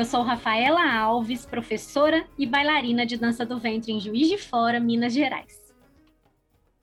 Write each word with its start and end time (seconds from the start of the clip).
Eu 0.00 0.04
sou 0.06 0.22
Rafaela 0.22 0.80
Alves, 0.98 1.44
professora 1.44 2.26
e 2.38 2.46
bailarina 2.46 3.04
de 3.04 3.18
dança 3.18 3.44
do 3.44 3.60
ventre 3.60 3.92
em 3.92 4.00
Juiz 4.00 4.28
de 4.28 4.38
Fora, 4.38 4.80
Minas 4.80 5.12
Gerais. 5.12 5.74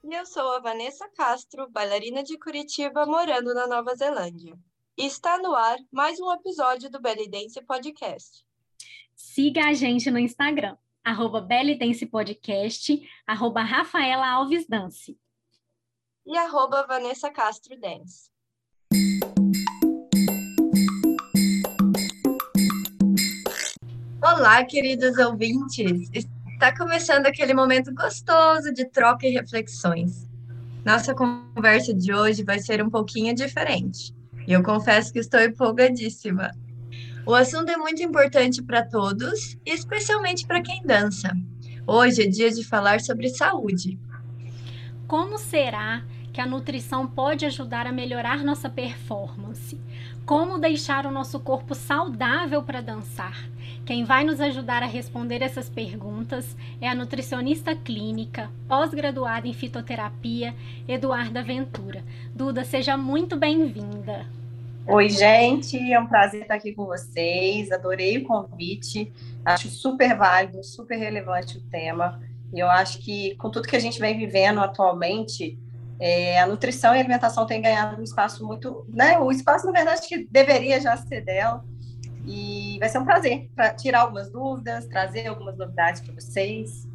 E 0.04 0.14
eu 0.14 0.24
sou 0.24 0.52
a 0.52 0.60
Vanessa 0.60 1.10
Castro, 1.10 1.68
bailarina 1.68 2.22
de 2.22 2.38
Curitiba, 2.38 3.08
morando 3.08 3.56
na 3.56 3.66
Nova 3.66 3.96
Zelândia. 3.96 4.56
E 4.96 5.04
está 5.08 5.40
no 5.40 5.56
ar 5.56 5.80
mais 5.92 6.20
um 6.20 6.32
episódio 6.32 6.92
do 6.92 7.02
Belly 7.02 7.28
Dance 7.28 7.60
Podcast. 7.64 8.46
Siga 9.16 9.66
a 9.66 9.74
gente 9.74 10.12
no 10.12 10.20
Instagram, 10.20 10.78
arroba 11.04 11.42
Belly 11.42 11.76
Dance 11.76 12.06
Podcast, 12.06 13.02
arroba 13.26 13.64
Rafaela 13.64 14.30
Alves 14.30 14.68
Dance. 14.68 15.20
E 16.24 16.38
arroba 16.38 16.86
Vanessa 16.86 17.32
Castro 17.32 17.80
Dance. 17.80 18.30
Olá, 24.20 24.66
queridos 24.66 25.16
ouvintes! 25.20 26.10
Está 26.12 26.76
começando 26.76 27.28
aquele 27.28 27.54
momento 27.54 27.94
gostoso 27.94 28.74
de 28.74 28.84
troca 28.86 29.28
e 29.28 29.32
reflexões. 29.32 30.28
Nossa 30.84 31.14
conversa 31.14 31.94
de 31.94 32.12
hoje 32.12 32.44
vai 32.44 32.58
ser 32.58 32.84
um 32.84 32.90
pouquinho 32.90 33.36
diferente. 33.36 34.16
E 34.48 34.54
eu 34.54 34.64
confesso 34.64 35.14
que 35.14 35.20
estou 35.20 35.40
empolgadíssima. 35.40 36.52
O 37.28 37.36
assunto 37.36 37.70
é 37.70 37.78
muito 37.78 38.02
importante 38.02 38.64
para 38.64 38.84
todos, 38.84 39.56
e 39.64 39.72
especialmente 39.72 40.48
para 40.48 40.64
quem 40.64 40.82
dança. 40.84 41.32
Hoje 41.86 42.24
é 42.24 42.28
dia 42.28 42.50
de 42.50 42.64
falar 42.64 43.00
sobre 43.02 43.30
saúde. 43.30 44.00
Como 45.08 45.38
será 45.38 46.04
que 46.34 46.42
a 46.42 46.46
nutrição 46.48 47.06
pode 47.06 47.46
ajudar 47.46 47.86
a 47.86 47.92
melhorar 47.92 48.44
nossa 48.44 48.68
performance? 48.68 49.47
Como 50.28 50.60
deixar 50.60 51.06
o 51.06 51.12
nosso 51.12 51.40
corpo 51.40 51.74
saudável 51.74 52.62
para 52.62 52.82
dançar? 52.82 53.48
Quem 53.86 54.04
vai 54.04 54.26
nos 54.26 54.42
ajudar 54.42 54.84
a 54.84 54.86
responder 54.86 55.42
essas 55.42 55.70
perguntas 55.70 56.54
é 56.82 56.90
a 56.90 56.94
nutricionista 56.94 57.74
clínica, 57.74 58.52
pós-graduada 58.68 59.48
em 59.48 59.54
fitoterapia, 59.54 60.54
Eduarda 60.86 61.42
Ventura. 61.42 62.04
Duda, 62.36 62.66
seja 62.66 62.98
muito 62.98 63.38
bem-vinda. 63.38 64.26
Oi, 64.86 65.08
gente, 65.08 65.78
é 65.94 65.98
um 65.98 66.08
prazer 66.08 66.42
estar 66.42 66.56
aqui 66.56 66.74
com 66.74 66.86
vocês. 66.86 67.72
Adorei 67.72 68.18
o 68.18 68.26
convite. 68.26 69.10
Acho 69.46 69.70
super 69.70 70.18
válido, 70.18 70.62
super 70.62 70.98
relevante 70.98 71.58
o 71.58 71.62
tema. 71.62 72.22
E 72.54 72.60
eu 72.60 72.70
acho 72.70 73.00
que 73.00 73.34
com 73.36 73.50
tudo 73.50 73.66
que 73.66 73.78
a 73.78 73.80
gente 73.80 73.98
vem 73.98 74.18
vivendo 74.18 74.60
atualmente, 74.60 75.58
é, 76.00 76.40
a 76.40 76.48
nutrição 76.48 76.94
e 76.94 76.98
a 76.98 77.00
alimentação 77.00 77.46
têm 77.46 77.62
ganhado 77.62 78.00
um 78.00 78.04
espaço 78.04 78.46
muito, 78.46 78.86
né? 78.90 79.18
O 79.18 79.32
espaço, 79.32 79.66
na 79.66 79.72
verdade, 79.72 80.08
que 80.08 80.28
deveria 80.30 80.80
já 80.80 80.96
ser 80.98 81.22
dela. 81.22 81.64
E 82.26 82.78
vai 82.80 82.90
ser 82.90 83.00
um 83.00 83.06
prazer 83.06 83.50
para 83.56 83.74
tirar 83.74 84.02
algumas 84.02 84.30
dúvidas, 84.30 84.86
trazer 84.86 85.28
algumas 85.28 85.58
novidades 85.58 86.02
para 86.02 86.14
vocês. 86.14 86.88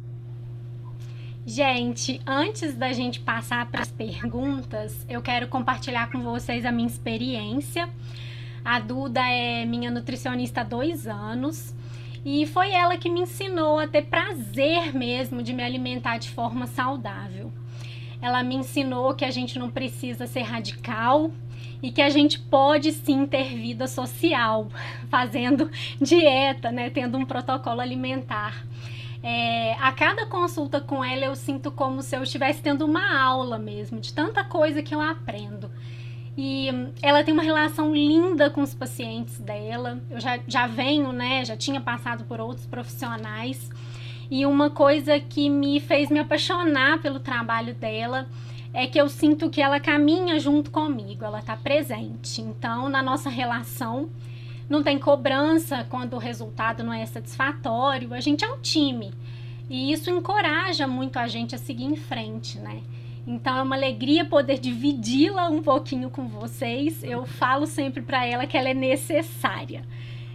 Gente, 1.45 2.21
antes 2.25 2.75
da 2.75 2.93
gente 2.93 3.19
passar 3.19 3.69
para 3.69 3.81
as 3.81 3.91
perguntas, 3.91 5.05
eu 5.09 5.21
quero 5.21 5.47
compartilhar 5.49 6.09
com 6.09 6.21
vocês 6.21 6.65
a 6.65 6.71
minha 6.71 6.87
experiência. 6.87 7.89
A 8.63 8.79
Duda 8.79 9.19
é 9.27 9.65
minha 9.65 9.91
nutricionista 9.91 10.61
há 10.61 10.63
dois 10.63 11.05
anos 11.05 11.75
e 12.23 12.45
foi 12.45 12.71
ela 12.71 12.95
que 12.95 13.09
me 13.09 13.21
ensinou 13.21 13.77
a 13.77 13.87
ter 13.87 14.03
prazer 14.03 14.93
mesmo 14.93 15.43
de 15.43 15.51
me 15.51 15.61
alimentar 15.61 16.17
de 16.17 16.29
forma 16.29 16.65
saudável. 16.67 17.51
Ela 18.23 18.41
me 18.41 18.55
ensinou 18.55 19.13
que 19.13 19.25
a 19.25 19.31
gente 19.31 19.59
não 19.59 19.69
precisa 19.69 20.25
ser 20.25 20.43
radical, 20.43 21.29
e 21.81 21.91
que 21.91 22.01
a 22.01 22.09
gente 22.09 22.39
pode 22.39 22.93
sim 22.93 23.25
ter 23.25 23.55
vida 23.55 23.87
social, 23.87 24.69
fazendo 25.11 25.69
dieta, 25.99 26.71
né, 26.71 26.89
tendo 26.89 27.17
um 27.17 27.25
protocolo 27.25 27.81
alimentar. 27.81 28.65
É, 29.21 29.73
a 29.73 29.91
cada 29.91 30.25
consulta 30.25 30.79
com 30.79 31.03
ela 31.03 31.25
eu 31.25 31.35
sinto 31.35 31.71
como 31.71 32.01
se 32.01 32.15
eu 32.15 32.23
estivesse 32.23 32.61
tendo 32.61 32.85
uma 32.85 33.21
aula 33.21 33.57
mesmo, 33.57 33.99
de 33.99 34.13
tanta 34.13 34.45
coisa 34.45 34.81
que 34.81 34.95
eu 34.95 35.01
aprendo. 35.01 35.69
E 36.37 36.71
hum, 36.73 36.91
ela 37.01 37.23
tem 37.23 37.33
uma 37.33 37.43
relação 37.43 37.93
linda 37.93 38.49
com 38.49 38.61
os 38.61 38.73
pacientes 38.73 39.37
dela. 39.39 40.01
Eu 40.09 40.19
já, 40.19 40.39
já 40.47 40.67
venho, 40.67 41.11
né? 41.11 41.45
Já 41.45 41.55
tinha 41.55 41.79
passado 41.79 42.23
por 42.23 42.39
outros 42.41 42.65
profissionais. 42.65 43.69
E 44.29 44.45
uma 44.45 44.69
coisa 44.69 45.19
que 45.19 45.49
me 45.49 45.79
fez 45.79 46.09
me 46.09 46.19
apaixonar 46.19 47.01
pelo 47.01 47.19
trabalho 47.19 47.73
dela 47.73 48.27
é 48.73 48.87
que 48.87 48.99
eu 48.99 49.07
sinto 49.07 49.49
que 49.49 49.61
ela 49.61 49.79
caminha 49.79 50.39
junto 50.39 50.71
comigo, 50.71 51.23
ela 51.23 51.39
está 51.39 51.55
presente. 51.55 52.41
Então, 52.41 52.89
na 52.89 53.03
nossa 53.03 53.29
relação, 53.29 54.09
não 54.67 54.81
tem 54.81 54.97
cobrança 54.97 55.85
quando 55.89 56.15
o 56.15 56.19
resultado 56.19 56.83
não 56.83 56.93
é 56.93 57.05
satisfatório, 57.05 58.13
a 58.13 58.19
gente 58.19 58.43
é 58.43 58.51
um 58.51 58.59
time. 58.59 59.13
E 59.69 59.91
isso 59.91 60.09
encoraja 60.09 60.87
muito 60.87 61.17
a 61.17 61.27
gente 61.27 61.53
a 61.53 61.57
seguir 61.57 61.85
em 61.85 61.95
frente, 61.95 62.57
né? 62.59 62.81
Então 63.25 63.57
é 63.57 63.61
uma 63.61 63.75
alegria 63.75 64.25
poder 64.25 64.59
dividi-la 64.59 65.49
um 65.49 65.61
pouquinho 65.61 66.09
com 66.09 66.27
vocês. 66.27 67.03
Eu 67.03 67.25
falo 67.25 67.65
sempre 67.65 68.01
para 68.01 68.25
ela 68.25 68.45
que 68.45 68.57
ela 68.57 68.69
é 68.69 68.73
necessária. 68.73 69.85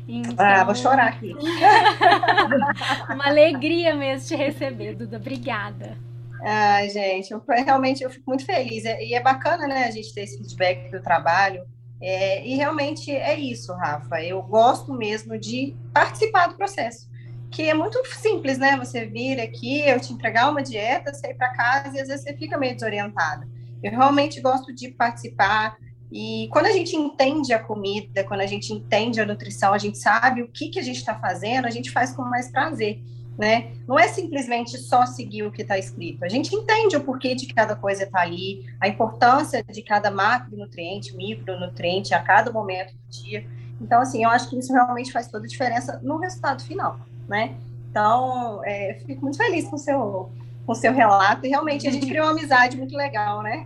Então... 0.09 0.35
Ah, 0.39 0.65
vou 0.65 0.75
chorar 0.75 1.09
aqui. 1.09 1.35
uma 3.13 3.27
alegria 3.27 3.95
mesmo 3.95 4.27
te 4.27 4.35
receber, 4.35 4.95
Duda. 4.95 5.19
Obrigada. 5.19 5.99
Ah, 6.43 6.87
gente, 6.89 7.31
eu, 7.31 7.43
realmente 7.47 8.03
eu 8.03 8.11
fico 8.11 8.25
muito 8.27 8.47
feliz. 8.47 8.85
E 8.85 9.15
é 9.15 9.21
bacana, 9.21 9.67
né, 9.67 9.85
a 9.85 9.91
gente 9.91 10.15
ter 10.15 10.23
esse 10.23 10.39
feedback 10.39 10.91
do 10.91 11.03
trabalho. 11.03 11.63
É, 12.01 12.47
e 12.47 12.55
realmente 12.55 13.11
é 13.11 13.39
isso, 13.39 13.73
Rafa. 13.75 14.23
Eu 14.23 14.41
gosto 14.43 14.95
mesmo 14.95 15.39
de 15.39 15.77
participar 15.93 16.47
do 16.47 16.57
processo, 16.57 17.09
que 17.51 17.69
é 17.69 17.75
muito 17.75 18.01
simples, 18.07 18.57
né? 18.57 18.77
Você 18.77 19.05
vir 19.05 19.41
aqui, 19.41 19.81
eu 19.81 20.01
te 20.01 20.13
entregar 20.13 20.51
uma 20.51 20.63
dieta, 20.63 21.13
sair 21.13 21.35
para 21.35 21.53
casa 21.53 21.97
e 21.97 22.01
às 22.01 22.09
vezes 22.09 22.23
você 22.23 22.37
fica 22.37 22.57
meio 22.57 22.75
desorientada. 22.75 23.49
Eu 23.83 23.91
realmente 23.91 24.41
gosto 24.41 24.73
de 24.73 24.89
participar. 24.89 25.77
E 26.11 26.49
quando 26.53 26.67
a 26.67 26.73
gente 26.73 26.97
entende 26.97 27.53
a 27.53 27.59
comida, 27.59 28.25
quando 28.25 28.41
a 28.41 28.47
gente 28.47 28.73
entende 28.73 29.21
a 29.21 29.27
nutrição, 29.27 29.75
a 29.75 29.79
gente 29.79 29.99
sabe 29.99 30.43
o 30.43 30.49
que, 30.49 30.69
que 30.69 30.79
a 30.79 30.83
gente 30.83 30.97
está 30.97 31.15
fazendo, 31.15 31.67
a 31.67 31.71
gente 31.71 31.91
faz 31.91 32.15
com 32.15 32.23
mais 32.23 32.51
prazer 32.51 33.01
né? 33.39 33.71
Não 33.87 33.97
é 33.97 34.09
simplesmente 34.09 34.77
só 34.77 35.07
seguir 35.07 35.45
o 35.45 35.53
que 35.53 35.63
está 35.63 35.79
escrito. 35.79 36.25
A 36.25 36.29
gente 36.29 36.53
entende 36.53 36.97
o 36.97 37.05
porquê 37.05 37.37
de 37.37 37.47
cada 37.47 37.77
coisa 37.77 38.03
está 38.03 38.21
ali, 38.21 38.67
a 38.81 38.89
importância 38.89 39.63
de 39.63 39.81
cada 39.81 40.11
macronutriente, 40.11 41.17
micronutriente 41.17 42.13
a 42.13 42.21
cada 42.21 42.51
momento 42.51 42.93
do 42.95 43.23
dia. 43.23 43.47
Então, 43.81 44.01
assim, 44.01 44.25
eu 44.25 44.31
acho 44.31 44.51
que 44.51 44.59
isso 44.59 44.73
realmente 44.73 45.13
faz 45.13 45.29
toda 45.29 45.45
a 45.45 45.49
diferença 45.49 46.01
no 46.03 46.19
resultado 46.19 46.65
final, 46.65 46.99
né? 47.29 47.55
Então, 47.89 48.61
é, 48.65 48.99
fico 49.07 49.23
muito 49.23 49.39
feliz 49.39 49.69
com 49.69 49.77
o 49.77 49.79
seu, 49.79 50.33
com 50.67 50.73
o 50.73 50.75
seu 50.75 50.93
relato 50.93 51.47
e 51.47 51.49
realmente 51.49 51.87
a 51.87 51.93
gente 51.93 52.07
criou 52.11 52.27
uma 52.27 52.33
amizade 52.33 52.77
muito 52.77 52.97
legal, 52.97 53.41
né? 53.41 53.65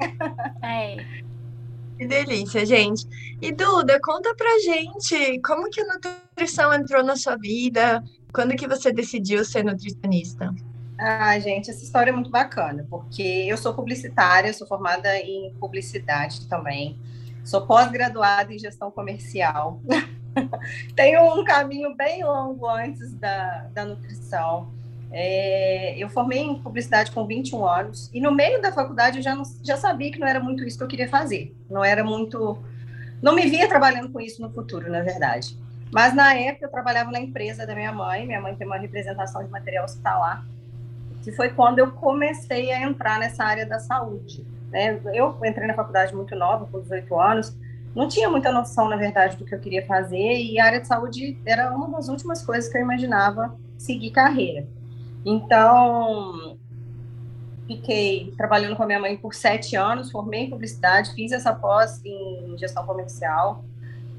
É. 0.62 0.96
Que 2.02 2.08
delícia, 2.08 2.66
gente. 2.66 3.06
E 3.40 3.52
Duda, 3.52 4.00
conta 4.02 4.34
pra 4.34 4.58
gente 4.58 5.40
como 5.40 5.70
que 5.70 5.80
a 5.80 5.84
nutrição 5.84 6.74
entrou 6.74 7.04
na 7.04 7.14
sua 7.14 7.36
vida, 7.36 8.02
quando 8.34 8.56
que 8.56 8.66
você 8.66 8.92
decidiu 8.92 9.44
ser 9.44 9.64
nutricionista? 9.64 10.52
Ah, 10.98 11.38
gente, 11.38 11.70
essa 11.70 11.84
história 11.84 12.10
é 12.10 12.12
muito 12.12 12.28
bacana, 12.28 12.84
porque 12.90 13.22
eu 13.22 13.56
sou 13.56 13.72
publicitária, 13.72 14.52
sou 14.52 14.66
formada 14.66 15.16
em 15.16 15.54
publicidade 15.60 16.48
também, 16.48 16.98
sou 17.44 17.64
pós-graduada 17.68 18.52
em 18.52 18.58
gestão 18.58 18.90
comercial. 18.90 19.80
Tenho 20.96 21.40
um 21.40 21.44
caminho 21.44 21.94
bem 21.94 22.24
longo 22.24 22.66
antes 22.66 23.14
da, 23.14 23.68
da 23.72 23.84
nutrição. 23.84 24.72
É, 25.14 25.94
eu 25.98 26.08
formei 26.08 26.38
em 26.38 26.58
publicidade 26.58 27.10
com 27.10 27.26
21 27.26 27.66
anos 27.66 28.10
e 28.14 28.20
no 28.20 28.32
meio 28.32 28.62
da 28.62 28.72
faculdade 28.72 29.18
eu 29.18 29.22
já, 29.22 29.34
não, 29.34 29.42
já 29.62 29.76
sabia 29.76 30.10
que 30.10 30.18
não 30.18 30.26
era 30.26 30.40
muito 30.40 30.64
isso 30.64 30.78
que 30.78 30.84
eu 30.84 30.88
queria 30.88 31.08
fazer. 31.08 31.54
Não 31.70 31.84
era 31.84 32.02
muito. 32.02 32.58
Não 33.20 33.34
me 33.34 33.46
via 33.48 33.68
trabalhando 33.68 34.10
com 34.10 34.20
isso 34.20 34.40
no 34.40 34.50
futuro, 34.50 34.90
na 34.90 35.02
verdade. 35.02 35.56
Mas 35.92 36.14
na 36.14 36.34
época 36.34 36.64
eu 36.64 36.70
trabalhava 36.70 37.10
na 37.10 37.20
empresa 37.20 37.66
da 37.66 37.74
minha 37.74 37.92
mãe, 37.92 38.26
minha 38.26 38.40
mãe 38.40 38.54
tem 38.54 38.66
uma 38.66 38.78
representação 38.78 39.44
de 39.44 39.50
material 39.50 39.84
hospitalar, 39.84 40.44
que 41.22 41.30
foi 41.30 41.50
quando 41.50 41.78
eu 41.78 41.92
comecei 41.92 42.72
a 42.72 42.82
entrar 42.82 43.18
nessa 43.18 43.44
área 43.44 43.66
da 43.66 43.78
saúde. 43.78 44.44
Né? 44.70 44.98
Eu 45.12 45.36
entrei 45.44 45.66
na 45.66 45.74
faculdade 45.74 46.14
muito 46.14 46.34
nova, 46.34 46.66
com 46.66 46.80
18 46.80 47.20
anos, 47.20 47.54
não 47.94 48.08
tinha 48.08 48.30
muita 48.30 48.50
noção, 48.50 48.88
na 48.88 48.96
verdade, 48.96 49.36
do 49.36 49.44
que 49.44 49.54
eu 49.54 49.60
queria 49.60 49.86
fazer, 49.86 50.16
e 50.16 50.58
a 50.58 50.64
área 50.64 50.80
de 50.80 50.86
saúde 50.86 51.38
era 51.44 51.70
uma 51.76 51.90
das 51.90 52.08
últimas 52.08 52.42
coisas 52.42 52.72
que 52.72 52.78
eu 52.78 52.80
imaginava 52.80 53.54
seguir 53.76 54.10
carreira. 54.12 54.66
Então, 55.24 56.58
fiquei 57.66 58.32
trabalhando 58.36 58.76
com 58.76 58.82
a 58.82 58.86
minha 58.86 59.00
mãe 59.00 59.16
por 59.16 59.34
sete 59.34 59.76
anos, 59.76 60.10
formei 60.10 60.44
em 60.44 60.50
publicidade, 60.50 61.14
fiz 61.14 61.32
essa 61.32 61.54
pós 61.54 62.04
em 62.04 62.56
gestão 62.58 62.84
comercial, 62.84 63.64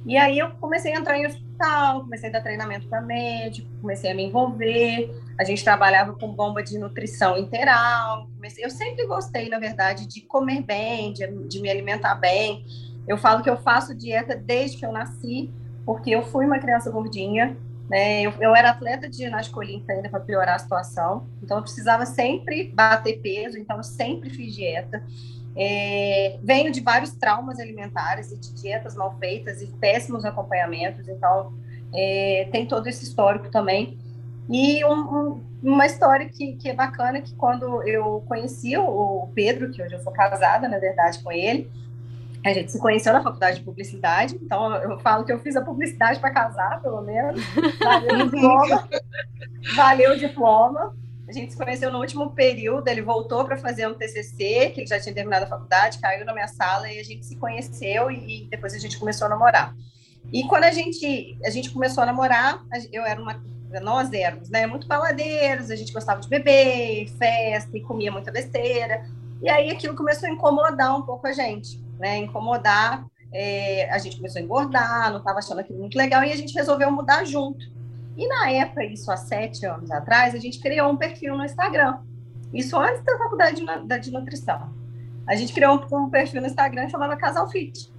e 0.05 0.17
aí 0.17 0.37
eu 0.37 0.51
comecei 0.59 0.93
a 0.93 0.99
entrar 0.99 1.17
em 1.17 1.25
hospital, 1.25 2.01
comecei 2.01 2.29
a 2.29 2.33
dar 2.33 2.41
treinamento 2.41 2.87
para 2.87 3.01
médico, 3.01 3.69
comecei 3.79 4.11
a 4.11 4.15
me 4.15 4.23
envolver. 4.23 5.09
A 5.39 5.45
gente 5.45 5.63
trabalhava 5.63 6.13
com 6.13 6.33
bomba 6.33 6.61
de 6.61 6.77
nutrição 6.77 7.37
integral. 7.37 8.27
Comecei, 8.35 8.65
eu 8.65 8.69
sempre 8.69 9.05
gostei, 9.07 9.47
na 9.47 9.59
verdade, 9.59 10.05
de 10.05 10.21
comer 10.21 10.61
bem, 10.61 11.13
de, 11.13 11.25
de 11.47 11.61
me 11.61 11.69
alimentar 11.69 12.15
bem. 12.15 12.65
Eu 13.07 13.17
falo 13.17 13.41
que 13.41 13.49
eu 13.49 13.55
faço 13.57 13.95
dieta 13.95 14.35
desde 14.35 14.77
que 14.77 14.85
eu 14.85 14.91
nasci, 14.91 15.49
porque 15.85 16.09
eu 16.09 16.21
fui 16.21 16.45
uma 16.45 16.59
criança 16.59 16.91
gordinha, 16.91 17.55
né? 17.89 18.21
Eu, 18.21 18.33
eu 18.39 18.55
era 18.55 18.71
atleta 18.71 19.09
de 19.09 19.17
ginástica 19.17 19.59
olímpica 19.59 19.93
ainda 19.93 20.09
para 20.09 20.19
piorar 20.19 20.55
a 20.55 20.59
situação, 20.59 21.27
então 21.41 21.57
eu 21.57 21.63
precisava 21.63 22.05
sempre 22.05 22.71
bater 22.73 23.19
peso, 23.21 23.57
então 23.57 23.77
eu 23.77 23.83
sempre 23.83 24.29
fiz 24.29 24.55
dieta. 24.55 25.03
É, 25.55 26.39
venho 26.41 26.71
de 26.71 26.81
vários 26.81 27.11
traumas 27.11 27.59
alimentares 27.59 28.31
e 28.31 28.37
de 28.37 28.53
dietas 28.55 28.95
mal 28.95 29.17
feitas 29.19 29.61
e 29.61 29.67
péssimos 29.67 30.25
acompanhamentos, 30.25 31.07
então 31.07 31.53
é, 31.93 32.47
tem 32.51 32.65
todo 32.65 32.87
esse 32.87 33.03
histórico 33.03 33.49
também. 33.51 33.97
E 34.49 34.83
um, 34.83 34.91
um, 34.91 35.43
uma 35.61 35.85
história 35.85 36.27
que, 36.27 36.53
que 36.53 36.69
é 36.69 36.73
bacana, 36.73 37.21
que 37.21 37.33
quando 37.35 37.83
eu 37.83 38.23
conheci 38.27 38.75
o 38.77 39.29
Pedro, 39.33 39.71
que 39.71 39.81
hoje 39.81 39.95
eu 39.95 39.99
sou 39.99 40.11
casada, 40.11 40.67
na 40.67 40.79
verdade, 40.79 41.23
com 41.23 41.31
ele, 41.31 41.69
a 42.43 42.53
gente 42.53 42.71
se 42.71 42.79
conheceu 42.79 43.13
na 43.13 43.23
faculdade 43.23 43.59
de 43.59 43.63
publicidade, 43.63 44.35
então 44.35 44.75
eu 44.75 44.99
falo 44.99 45.23
que 45.23 45.31
eu 45.31 45.39
fiz 45.39 45.55
a 45.55 45.61
publicidade 45.61 46.19
para 46.19 46.31
casar, 46.31 46.81
pelo 46.81 47.01
menos. 47.01 47.41
Valeu 47.79 48.15
o 48.15 48.29
diploma. 48.29 48.89
Valeu 49.75 50.11
o 50.11 50.17
diploma. 50.17 50.95
A 51.27 51.31
gente 51.31 51.53
se 51.53 51.57
conheceu 51.57 51.89
no 51.89 51.99
último 51.99 52.31
período, 52.31 52.87
ele 52.87 53.01
voltou 53.01 53.45
para 53.45 53.55
fazer 53.55 53.87
um 53.87 53.93
TCC, 53.93 54.71
que 54.73 54.81
ele 54.81 54.87
já 54.87 54.99
tinha 54.99 55.15
terminado 55.15 55.45
a 55.45 55.47
faculdade, 55.47 55.99
caiu 55.99 56.25
na 56.25 56.33
minha 56.33 56.47
sala 56.47 56.91
e 56.91 56.99
a 56.99 57.03
gente 57.03 57.25
se 57.25 57.37
conheceu 57.37 58.11
e, 58.11 58.43
e 58.43 58.47
depois 58.49 58.73
a 58.73 58.77
gente 58.77 58.99
começou 58.99 59.27
a 59.27 59.29
namorar. 59.29 59.73
E 60.31 60.43
quando 60.43 60.65
a 60.65 60.71
gente, 60.71 61.37
a 61.45 61.49
gente 61.49 61.71
começou 61.71 62.03
a 62.03 62.05
namorar, 62.05 62.61
eu 62.91 63.03
era 63.03 63.21
uma 63.21 63.41
nós 63.81 64.11
éramos, 64.13 64.49
né, 64.49 64.67
muito 64.67 64.87
baladeiros, 64.87 65.71
a 65.71 65.75
gente 65.75 65.91
gostava 65.91 66.21
de 66.21 66.29
beber, 66.29 67.07
festa 67.17 67.75
e 67.75 67.81
comia 67.81 68.11
muita 68.11 68.31
besteira. 68.31 69.03
E 69.41 69.49
aí 69.49 69.71
aquilo 69.71 69.95
começou 69.95 70.29
a 70.29 70.31
incomodar 70.31 70.95
um 70.95 71.01
pouco 71.01 71.27
a 71.27 71.31
gente, 71.31 71.82
né? 71.99 72.17
Incomodar, 72.17 73.05
é, 73.33 73.89
a 73.89 73.97
gente 73.97 74.17
começou 74.17 74.39
a 74.39 74.43
engordar, 74.43 75.11
não 75.11 75.19
estava 75.19 75.39
achando 75.39 75.59
aquilo 75.59 75.79
muito 75.79 75.97
legal 75.97 76.23
e 76.23 76.31
a 76.31 76.35
gente 76.35 76.53
resolveu 76.53 76.91
mudar 76.91 77.25
junto. 77.25 77.65
E 78.15 78.27
na 78.27 78.51
época, 78.51 78.83
isso 78.83 79.11
há 79.11 79.17
sete 79.17 79.65
anos 79.65 79.89
atrás, 79.89 80.35
a 80.35 80.39
gente 80.39 80.59
criou 80.59 80.91
um 80.91 80.97
perfil 80.97 81.35
no 81.35 81.43
Instagram. 81.43 81.99
Isso 82.53 82.77
antes 82.77 83.03
da 83.03 83.17
faculdade 83.17 83.65
de, 83.65 83.99
de 83.99 84.11
nutrição. 84.11 84.71
A 85.27 85.35
gente 85.35 85.53
criou 85.53 85.83
um, 85.91 86.05
um 86.05 86.09
perfil 86.09 86.41
no 86.41 86.47
Instagram 86.47 86.87
chamado 86.89 87.17
Casal 87.17 87.49
Fit. 87.49 87.91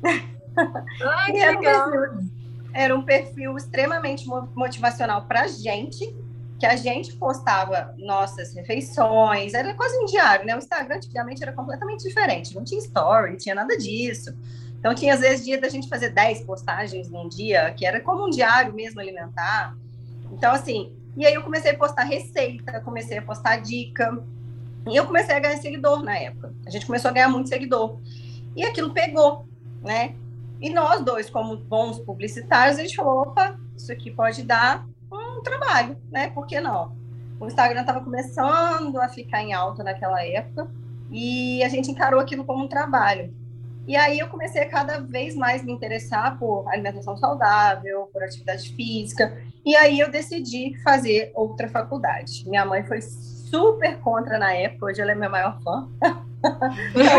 Ai, 1.02 1.32
que 1.32 1.38
era. 1.38 1.58
Um 1.58 1.60
perfil, 1.60 2.30
era 2.72 2.96
um 2.96 3.02
perfil 3.02 3.56
extremamente 3.56 4.26
motivacional 4.54 5.26
para 5.26 5.42
a 5.42 5.46
gente, 5.46 6.14
que 6.64 6.66
a 6.66 6.76
gente 6.76 7.14
postava 7.16 7.94
nossas 7.98 8.54
refeições, 8.54 9.52
era 9.52 9.74
quase 9.74 9.98
um 9.98 10.06
diário, 10.06 10.46
né? 10.46 10.54
O 10.54 10.58
Instagram 10.58 10.96
antigamente 10.96 11.42
era 11.42 11.52
completamente 11.52 12.02
diferente, 12.02 12.54
não 12.54 12.64
tinha 12.64 12.80
story, 12.80 13.32
não 13.32 13.36
tinha 13.36 13.54
nada 13.54 13.76
disso. 13.76 14.34
Então 14.78 14.94
tinha 14.94 15.12
às 15.12 15.20
vezes 15.20 15.44
dia 15.44 15.60
da 15.60 15.68
gente 15.68 15.88
fazer 15.88 16.08
10 16.10 16.44
postagens 16.44 17.10
num 17.10 17.28
dia, 17.28 17.70
que 17.72 17.84
era 17.84 18.00
como 18.00 18.26
um 18.26 18.30
diário 18.30 18.72
mesmo 18.72 18.98
alimentar. 18.98 19.76
Então, 20.32 20.52
assim, 20.52 20.96
e 21.16 21.26
aí 21.26 21.34
eu 21.34 21.42
comecei 21.42 21.72
a 21.72 21.78
postar 21.78 22.04
receita, 22.04 22.80
comecei 22.80 23.18
a 23.18 23.22
postar 23.22 23.58
dica. 23.58 24.24
E 24.88 24.96
eu 24.96 25.06
comecei 25.06 25.34
a 25.34 25.40
ganhar 25.40 25.56
seguidor 25.58 26.02
na 26.02 26.16
época. 26.16 26.54
A 26.66 26.70
gente 26.70 26.86
começou 26.86 27.10
a 27.10 27.14
ganhar 27.14 27.28
muito 27.28 27.48
seguidor. 27.48 27.98
E 28.56 28.64
aquilo 28.64 28.92
pegou, 28.92 29.46
né? 29.82 30.14
E 30.60 30.70
nós 30.70 31.02
dois, 31.04 31.28
como 31.28 31.56
bons 31.56 31.98
publicitários, 31.98 32.78
a 32.78 32.82
gente 32.82 32.96
falou: 32.96 33.22
opa, 33.22 33.58
isso 33.76 33.92
aqui 33.92 34.10
pode 34.10 34.42
dar 34.42 34.86
trabalho, 35.44 35.96
né? 36.10 36.30
Por 36.30 36.46
que 36.46 36.60
não? 36.60 36.96
O 37.38 37.46
Instagram 37.46 37.82
estava 37.82 38.00
começando 38.00 38.98
a 39.00 39.08
ficar 39.08 39.42
em 39.42 39.52
alta 39.52 39.84
naquela 39.84 40.24
época 40.24 40.68
e 41.10 41.62
a 41.62 41.68
gente 41.68 41.90
encarou 41.90 42.20
aquilo 42.20 42.44
como 42.44 42.64
um 42.64 42.68
trabalho. 42.68 43.32
E 43.86 43.96
aí 43.96 44.18
eu 44.18 44.28
comecei 44.28 44.62
a 44.62 44.68
cada 44.68 44.98
vez 44.98 45.36
mais 45.36 45.62
me 45.62 45.70
interessar 45.70 46.38
por 46.38 46.66
alimentação 46.68 47.16
saudável, 47.16 48.08
por 48.12 48.22
atividade 48.22 48.74
física. 48.74 49.36
E 49.64 49.76
aí 49.76 50.00
eu 50.00 50.10
decidi 50.10 50.74
fazer 50.82 51.30
outra 51.34 51.68
faculdade. 51.68 52.48
Minha 52.48 52.64
mãe 52.64 52.82
foi 52.84 53.02
super 53.02 53.98
contra 53.98 54.38
na 54.38 54.54
época, 54.54 54.86
hoje 54.86 55.02
ela 55.02 55.12
é 55.12 55.14
minha 55.14 55.28
maior 55.28 55.60
fã. 55.62 55.88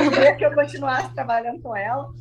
eu 0.03 0.11
queria 0.11 0.35
que 0.35 0.45
eu 0.45 0.53
continuasse 0.55 1.13
trabalhando 1.13 1.61
com 1.61 1.75
ela, 1.75 2.11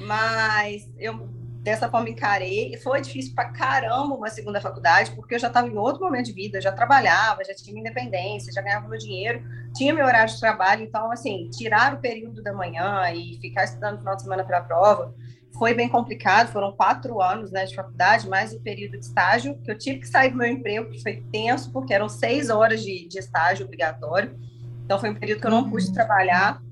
mas 0.00 0.88
eu 0.96 1.28
dessa 1.62 1.88
forma 1.88 2.08
encarei. 2.08 2.76
Foi 2.78 3.00
difícil 3.00 3.34
pra 3.34 3.50
caramba 3.50 4.14
uma 4.14 4.30
segunda 4.30 4.60
faculdade, 4.60 5.10
porque 5.12 5.34
eu 5.34 5.38
já 5.38 5.48
estava 5.48 5.66
em 5.66 5.76
outro 5.76 6.02
momento 6.02 6.26
de 6.26 6.32
vida, 6.32 6.60
já 6.60 6.72
trabalhava, 6.72 7.44
já 7.44 7.54
tinha 7.54 7.78
independência, 7.78 8.52
já 8.52 8.62
ganhava 8.62 8.88
meu 8.88 8.98
dinheiro, 8.98 9.42
tinha 9.74 9.94
meu 9.94 10.06
horário 10.06 10.32
de 10.32 10.40
trabalho, 10.40 10.82
então, 10.82 11.10
assim, 11.10 11.48
tirar 11.50 11.94
o 11.94 11.98
período 11.98 12.42
da 12.42 12.52
manhã 12.52 13.10
e 13.12 13.38
ficar 13.40 13.64
estudando 13.64 13.94
no 13.94 13.98
final 13.98 14.16
de 14.16 14.22
semana 14.22 14.44
para 14.44 14.58
a 14.58 14.62
prova 14.62 15.14
foi 15.58 15.74
bem 15.74 15.88
complicado, 15.88 16.52
foram 16.52 16.72
quatro 16.72 17.20
anos 17.20 17.50
né, 17.50 17.64
de 17.64 17.74
faculdade, 17.74 18.28
mais 18.28 18.52
o 18.52 18.60
período 18.60 18.98
de 18.98 19.04
estágio, 19.04 19.58
que 19.64 19.70
eu 19.70 19.76
tive 19.76 19.98
que 20.00 20.08
sair 20.08 20.30
do 20.30 20.36
meu 20.36 20.46
emprego, 20.46 20.90
que 20.90 21.02
foi 21.02 21.24
tenso, 21.32 21.72
porque 21.72 21.92
eram 21.92 22.08
seis 22.08 22.48
horas 22.48 22.80
de, 22.80 23.08
de 23.08 23.18
estágio 23.18 23.66
obrigatório, 23.66 24.38
então 24.84 24.98
foi 24.98 25.10
um 25.10 25.14
período 25.14 25.40
que 25.40 25.46
eu 25.46 25.50
não 25.50 25.68
pude 25.68 25.86
uhum. 25.86 25.92
trabalhar, 25.92 26.62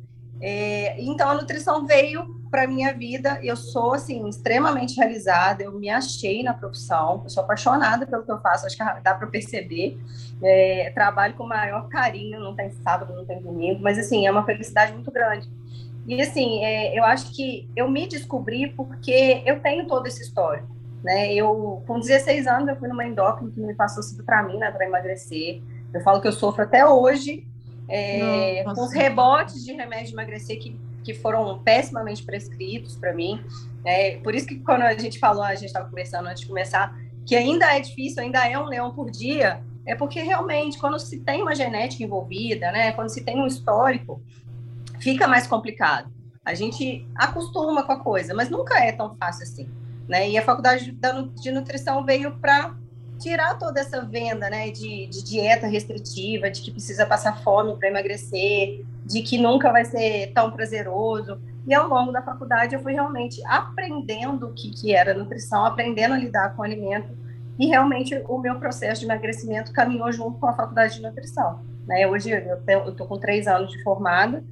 é, 0.40 1.00
então 1.00 1.30
a 1.30 1.34
nutrição 1.34 1.86
veio 1.86 2.36
para 2.50 2.66
minha 2.66 2.92
vida. 2.92 3.38
Eu 3.42 3.56
sou 3.56 3.94
assim 3.94 4.28
extremamente 4.28 4.96
realizada. 4.96 5.62
Eu 5.62 5.72
me 5.72 5.88
achei 5.88 6.42
na 6.42 6.54
profissão. 6.54 7.22
Eu 7.24 7.30
sou 7.30 7.42
apaixonada 7.42 8.06
pelo 8.06 8.24
que 8.24 8.30
eu 8.30 8.40
faço. 8.40 8.66
Acho 8.66 8.76
que 8.76 8.84
dá 9.02 9.14
para 9.14 9.26
perceber. 9.26 9.98
É, 10.42 10.90
trabalho 10.94 11.34
com 11.34 11.44
o 11.44 11.48
maior 11.48 11.88
carinho. 11.88 12.40
Não 12.40 12.54
tem 12.54 12.70
sábado, 12.70 13.14
não 13.14 13.24
tem 13.24 13.40
domingo, 13.40 13.80
mas 13.82 13.98
assim 13.98 14.26
é 14.26 14.30
uma 14.30 14.44
felicidade 14.44 14.92
muito 14.92 15.10
grande. 15.10 15.48
E 16.06 16.20
assim, 16.20 16.64
é, 16.64 16.96
eu 16.96 17.02
acho 17.04 17.34
que 17.34 17.68
eu 17.74 17.90
me 17.90 18.06
descobri 18.06 18.68
porque 18.68 19.42
eu 19.44 19.60
tenho 19.60 19.86
todo 19.86 20.06
esse 20.06 20.22
histórico. 20.22 20.68
Né? 21.02 21.34
Eu, 21.34 21.82
com 21.86 21.98
16 21.98 22.46
anos, 22.46 22.68
eu 22.68 22.76
fui 22.76 22.88
numa 22.88 23.04
endócrina 23.04 23.50
que 23.50 23.60
me 23.60 23.74
passou 23.74 24.02
citramina 24.02 24.70
para 24.70 24.86
emagrecer. 24.86 25.62
Eu 25.92 26.00
falo 26.02 26.20
que 26.20 26.28
eu 26.28 26.32
sofro 26.32 26.62
até 26.62 26.86
hoje 26.86 27.46
é, 27.88 28.64
com 28.64 28.84
os 28.84 28.92
rebotes 28.92 29.64
de 29.64 29.72
remédio 29.72 30.08
de 30.08 30.12
emagrecer 30.12 30.58
que 30.58 30.78
que 31.06 31.14
foram 31.14 31.60
pessimamente 31.60 32.24
prescritos 32.24 32.96
para 32.96 33.14
mim. 33.14 33.40
É, 33.84 34.16
por 34.16 34.34
isso 34.34 34.44
que 34.44 34.58
quando 34.58 34.82
a 34.82 34.98
gente 34.98 35.20
falou, 35.20 35.44
a 35.44 35.54
gente 35.54 35.66
estava 35.66 35.88
conversando 35.88 36.26
antes 36.26 36.40
de 36.40 36.48
começar, 36.48 36.92
que 37.24 37.36
ainda 37.36 37.76
é 37.76 37.78
difícil, 37.78 38.24
ainda 38.24 38.44
é 38.44 38.58
um 38.58 38.64
leão 38.64 38.92
por 38.92 39.08
dia, 39.08 39.62
é 39.86 39.94
porque 39.94 40.20
realmente 40.20 40.78
quando 40.78 40.98
se 40.98 41.20
tem 41.20 41.42
uma 41.42 41.54
genética 41.54 42.02
envolvida, 42.02 42.72
né, 42.72 42.90
quando 42.90 43.08
se 43.08 43.22
tem 43.22 43.40
um 43.40 43.46
histórico, 43.46 44.20
fica 44.98 45.28
mais 45.28 45.46
complicado. 45.46 46.10
A 46.44 46.54
gente 46.54 47.06
acostuma 47.14 47.84
com 47.84 47.92
a 47.92 48.00
coisa, 48.00 48.34
mas 48.34 48.50
nunca 48.50 48.76
é 48.76 48.90
tão 48.90 49.14
fácil 49.16 49.44
assim. 49.44 49.68
Né? 50.08 50.30
E 50.30 50.38
a 50.38 50.42
faculdade 50.42 50.96
de 51.40 51.52
nutrição 51.52 52.04
veio 52.04 52.36
para 52.38 52.74
tirar 53.18 53.58
toda 53.58 53.80
essa 53.80 54.02
venda 54.02 54.48
né, 54.50 54.70
de, 54.70 55.06
de, 55.06 55.24
dieta 55.24 55.66
restritiva, 55.66 56.50
de 56.50 56.62
que 56.62 56.70
precisa 56.70 57.06
passar 57.06 57.42
fome 57.42 57.76
para 57.76 57.88
emagrecer, 57.88 58.84
de 59.04 59.22
que 59.22 59.38
nunca 59.38 59.72
vai 59.72 59.84
ser 59.84 60.32
tão 60.32 60.50
prazeroso. 60.50 61.40
E 61.66 61.74
ao 61.74 61.88
longo 61.88 62.12
da 62.12 62.22
faculdade 62.22 62.74
eu 62.74 62.80
fui 62.80 62.92
realmente 62.92 63.42
aprendendo 63.46 64.46
o 64.46 64.52
que, 64.52 64.70
que 64.70 64.94
era 64.94 65.14
nutrição, 65.14 65.64
aprendendo 65.64 66.14
a 66.14 66.18
lidar 66.18 66.54
com 66.54 66.62
o 66.62 66.64
alimento, 66.64 67.16
e 67.58 67.66
realmente 67.66 68.14
o 68.28 68.38
meu 68.38 68.56
processo 68.56 69.00
de 69.00 69.06
emagrecimento 69.06 69.72
caminhou 69.72 70.12
junto 70.12 70.38
com 70.38 70.46
a 70.46 70.52
faculdade 70.52 70.96
de 70.96 71.02
nutrição. 71.02 71.60
Né? 71.86 72.06
Hoje 72.06 72.30
eu 72.30 72.90
estou 72.90 73.06
com 73.06 73.18
três 73.18 73.46
anos 73.46 73.70
de 73.72 73.82
formada, 73.82 74.44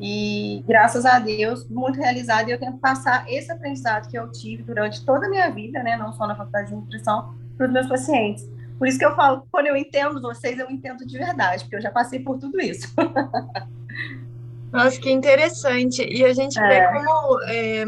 e 0.00 0.62
graças 0.66 1.04
a 1.04 1.18
Deus, 1.18 1.68
muito 1.68 1.98
realizada, 1.98 2.48
eu 2.50 2.58
tento 2.58 2.78
passar 2.78 3.24
esse 3.28 3.50
aprendizado 3.50 4.08
que 4.08 4.16
eu 4.16 4.30
tive 4.30 4.62
durante 4.62 5.04
toda 5.04 5.26
a 5.26 5.28
minha 5.28 5.50
vida, 5.50 5.82
né, 5.82 5.96
não 5.96 6.12
só 6.12 6.26
na 6.26 6.36
faculdade 6.36 6.68
de 6.68 6.76
nutrição, 6.76 7.34
para 7.58 7.66
os 7.66 7.72
meus 7.72 7.88
pacientes. 7.88 8.48
Por 8.78 8.86
isso 8.86 8.98
que 8.98 9.04
eu 9.04 9.14
falo, 9.16 9.46
quando 9.50 9.66
eu 9.66 9.76
entendo 9.76 10.22
vocês, 10.22 10.56
eu 10.58 10.70
entendo 10.70 11.04
de 11.04 11.18
verdade, 11.18 11.64
porque 11.64 11.76
eu 11.76 11.82
já 11.82 11.90
passei 11.90 12.20
por 12.20 12.38
tudo 12.38 12.60
isso. 12.60 12.88
Nossa, 14.72 15.00
que 15.00 15.10
interessante. 15.10 16.06
E 16.08 16.24
a 16.24 16.32
gente 16.32 16.58
é. 16.58 16.68
vê 16.68 16.98
como, 16.98 17.42
é, 17.44 17.84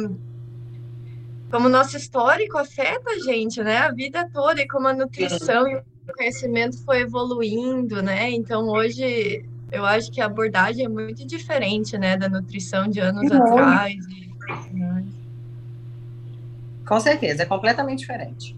como 1.51 1.67
o 1.67 1.71
nosso 1.71 1.97
histórico 1.97 2.59
afeta 2.59 3.11
a 3.11 3.19
gente, 3.21 3.63
né? 3.63 3.79
A 3.79 3.93
vida 3.93 4.29
toda, 4.33 4.61
e 4.61 4.67
como 4.67 4.89
a 4.89 4.93
nutrição 4.93 5.69
e 5.69 5.77
o 5.77 5.85
conhecimento 6.17 6.83
foi 6.85 7.03
evoluindo, 7.03 8.03
né? 8.03 8.31
Então, 8.31 8.67
hoje, 8.69 9.45
eu 9.71 9.87
acho 9.87 10.11
que 10.11 10.21
a 10.21 10.27
abordagem 10.27 10.87
é 10.87 10.89
muito 10.89 11.25
diferente, 11.25 11.97
né? 11.97 12.17
Da 12.17 12.29
nutrição 12.29 12.89
de 12.89 12.99
anos 12.99 13.31
atrás. 13.31 13.95
E... 14.09 14.31
Com 16.85 16.99
certeza, 16.99 17.45
é 17.45 17.47
completamente 17.47 18.01
diferente. 18.01 18.57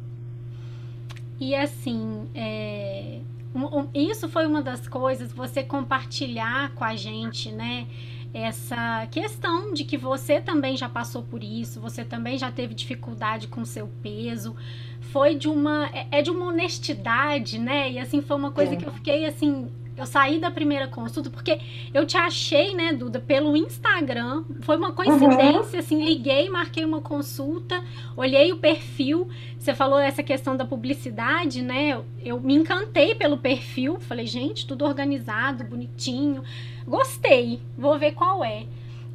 E 1.42 1.56
assim, 1.56 2.28
é, 2.36 3.18
um, 3.52 3.88
isso 3.92 4.28
foi 4.28 4.46
uma 4.46 4.62
das 4.62 4.86
coisas, 4.86 5.32
você 5.32 5.60
compartilhar 5.64 6.72
com 6.76 6.84
a 6.84 6.94
gente, 6.94 7.50
né? 7.50 7.88
Essa 8.32 9.08
questão 9.10 9.74
de 9.74 9.82
que 9.82 9.98
você 9.98 10.40
também 10.40 10.76
já 10.76 10.88
passou 10.88 11.24
por 11.24 11.42
isso, 11.42 11.80
você 11.80 12.04
também 12.04 12.38
já 12.38 12.52
teve 12.52 12.74
dificuldade 12.74 13.48
com 13.48 13.64
seu 13.64 13.88
peso, 14.00 14.54
foi 15.00 15.34
de 15.34 15.48
uma 15.48 15.86
é, 15.86 16.06
é 16.12 16.22
de 16.22 16.30
uma 16.30 16.46
honestidade, 16.46 17.58
né? 17.58 17.90
E 17.90 17.98
assim 17.98 18.22
foi 18.22 18.36
uma 18.36 18.52
coisa 18.52 18.74
é. 18.74 18.76
que 18.76 18.86
eu 18.86 18.92
fiquei 18.92 19.26
assim 19.26 19.68
Eu 19.96 20.06
saí 20.06 20.38
da 20.38 20.50
primeira 20.50 20.88
consulta 20.88 21.28
porque 21.28 21.60
eu 21.92 22.06
te 22.06 22.16
achei, 22.16 22.74
né, 22.74 22.92
Duda, 22.94 23.20
pelo 23.20 23.54
Instagram. 23.56 24.44
Foi 24.60 24.76
uma 24.76 24.92
coincidência, 24.92 25.74
uhum. 25.74 25.78
assim, 25.78 26.04
liguei, 26.04 26.48
marquei 26.48 26.84
uma 26.84 27.02
consulta, 27.02 27.82
olhei 28.16 28.52
o 28.52 28.56
perfil. 28.56 29.28
Você 29.58 29.74
falou 29.74 29.98
essa 29.98 30.22
questão 30.22 30.56
da 30.56 30.64
publicidade, 30.64 31.60
né? 31.60 31.90
Eu, 31.90 32.04
eu 32.24 32.40
me 32.40 32.54
encantei 32.54 33.14
pelo 33.14 33.36
perfil. 33.36 34.00
Falei, 34.00 34.26
gente, 34.26 34.66
tudo 34.66 34.86
organizado, 34.86 35.64
bonitinho. 35.64 36.42
Gostei, 36.86 37.60
vou 37.76 37.98
ver 37.98 38.12
qual 38.12 38.42
é. 38.42 38.64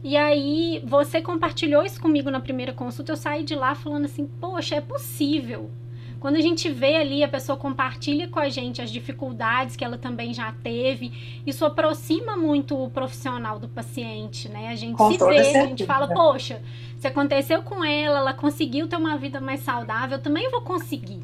E 0.03 0.15
aí, 0.15 0.81
você 0.86 1.22
compartilhou 1.22 1.84
isso 1.84 2.00
comigo 2.00 2.29
na 2.29 2.39
primeira 2.39 2.72
consulta. 2.72 3.12
Eu 3.12 3.17
saí 3.17 3.43
de 3.43 3.55
lá 3.55 3.74
falando 3.74 4.05
assim: 4.05 4.27
poxa, 4.39 4.75
é 4.75 4.81
possível 4.81 5.72
quando 6.20 6.36
a 6.36 6.42
gente 6.42 6.70
vê 6.70 6.96
ali, 6.96 7.24
a 7.24 7.28
pessoa 7.28 7.58
compartilha 7.58 8.28
com 8.28 8.40
a 8.40 8.50
gente 8.50 8.82
as 8.82 8.90
dificuldades 8.90 9.76
que 9.76 9.86
ela 9.86 9.98
também 9.98 10.34
já 10.34 10.52
teve, 10.64 11.42
isso 11.46 11.66
aproxima 11.66 12.36
muito 12.36 12.82
o 12.82 12.90
profissional 12.90 13.60
do 13.60 13.68
paciente, 13.68 14.50
né? 14.50 14.70
A 14.70 14.76
gente 14.76 14.98
com 14.98 15.12
se 15.12 15.18
vê, 15.18 15.44
certeza. 15.44 15.60
a 15.60 15.68
gente 15.68 15.86
fala, 15.86 16.08
poxa, 16.08 16.62
se 16.98 17.08
aconteceu 17.08 17.62
com 17.62 17.84
ela, 17.84 18.20
ela 18.20 18.34
conseguiu 18.34 18.88
ter 18.88 18.96
uma 18.96 19.18
vida 19.18 19.40
mais 19.40 19.60
saudável, 19.62 20.18
eu 20.18 20.24
também 20.24 20.50
vou 20.50 20.62
conseguir. 20.62 21.22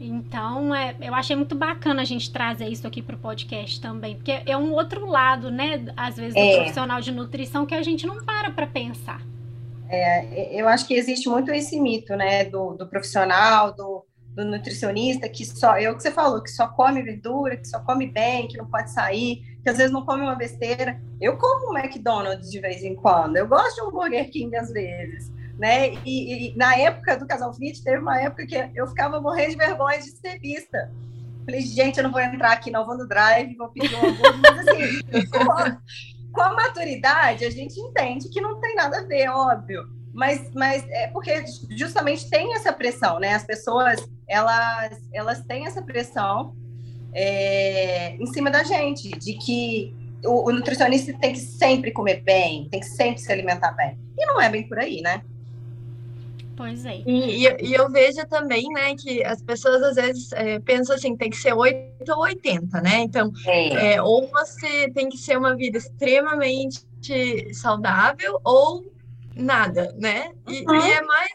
Então, 0.00 0.74
é, 0.74 0.96
eu 1.00 1.14
achei 1.14 1.36
muito 1.36 1.54
bacana 1.54 2.00
a 2.00 2.04
gente 2.06 2.32
trazer 2.32 2.68
isso 2.68 2.86
aqui 2.86 3.02
para 3.02 3.16
o 3.16 3.18
podcast 3.18 3.80
também, 3.80 4.14
porque 4.14 4.40
é 4.46 4.56
um 4.56 4.72
outro 4.72 5.06
lado, 5.06 5.50
né, 5.50 5.84
às 5.94 6.16
vezes, 6.16 6.34
do 6.34 6.40
é. 6.40 6.56
profissional 6.56 7.00
de 7.02 7.12
nutrição 7.12 7.66
que 7.66 7.74
a 7.74 7.82
gente 7.82 8.06
não 8.06 8.24
para 8.24 8.50
para 8.50 8.66
pensar. 8.66 9.20
É, 9.90 10.58
eu 10.58 10.68
acho 10.68 10.86
que 10.86 10.94
existe 10.94 11.28
muito 11.28 11.50
esse 11.50 11.78
mito, 11.78 12.14
né, 12.16 12.44
do, 12.44 12.74
do 12.74 12.86
profissional, 12.86 13.74
do, 13.74 14.06
do 14.34 14.44
nutricionista 14.44 15.28
que 15.28 15.44
só, 15.44 15.76
é 15.76 15.90
o 15.90 15.96
que 15.96 16.02
você 16.02 16.10
falou, 16.10 16.42
que 16.42 16.50
só 16.50 16.68
come 16.68 17.02
verdura, 17.02 17.56
que 17.56 17.66
só 17.66 17.80
come 17.80 18.06
bem, 18.06 18.46
que 18.46 18.56
não 18.56 18.66
pode 18.66 18.90
sair, 18.90 19.42
que 19.62 19.68
às 19.68 19.76
vezes 19.76 19.92
não 19.92 20.04
come 20.04 20.22
uma 20.22 20.36
besteira. 20.36 21.00
Eu 21.20 21.36
como 21.36 21.72
um 21.72 21.78
McDonald's 21.78 22.50
de 22.50 22.60
vez 22.60 22.82
em 22.82 22.94
quando, 22.94 23.36
eu 23.36 23.48
gosto 23.48 23.76
de 23.76 23.82
um 23.82 23.90
Burger 23.90 24.30
King 24.30 24.54
às 24.56 24.72
vezes, 24.72 25.30
né? 25.58 25.94
E, 26.04 26.52
e 26.52 26.56
na 26.56 26.76
época 26.76 27.16
do 27.16 27.26
Casal 27.26 27.52
Fit, 27.52 27.82
teve 27.82 27.98
uma 27.98 28.20
época 28.20 28.46
que 28.46 28.70
eu 28.74 28.86
ficava 28.86 29.20
morrendo 29.20 29.50
de 29.50 29.56
vergonha 29.56 29.98
de 29.98 30.10
ser 30.10 30.38
vista. 30.38 30.90
Falei, 31.44 31.62
gente, 31.62 31.98
eu 31.98 32.04
não 32.04 32.12
vou 32.12 32.20
entrar 32.20 32.52
aqui, 32.52 32.70
não 32.70 32.86
vou 32.86 32.96
no 32.96 33.08
drive, 33.08 33.56
vou 33.56 33.68
pedir 33.68 33.94
um 33.96 34.06
hambúrguer, 34.06 34.40
mas 34.40 34.68
assim, 34.68 35.26
com 35.30 35.52
a, 35.52 35.78
com 36.32 36.42
a 36.42 36.54
maturidade, 36.54 37.44
a 37.44 37.50
gente 37.50 37.80
entende 37.80 38.28
que 38.28 38.40
não 38.40 38.60
tem 38.60 38.74
nada 38.76 39.00
a 39.00 39.04
ver, 39.04 39.28
óbvio 39.28 39.99
mas, 40.12 40.50
mas 40.54 40.84
é 40.88 41.06
porque 41.08 41.44
justamente 41.70 42.28
tem 42.28 42.54
essa 42.54 42.72
pressão, 42.72 43.18
né? 43.20 43.34
As 43.34 43.44
pessoas 43.44 44.04
elas, 44.30 45.00
elas 45.12 45.44
têm 45.44 45.66
essa 45.66 45.82
pressão 45.82 46.54
é, 47.12 48.14
em 48.14 48.26
cima 48.26 48.50
da 48.50 48.62
gente, 48.62 49.10
de 49.10 49.34
que 49.34 49.94
o, 50.24 50.48
o, 50.48 50.52
nutricionista 50.52 51.12
tem 51.18 51.32
que 51.32 51.40
sempre 51.40 51.90
comer 51.90 52.22
bem, 52.22 52.68
tem 52.70 52.80
que 52.80 52.86
sempre 52.86 53.20
se 53.20 53.32
alimentar 53.32 53.72
bem. 53.72 53.98
E 54.16 54.26
não 54.26 54.40
é 54.40 54.48
bem 54.48 54.68
por 54.68 54.78
aí, 54.78 55.00
né? 55.00 55.22
Pois 56.56 56.84
é. 56.84 57.02
E, 57.06 57.46
e, 57.46 57.70
e 57.70 57.74
eu 57.74 57.90
vejo 57.90 58.24
também, 58.28 58.68
né, 58.68 58.94
que 58.94 59.24
as 59.24 59.42
pessoas 59.42 59.82
às 59.82 59.96
vezes 59.96 60.30
é, 60.32 60.60
pensam 60.60 60.94
assim, 60.94 61.16
tem 61.16 61.30
que 61.30 61.36
ser 61.36 61.54
8 61.54 62.08
ou 62.10 62.20
80, 62.20 62.80
né? 62.82 62.98
Então, 63.00 63.32
é. 63.46 63.94
É, 63.94 64.02
ou 64.02 64.28
você 64.28 64.90
tem 64.90 65.08
que 65.08 65.16
ser 65.16 65.38
uma 65.38 65.56
vida 65.56 65.78
extremamente 65.78 66.84
saudável, 67.54 68.38
ou 68.44 68.84
nada, 69.34 69.94
né? 69.98 70.32
E, 70.48 70.64
uhum. 70.66 70.76
e, 70.76 70.90
é 70.92 71.02
mais 71.02 71.32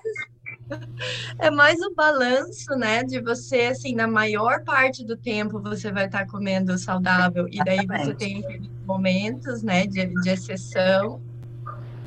é 1.40 1.52
mais 1.52 1.80
o 1.80 1.94
balanço, 1.94 2.76
né? 2.76 3.04
De 3.04 3.22
você, 3.22 3.62
assim, 3.64 3.94
na 3.94 4.08
maior 4.08 4.64
parte 4.64 5.06
do 5.06 5.16
tempo 5.16 5.62
você 5.62 5.92
vai 5.92 6.06
estar 6.06 6.26
comendo 6.28 6.78
saudável, 6.78 7.48
e 7.50 7.64
daí 7.64 7.86
você 7.86 8.14
tem 8.16 8.70
momentos, 8.86 9.62
né, 9.62 9.86
de, 9.86 10.08
de 10.22 10.30
exceção. 10.30 11.22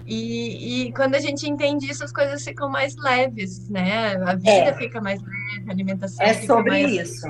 E, 0.06 0.86
e, 0.86 0.92
quando 0.92 1.16
a 1.16 1.20
gente 1.20 1.48
entende 1.48 1.90
isso, 1.90 2.02
as 2.02 2.12
coisas 2.12 2.42
ficam 2.42 2.70
mais 2.70 2.96
leves, 2.96 3.68
né? 3.68 4.16
A 4.16 4.34
vida 4.34 4.50
é. 4.50 4.74
fica 4.74 5.02
mais 5.02 5.20
leve, 5.20 5.68
a 5.68 5.70
alimentação 5.70 6.24
é 6.24 6.34
sobre 6.34 6.70
mais... 6.70 6.92
isso. 6.92 7.26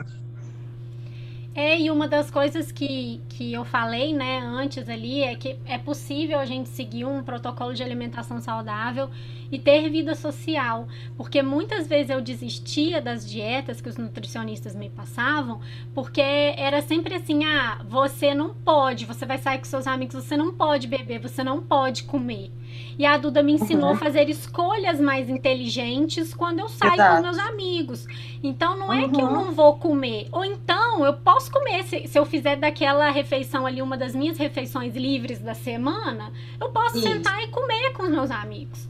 É, 1.61 1.77
e 1.77 1.91
uma 1.91 2.07
das 2.07 2.31
coisas 2.31 2.71
que, 2.71 3.21
que 3.29 3.53
eu 3.53 3.65
falei, 3.65 4.15
né, 4.15 4.39
antes 4.39 4.89
ali, 4.89 5.23
é 5.25 5.35
que 5.35 5.59
é 5.67 5.77
possível 5.77 6.39
a 6.39 6.45
gente 6.45 6.69
seguir 6.69 7.05
um 7.05 7.21
protocolo 7.21 7.75
de 7.75 7.83
alimentação 7.83 8.41
saudável 8.41 9.11
e 9.51 9.59
ter 9.59 9.91
vida 9.91 10.15
social, 10.15 10.87
porque 11.17 11.43
muitas 11.43 11.89
vezes 11.89 12.11
eu 12.11 12.21
desistia 12.21 13.03
das 13.03 13.29
dietas 13.29 13.81
que 13.81 13.89
os 13.89 13.97
nutricionistas 13.97 14.77
me 14.77 14.89
passavam, 14.89 15.61
porque 15.93 16.21
era 16.21 16.81
sempre 16.81 17.17
assim, 17.17 17.45
ah, 17.45 17.85
você 17.89 18.33
não 18.33 18.55
pode, 18.55 19.05
você 19.05 19.27
vai 19.27 19.39
sair 19.39 19.59
com 19.59 19.65
seus 19.65 19.89
amigos, 19.89 20.15
você 20.15 20.37
não 20.37 20.55
pode 20.55 20.87
beber, 20.87 21.19
você 21.19 21.43
não 21.43 21.61
pode 21.61 22.05
comer. 22.05 22.53
E 22.99 23.07
a 23.07 23.17
Duda 23.17 23.43
me 23.43 23.53
ensinou 23.53 23.91
uhum. 23.91 23.95
a 23.95 23.99
fazer 23.99 24.29
escolhas 24.29 25.01
mais 25.01 25.31
inteligentes 25.31 26.35
quando 26.35 26.59
eu 26.59 26.69
saio 26.69 26.95
Exato. 26.95 27.17
com 27.17 27.23
meus 27.23 27.39
amigos. 27.39 28.07
Então 28.43 28.77
não 28.77 28.93
é 28.93 29.05
uhum. 29.05 29.13
que 29.13 29.21
eu 29.21 29.31
não 29.31 29.53
vou 29.53 29.77
comer. 29.77 30.29
Ou 30.33 30.45
então 30.45 31.05
eu 31.05 31.15
posso 31.15 31.51
comer, 31.51 31.85
se, 31.85 32.09
se, 32.09 32.19
eu 32.19 32.25
fizer 32.25 32.57
daquela 32.57 33.11
refeição 33.11 33.67
ali, 33.67 33.81
uma 33.81 33.97
das 33.97 34.15
minhas 34.15 34.37
refeições 34.37 34.97
livres 34.97 35.39
da 35.39 35.55
semana, 35.55 36.33
eu 36.61 36.71
posso 36.71 36.99
Isso. 36.99 37.07
sentar 37.07 37.41
e 37.43 37.49
comer 37.49 37.93
com 37.93 38.03
os 38.03 38.11
meus 38.11 38.31
amigos. 38.31 38.89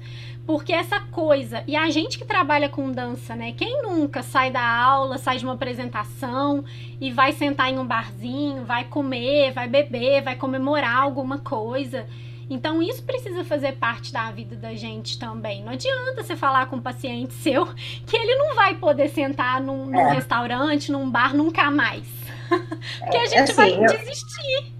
Porque 0.48 0.72
essa 0.72 0.98
coisa, 0.98 1.62
e 1.66 1.76
a 1.76 1.90
gente 1.90 2.16
que 2.16 2.24
trabalha 2.24 2.70
com 2.70 2.90
dança, 2.90 3.36
né? 3.36 3.52
Quem 3.52 3.82
nunca 3.82 4.22
sai 4.22 4.50
da 4.50 4.66
aula, 4.66 5.18
sai 5.18 5.36
de 5.36 5.44
uma 5.44 5.52
apresentação 5.52 6.64
e 6.98 7.12
vai 7.12 7.32
sentar 7.32 7.70
em 7.70 7.78
um 7.78 7.86
barzinho, 7.86 8.64
vai 8.64 8.84
comer, 8.84 9.52
vai 9.52 9.68
beber, 9.68 10.22
vai 10.22 10.36
comemorar 10.36 11.02
alguma 11.02 11.36
coisa. 11.36 12.06
Então, 12.50 12.82
isso 12.82 13.02
precisa 13.02 13.44
fazer 13.44 13.72
parte 13.76 14.12
da 14.12 14.30
vida 14.30 14.56
da 14.56 14.74
gente 14.74 15.18
também. 15.18 15.62
Não 15.62 15.72
adianta 15.72 16.22
você 16.22 16.36
falar 16.36 16.66
com 16.66 16.76
um 16.76 16.82
paciente 16.82 17.34
seu 17.34 17.66
que 18.06 18.16
ele 18.16 18.34
não 18.36 18.54
vai 18.54 18.74
poder 18.76 19.08
sentar 19.08 19.60
num, 19.60 19.86
num 19.86 20.00
é. 20.00 20.14
restaurante, 20.14 20.90
num 20.90 21.10
bar 21.10 21.34
nunca 21.34 21.70
mais. 21.70 22.06
Porque 22.48 23.16
a 23.16 23.24
é, 23.24 23.26
gente 23.26 23.38
assim, 23.38 23.54
vai 23.54 23.72
eu, 23.72 23.86
desistir. 23.86 24.72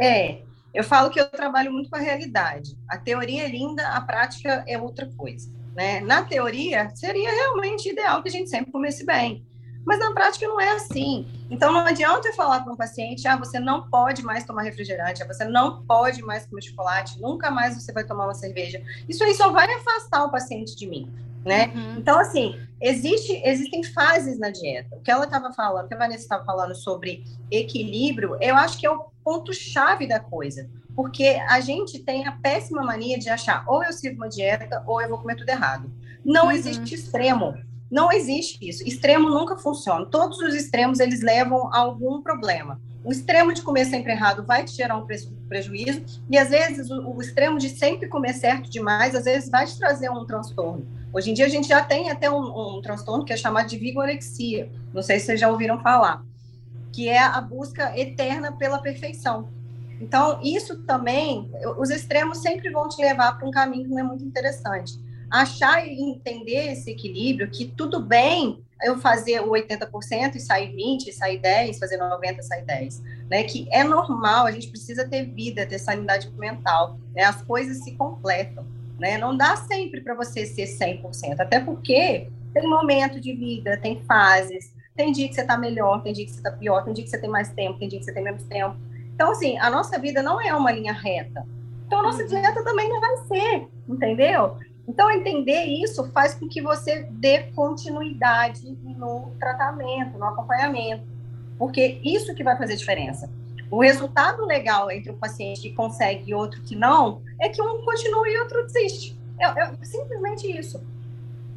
É, 0.00 0.38
eu 0.74 0.82
falo 0.82 1.10
que 1.10 1.20
eu 1.20 1.28
trabalho 1.28 1.72
muito 1.72 1.90
com 1.90 1.96
a 1.96 2.00
realidade. 2.00 2.76
A 2.88 2.98
teoria 2.98 3.44
é 3.44 3.48
linda, 3.48 3.86
a 3.88 4.00
prática 4.00 4.64
é 4.66 4.78
outra 4.78 5.06
coisa. 5.16 5.50
Né? 5.74 6.00
Na 6.00 6.22
teoria, 6.22 6.90
seria 6.94 7.30
realmente 7.30 7.88
ideal 7.88 8.22
que 8.22 8.28
a 8.28 8.32
gente 8.32 8.50
sempre 8.50 8.72
comesse 8.72 9.06
bem. 9.06 9.44
Mas 9.84 9.98
na 9.98 10.12
prática 10.12 10.46
não 10.46 10.60
é 10.60 10.72
assim. 10.72 11.26
Então 11.50 11.72
não 11.72 11.80
adianta 11.80 12.28
eu 12.28 12.34
falar 12.34 12.60
para 12.60 12.72
um 12.72 12.76
paciente, 12.76 13.26
ah, 13.26 13.36
você 13.36 13.58
não 13.58 13.88
pode 13.88 14.22
mais 14.22 14.44
tomar 14.44 14.62
refrigerante, 14.62 15.22
ah, 15.22 15.26
você 15.26 15.44
não 15.44 15.82
pode 15.84 16.22
mais 16.22 16.46
comer 16.46 16.62
chocolate, 16.62 17.20
nunca 17.20 17.50
mais 17.50 17.74
você 17.74 17.92
vai 17.92 18.04
tomar 18.04 18.24
uma 18.24 18.34
cerveja. 18.34 18.82
Isso 19.08 19.22
aí 19.24 19.34
só 19.34 19.50
vai 19.50 19.72
afastar 19.72 20.24
o 20.24 20.30
paciente 20.30 20.76
de 20.76 20.86
mim, 20.86 21.12
né? 21.44 21.72
Uhum. 21.74 21.96
Então 21.98 22.18
assim, 22.18 22.58
existe, 22.80 23.42
existem 23.44 23.82
fases 23.82 24.38
na 24.38 24.50
dieta. 24.50 24.96
O 24.96 25.00
que 25.00 25.10
ela 25.10 25.24
estava 25.24 25.52
falando, 25.52 25.86
o 25.86 25.88
que 25.88 25.94
a 25.94 25.98
Vanessa 25.98 26.22
estava 26.22 26.44
falando 26.44 26.74
sobre 26.74 27.24
equilíbrio, 27.50 28.36
eu 28.40 28.56
acho 28.56 28.78
que 28.78 28.86
é 28.86 28.90
o 28.90 29.06
ponto 29.24 29.52
chave 29.52 30.06
da 30.06 30.20
coisa. 30.20 30.68
Porque 30.94 31.40
a 31.48 31.58
gente 31.60 32.00
tem 32.00 32.26
a 32.26 32.32
péssima 32.32 32.82
mania 32.82 33.18
de 33.18 33.30
achar 33.30 33.64
ou 33.66 33.82
eu 33.82 33.92
sigo 33.92 34.16
uma 34.16 34.28
dieta 34.28 34.82
ou 34.86 35.00
eu 35.00 35.08
vou 35.08 35.18
comer 35.18 35.36
tudo 35.36 35.48
errado. 35.48 35.90
Não 36.24 36.46
uhum. 36.46 36.52
existe 36.52 36.94
extremo. 36.94 37.54
Não 37.92 38.10
existe 38.10 38.58
isso. 38.66 38.82
Extremo 38.88 39.28
nunca 39.28 39.54
funciona. 39.54 40.06
Todos 40.06 40.38
os 40.38 40.54
extremos 40.54 40.98
eles 40.98 41.20
levam 41.20 41.70
a 41.74 41.76
algum 41.76 42.22
problema. 42.22 42.80
O 43.04 43.12
extremo 43.12 43.52
de 43.52 43.60
comer 43.60 43.84
sempre 43.84 44.12
errado 44.12 44.46
vai 44.46 44.64
te 44.64 44.72
gerar 44.72 44.96
um 44.96 45.06
prejuízo 45.46 46.02
e 46.30 46.38
às 46.38 46.48
vezes 46.48 46.90
o, 46.90 47.10
o 47.10 47.20
extremo 47.20 47.58
de 47.58 47.68
sempre 47.68 48.08
comer 48.08 48.32
certo 48.32 48.70
demais, 48.70 49.14
às 49.14 49.24
vezes 49.26 49.50
vai 49.50 49.66
te 49.66 49.78
trazer 49.78 50.08
um 50.08 50.24
transtorno. 50.24 50.86
Hoje 51.12 51.32
em 51.32 51.34
dia 51.34 51.44
a 51.44 51.50
gente 51.50 51.68
já 51.68 51.84
tem 51.84 52.10
até 52.10 52.30
um, 52.30 52.78
um 52.78 52.80
transtorno 52.80 53.26
que 53.26 53.32
é 53.34 53.36
chamado 53.36 53.68
de 53.68 53.76
vigorexia. 53.76 54.70
Não 54.94 55.02
sei 55.02 55.18
se 55.18 55.26
vocês 55.26 55.40
já 55.40 55.50
ouviram 55.50 55.78
falar, 55.82 56.24
que 56.94 57.10
é 57.10 57.18
a 57.18 57.42
busca 57.42 57.92
eterna 57.98 58.52
pela 58.52 58.78
perfeição. 58.78 59.50
Então, 60.00 60.40
isso 60.42 60.78
também, 60.84 61.50
os 61.78 61.90
extremos 61.90 62.38
sempre 62.38 62.70
vão 62.70 62.88
te 62.88 63.02
levar 63.02 63.36
para 63.36 63.46
um 63.46 63.50
caminho 63.50 63.84
que 63.84 63.90
não 63.90 63.98
é 63.98 64.02
muito 64.02 64.24
interessante 64.24 64.98
achar 65.32 65.86
e 65.86 65.98
entender 65.98 66.72
esse 66.72 66.90
equilíbrio, 66.90 67.50
que 67.50 67.64
tudo 67.64 67.98
bem 67.98 68.62
eu 68.82 68.98
fazer 68.98 69.40
o 69.40 69.50
80% 69.50 70.34
e 70.34 70.40
sair 70.40 70.74
20, 70.74 71.08
e 71.08 71.12
sair 71.12 71.38
10, 71.38 71.78
fazer 71.78 71.96
90, 71.96 72.40
e 72.40 72.42
sair 72.42 72.64
10, 72.64 73.02
né? 73.30 73.42
Que 73.44 73.66
é 73.70 73.82
normal, 73.82 74.44
a 74.44 74.50
gente 74.50 74.68
precisa 74.68 75.08
ter 75.08 75.24
vida, 75.24 75.64
ter 75.64 75.78
sanidade 75.78 76.30
mental, 76.32 76.98
né? 77.14 77.24
As 77.24 77.40
coisas 77.42 77.82
se 77.82 77.92
completam, 77.92 78.66
né? 78.98 79.16
Não 79.16 79.34
dá 79.36 79.56
sempre 79.56 80.02
para 80.02 80.14
você 80.14 80.44
ser 80.44 80.66
100%, 80.66 81.40
até 81.40 81.60
porque 81.60 82.28
tem 82.52 82.68
momento 82.68 83.18
de 83.18 83.32
vida, 83.32 83.78
tem 83.78 84.02
fases, 84.04 84.74
tem 84.94 85.12
dia 85.12 85.28
que 85.28 85.34
você 85.34 85.40
está 85.40 85.56
melhor, 85.56 86.02
tem 86.02 86.12
dia 86.12 86.26
que 86.26 86.32
você 86.32 86.38
está 86.38 86.50
pior, 86.50 86.84
tem 86.84 86.92
dia 86.92 87.04
que 87.04 87.10
você 87.10 87.18
tem 87.18 87.30
mais 87.30 87.50
tempo, 87.50 87.78
tem 87.78 87.88
dia 87.88 87.98
que 87.98 88.04
você 88.04 88.12
tem 88.12 88.22
menos 88.22 88.42
tempo. 88.44 88.76
Então, 89.14 89.30
assim, 89.30 89.56
a 89.58 89.70
nossa 89.70 89.98
vida 89.98 90.22
não 90.22 90.40
é 90.40 90.54
uma 90.54 90.72
linha 90.72 90.92
reta. 90.92 91.46
Então, 91.86 92.00
a 92.00 92.02
nossa 92.02 92.22
uhum. 92.22 92.28
dieta 92.28 92.64
também 92.64 92.88
não 92.88 93.00
vai 93.00 93.16
ser, 93.28 93.68
entendeu? 93.88 94.56
Então, 94.86 95.10
entender 95.10 95.64
isso 95.64 96.10
faz 96.12 96.34
com 96.34 96.48
que 96.48 96.60
você 96.60 97.06
dê 97.10 97.44
continuidade 97.54 98.76
no 98.82 99.32
tratamento, 99.38 100.18
no 100.18 100.24
acompanhamento, 100.24 101.04
porque 101.58 102.00
isso 102.02 102.34
que 102.34 102.42
vai 102.42 102.56
fazer 102.56 102.76
diferença. 102.76 103.30
O 103.70 103.80
resultado 103.80 104.44
legal 104.44 104.90
entre 104.90 105.10
o 105.10 105.16
paciente 105.16 105.62
que 105.62 105.72
consegue 105.72 106.30
e 106.30 106.34
outro 106.34 106.60
que 106.62 106.76
não 106.76 107.22
é 107.40 107.48
que 107.48 107.62
um 107.62 107.82
continua 107.84 108.28
e 108.28 108.38
outro 108.38 108.66
desiste. 108.66 109.18
É, 109.40 109.46
é 109.46 109.84
simplesmente 109.84 110.46
isso. 110.46 110.84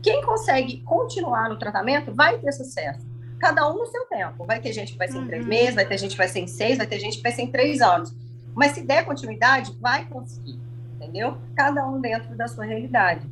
Quem 0.02 0.22
consegue 0.22 0.82
continuar 0.86 1.50
no 1.50 1.58
tratamento 1.58 2.14
vai 2.14 2.38
ter 2.38 2.52
sucesso. 2.52 3.06
Cada 3.40 3.70
um 3.70 3.80
no 3.80 3.86
seu 3.88 4.06
tempo. 4.06 4.46
Vai 4.46 4.62
ter 4.62 4.72
gente 4.72 4.94
que 4.94 4.98
vai 4.98 5.08
ser 5.08 5.18
em 5.18 5.26
três 5.26 5.44
uhum. 5.44 5.50
meses, 5.50 5.76
vai 5.76 5.86
ter 5.86 5.98
gente 5.98 6.12
que 6.12 6.18
vai 6.18 6.28
ser 6.28 6.40
em 6.40 6.48
seis, 6.48 6.78
vai 6.78 6.88
ter 6.88 7.00
gente 7.00 7.18
que 7.18 7.24
vai 7.24 7.32
ser 7.32 7.42
em 7.42 7.52
três 7.52 7.82
anos. 7.82 8.16
Mas 8.54 8.72
se 8.72 8.82
der 8.82 9.04
continuidade, 9.04 9.76
vai 9.82 10.06
conseguir. 10.06 10.60
Entendeu? 11.06 11.38
Cada 11.56 11.88
um 11.88 12.02
dentro 12.02 12.36
da 12.36 12.48
sua 12.48 12.66
realidade. 12.66 13.30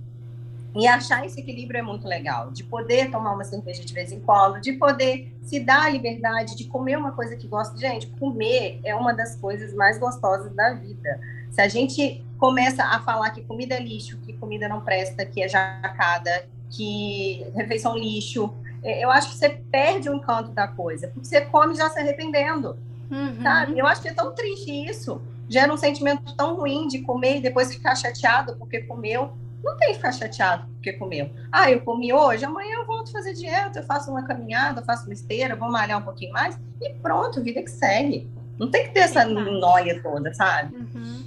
E 0.76 0.88
achar 0.88 1.26
esse 1.26 1.40
equilíbrio 1.40 1.80
é 1.80 1.82
muito 1.84 2.08
legal, 2.08 2.50
de 2.50 2.64
poder 2.64 3.12
tomar 3.12 3.34
uma 3.34 3.44
cerveja 3.44 3.86
de 3.86 3.94
vez 3.94 4.12
em 4.12 4.20
quando, 4.20 4.60
de 4.60 4.74
poder 4.74 5.32
se 5.44 5.60
dar 5.60 5.86
a 5.86 5.90
liberdade 5.90 6.56
de 6.56 6.66
comer 6.66 6.98
uma 6.98 7.12
coisa 7.12 7.36
que 7.36 7.48
gosta. 7.48 7.78
Gente, 7.78 8.08
comer 8.20 8.80
é 8.84 8.96
uma 8.96 9.14
das 9.14 9.36
coisas 9.36 9.74
mais 9.74 10.00
gostosas 10.00 10.54
da 10.56 10.74
vida. 10.74 11.20
Se 11.52 11.62
a 11.62 11.68
gente 11.68 12.24
começa 12.40 12.84
a 12.84 13.00
falar 13.02 13.30
que 13.30 13.44
comida 13.44 13.76
é 13.76 13.80
lixo, 13.80 14.18
que 14.26 14.34
comida 14.34 14.68
não 14.68 14.82
presta, 14.82 15.24
que 15.26 15.44
é 15.44 15.48
jacada, 15.48 16.46
que 16.72 17.46
refeição 17.54 17.96
lixo, 17.96 18.52
é, 18.84 19.04
eu 19.04 19.12
acho 19.12 19.30
que 19.30 19.38
você 19.38 19.50
perde 19.50 20.10
o 20.10 20.16
encanto 20.16 20.52
da 20.52 20.68
coisa, 20.68 21.08
porque 21.08 21.28
você 21.28 21.42
come 21.42 21.76
já 21.76 21.90
se 21.90 22.00
arrependendo, 22.00 22.76
uhum. 23.12 23.42
sabe? 23.44 23.78
Eu 23.78 23.86
acho 23.86 24.02
que 24.02 24.08
é 24.08 24.14
tão 24.14 24.34
triste 24.34 24.72
isso. 24.72 25.22
Gera 25.54 25.72
um 25.72 25.78
sentimento 25.78 26.36
tão 26.36 26.56
ruim 26.56 26.88
de 26.88 27.04
comer 27.04 27.38
e 27.38 27.40
depois 27.40 27.72
ficar 27.72 27.94
chateado 27.94 28.56
porque 28.58 28.82
comeu. 28.82 29.34
Não 29.64 29.78
tem 29.78 29.90
que 29.90 29.98
ficar 29.98 30.12
chateado 30.12 30.68
porque 30.74 30.94
comeu. 30.94 31.30
Ah, 31.52 31.70
eu 31.70 31.82
comi 31.82 32.12
hoje, 32.12 32.44
amanhã 32.44 32.78
eu 32.78 32.88
volto 32.88 33.10
a 33.10 33.12
fazer 33.12 33.36
dieta, 33.36 33.78
eu 33.78 33.84
faço 33.84 34.10
uma 34.10 34.24
caminhada, 34.24 34.82
eu 34.82 34.84
faço 34.84 35.06
uma 35.06 35.14
esteira, 35.14 35.56
vou 35.56 35.70
malhar 35.70 36.00
um 36.00 36.02
pouquinho 36.02 36.34
mais 36.34 36.60
e 36.82 36.90
pronto, 36.96 37.40
vida 37.44 37.62
que 37.62 37.70
segue. 37.70 38.28
Não 38.58 38.72
tem 38.72 38.86
que 38.86 38.96
ter 38.96 39.02
essa 39.02 39.26
noia 39.26 40.02
toda, 40.02 40.34
sabe? 40.34 40.76
Uhum. 40.76 41.24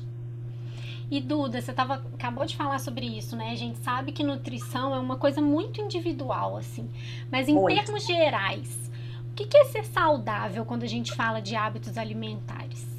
E 1.09 1.21
Duda, 1.21 1.63
você 1.63 1.73
tava, 1.73 2.05
acabou 2.15 2.45
de 2.45 2.57
falar 2.57 2.81
sobre 2.81 3.07
isso, 3.07 3.37
né? 3.37 3.53
A 3.53 3.55
gente 3.55 3.79
sabe 3.79 4.11
que 4.11 4.25
nutrição 4.25 4.93
é 4.93 4.99
uma 4.99 5.17
coisa 5.17 5.41
muito 5.41 5.81
individual, 5.81 6.57
assim. 6.57 6.91
Mas 7.31 7.49
em 7.49 7.55
muito. 7.55 7.77
termos 7.77 8.05
gerais, 8.05 8.91
o 9.31 9.35
que 9.35 9.57
é 9.57 9.65
ser 9.67 9.85
saudável 9.85 10.65
quando 10.65 10.83
a 10.83 10.89
gente 10.89 11.15
fala 11.15 11.41
de 11.41 11.55
hábitos 11.55 11.97
alimentares? 11.97 12.96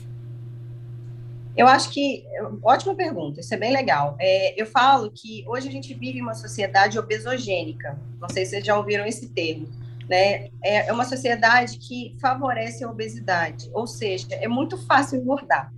Eu 1.58 1.68
acho 1.68 1.90
que, 1.90 2.24
ótima 2.62 2.94
pergunta, 2.94 3.40
isso 3.40 3.52
é 3.52 3.58
bem 3.58 3.74
legal. 3.74 4.16
É, 4.20 4.62
eu 4.62 4.68
falo 4.68 5.10
que 5.10 5.44
hoje 5.48 5.68
a 5.68 5.72
gente 5.72 5.92
vive 5.96 6.22
uma 6.22 6.36
sociedade 6.36 7.00
obesogênica, 7.00 8.00
não 8.22 8.30
sei 8.30 8.46
se 8.46 8.52
vocês 8.52 8.66
já 8.66 8.78
ouviram 8.78 9.08
esse 9.08 9.30
termo, 9.30 9.68
né? 10.08 10.50
É, 10.64 10.88
é 10.88 10.94
uma 10.94 11.04
sociedade 11.04 11.80
que 11.80 12.16
favorece 12.22 12.84
a 12.84 12.90
obesidade, 12.90 13.72
ou 13.74 13.88
seja, 13.88 14.28
é 14.36 14.48
muito 14.48 14.78
fácil 14.86 15.20
engordar. 15.20 15.74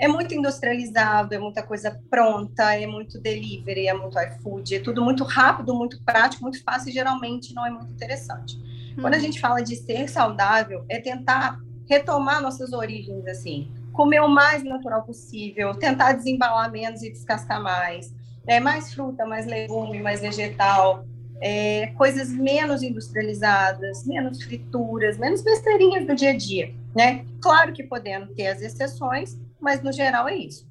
É 0.00 0.08
muito 0.08 0.34
industrializado, 0.34 1.34
é 1.34 1.38
muita 1.38 1.62
coisa 1.62 2.00
pronta, 2.10 2.74
é 2.74 2.86
muito 2.86 3.20
delivery, 3.20 3.86
é 3.86 3.94
muito 3.94 4.18
iFood, 4.18 4.74
é 4.74 4.80
tudo 4.80 5.04
muito 5.04 5.22
rápido, 5.22 5.74
muito 5.74 6.02
prático, 6.02 6.42
muito 6.42 6.60
fácil 6.64 6.88
e 6.88 6.92
geralmente 6.92 7.54
não 7.54 7.64
é 7.64 7.70
muito 7.70 7.92
interessante. 7.92 8.58
Quando 8.98 9.14
a 9.14 9.16
uhum. 9.18 9.22
gente 9.22 9.38
fala 9.38 9.60
de 9.60 9.76
ser 9.76 10.08
saudável, 10.08 10.84
é 10.88 10.98
tentar 10.98 11.60
retomar 11.88 12.40
nossas 12.40 12.72
origens, 12.72 13.26
assim, 13.26 13.70
comer 13.92 14.20
o 14.20 14.28
mais 14.28 14.62
natural 14.62 15.02
possível, 15.02 15.74
tentar 15.74 16.12
desembalar 16.12 16.70
menos 16.70 17.02
e 17.02 17.10
descascar 17.10 17.62
mais, 17.62 18.14
é, 18.46 18.60
mais 18.60 18.92
fruta, 18.92 19.26
mais 19.26 19.46
legume, 19.46 20.00
mais 20.00 20.20
vegetal, 20.20 21.04
é, 21.40 21.88
coisas 21.96 22.30
menos 22.30 22.82
industrializadas, 22.82 24.06
menos 24.06 24.42
frituras, 24.42 25.18
menos 25.18 25.42
besteirinhas 25.42 26.06
do 26.06 26.14
dia 26.14 26.30
a 26.30 26.36
dia, 26.36 26.74
né? 26.94 27.24
Claro 27.40 27.72
que 27.72 27.82
podendo 27.82 28.34
ter 28.34 28.48
as 28.48 28.60
exceções, 28.60 29.38
mas 29.58 29.82
no 29.82 29.92
geral 29.92 30.28
é 30.28 30.36
isso. 30.36 30.68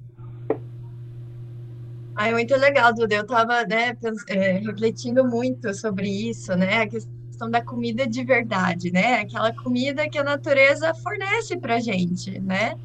É 2.17 2.32
muito 2.32 2.54
legal, 2.58 2.93
Duda. 2.93 3.15
Eu 3.15 3.22
estava 3.22 3.63
né, 3.65 3.96
é, 4.28 4.52
refletindo 4.58 5.24
muito 5.24 5.74
sobre 5.74 6.10
isso, 6.10 6.54
né? 6.56 6.82
A 6.82 6.88
questão 6.88 7.50
da 7.50 7.63
comida 7.63 8.06
de 8.06 8.24
verdade, 8.26 8.91
né? 8.91 9.22
Aquela 9.22 9.54
comida 9.54 10.10
que 10.10 10.17
a 10.17 10.24
natureza 10.24 10.93
fornece 10.96 11.58
para 11.58 11.80
gente, 11.80 12.38
né? 12.41 12.76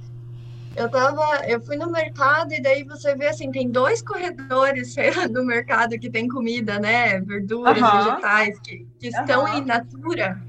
Eu 0.76 0.88
tava, 0.88 1.46
eu 1.46 1.60
fui 1.60 1.76
no 1.76 1.90
mercado 1.90 2.52
e 2.52 2.60
daí 2.60 2.82
você 2.82 3.14
vê 3.14 3.28
assim, 3.28 3.50
tem 3.50 3.70
dois 3.70 4.02
corredores 4.02 4.94
no 5.30 5.44
mercado 5.44 5.98
que 5.98 6.10
tem 6.10 6.28
comida, 6.28 6.78
né? 6.78 7.20
Verduras, 7.20 7.80
uhum. 7.80 8.04
vegetais 8.04 8.58
que, 8.60 8.86
que 8.98 9.08
uhum. 9.08 9.20
estão 9.20 9.48
em 9.48 9.64
natura. 9.64 10.40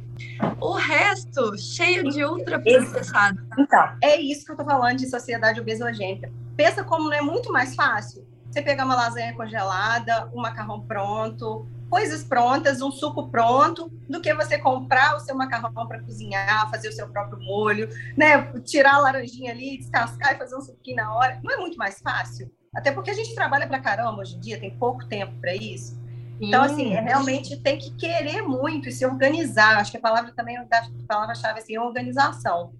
O 0.59 0.73
resto, 0.73 1.57
cheio 1.57 2.09
de 2.09 2.23
ultraprocessado. 2.23 3.39
Então, 3.57 3.89
é 4.01 4.19
isso 4.19 4.45
que 4.45 4.51
eu 4.51 4.55
tô 4.55 4.63
falando 4.63 4.97
de 4.97 5.09
sociedade 5.09 5.59
obesogênica. 5.59 6.31
Pensa 6.55 6.83
como 6.83 7.09
não 7.09 7.13
é 7.13 7.21
muito 7.21 7.51
mais 7.51 7.75
fácil 7.75 8.25
você 8.49 8.61
pegar 8.61 8.85
uma 8.85 8.95
lasanha 8.95 9.33
congelada, 9.33 10.29
um 10.33 10.41
macarrão 10.41 10.79
pronto, 10.79 11.67
coisas 11.89 12.23
prontas, 12.23 12.81
um 12.81 12.91
suco 12.91 13.29
pronto, 13.29 13.89
do 14.09 14.21
que 14.21 14.33
você 14.33 14.57
comprar 14.57 15.15
o 15.15 15.19
seu 15.19 15.35
macarrão 15.35 15.87
para 15.87 16.01
cozinhar, 16.01 16.69
fazer 16.69 16.89
o 16.89 16.93
seu 16.93 17.07
próprio 17.09 17.39
molho, 17.39 17.89
né? 18.17 18.51
Tirar 18.61 18.95
a 18.95 18.99
laranjinha 18.99 19.51
ali, 19.51 19.77
descascar 19.77 20.33
e 20.33 20.37
fazer 20.37 20.55
um 20.55 20.61
suquinho 20.61 20.97
na 20.97 21.15
hora. 21.15 21.39
Não 21.43 21.53
é 21.53 21.57
muito 21.57 21.77
mais 21.77 21.99
fácil? 21.99 22.51
Até 22.75 22.91
porque 22.91 23.11
a 23.11 23.13
gente 23.13 23.33
trabalha 23.33 23.67
para 23.67 23.79
caramba 23.79 24.21
hoje 24.21 24.35
em 24.35 24.39
dia, 24.39 24.59
tem 24.59 24.77
pouco 24.77 25.05
tempo 25.07 25.33
para 25.39 25.55
isso. 25.55 25.97
Então, 26.39 26.63
assim, 26.63 26.93
é, 26.93 26.99
realmente 26.99 27.55
tem 27.57 27.77
que 27.77 27.91
querer 27.91 28.41
muito 28.41 28.89
e 28.89 28.91
se 28.91 29.05
organizar. 29.05 29.77
Acho 29.77 29.91
que 29.91 29.97
a 29.97 30.01
palavra 30.01 30.33
também, 30.35 30.57
a 30.57 30.67
palavra-chave 31.07 31.59
assim, 31.59 31.75
é 31.75 31.81
organização. 31.81 32.73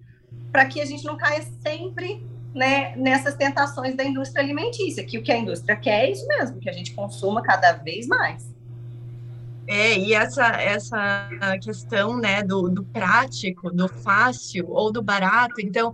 Para 0.52 0.66
que 0.66 0.80
a 0.80 0.84
gente 0.84 1.04
não 1.04 1.16
caia 1.16 1.42
sempre 1.62 2.22
né, 2.54 2.94
nessas 2.96 3.34
tentações 3.34 3.94
da 3.94 4.04
indústria 4.04 4.42
alimentícia, 4.42 5.04
que 5.04 5.18
o 5.18 5.22
que 5.22 5.32
a 5.32 5.38
indústria 5.38 5.76
quer 5.76 6.04
é 6.04 6.10
isso 6.10 6.26
mesmo, 6.26 6.60
que 6.60 6.68
a 6.68 6.72
gente 6.72 6.94
consuma 6.94 7.42
cada 7.42 7.72
vez 7.72 8.06
mais. 8.06 8.55
É, 9.66 9.98
e 9.98 10.14
essa, 10.14 10.46
essa 10.46 11.28
questão, 11.60 12.18
né, 12.18 12.42
do, 12.42 12.68
do 12.68 12.84
prático, 12.84 13.70
do 13.70 13.88
fácil 13.88 14.70
ou 14.70 14.92
do 14.92 15.02
barato, 15.02 15.60
então, 15.60 15.92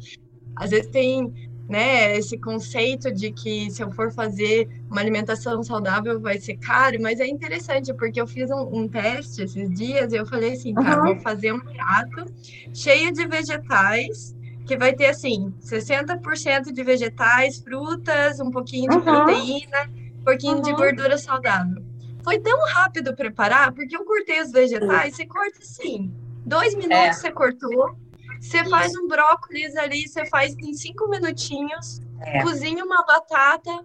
às 0.55 0.71
vezes 0.71 0.91
tem, 0.91 1.33
né, 1.69 2.17
esse 2.17 2.37
conceito 2.37 3.11
de 3.11 3.33
que 3.33 3.71
se 3.71 3.83
eu 3.83 3.91
for 3.91 4.13
fazer 4.13 4.69
uma 4.91 5.01
alimentação 5.01 5.63
saudável 5.63 6.21
vai 6.21 6.39
ser 6.39 6.59
caro, 6.59 6.99
mas 7.01 7.19
é 7.19 7.27
interessante, 7.27 7.95
porque 7.95 8.21
eu 8.21 8.27
fiz 8.27 8.51
um, 8.51 8.81
um 8.81 8.89
teste 8.89 9.43
esses 9.43 9.71
dias 9.71 10.13
e 10.13 10.17
eu 10.17 10.27
falei 10.27 10.53
assim, 10.53 10.75
cara, 10.75 11.01
uhum. 11.01 11.15
vou 11.15 11.21
fazer 11.21 11.53
um 11.53 11.61
prato 11.61 12.27
cheio 12.75 13.11
de 13.11 13.27
vegetais, 13.27 14.37
que 14.67 14.77
vai 14.77 14.93
ter, 14.93 15.07
assim, 15.07 15.53
60% 15.61 16.73
de 16.73 16.85
vegetais, 16.85 17.59
frutas, 17.59 18.39
um 18.39 18.51
pouquinho 18.51 18.91
de 18.91 18.97
uhum. 18.97 19.03
proteína, 19.03 19.91
um 20.21 20.25
pouquinho 20.25 20.57
uhum. 20.57 20.63
de 20.63 20.73
gordura 20.75 21.17
saudável. 21.17 21.92
Foi 22.23 22.39
tão 22.39 22.59
rápido 22.69 23.15
preparar, 23.15 23.73
porque 23.73 23.97
eu 23.97 24.05
cortei 24.05 24.41
os 24.41 24.53
vegetais, 24.53 25.17
você 25.17 25.27
corta 25.27 25.59
assim, 25.61 26.13
dois 26.45 26.75
minutos 26.75 26.97
é. 26.97 27.13
você 27.13 27.33
cortou, 27.33 27.97
você 28.41 28.65
faz 28.69 28.95
um 28.97 29.07
brócolis 29.09 29.77
ali, 29.77 30.09
você 30.09 30.27
faz 30.27 30.57
em 30.59 30.75
cinco 30.75 31.09
minutinhos, 31.09 32.01
é. 32.21 32.43
cozinha 32.43 32.85
uma 32.85 33.05
batata, 33.05 33.85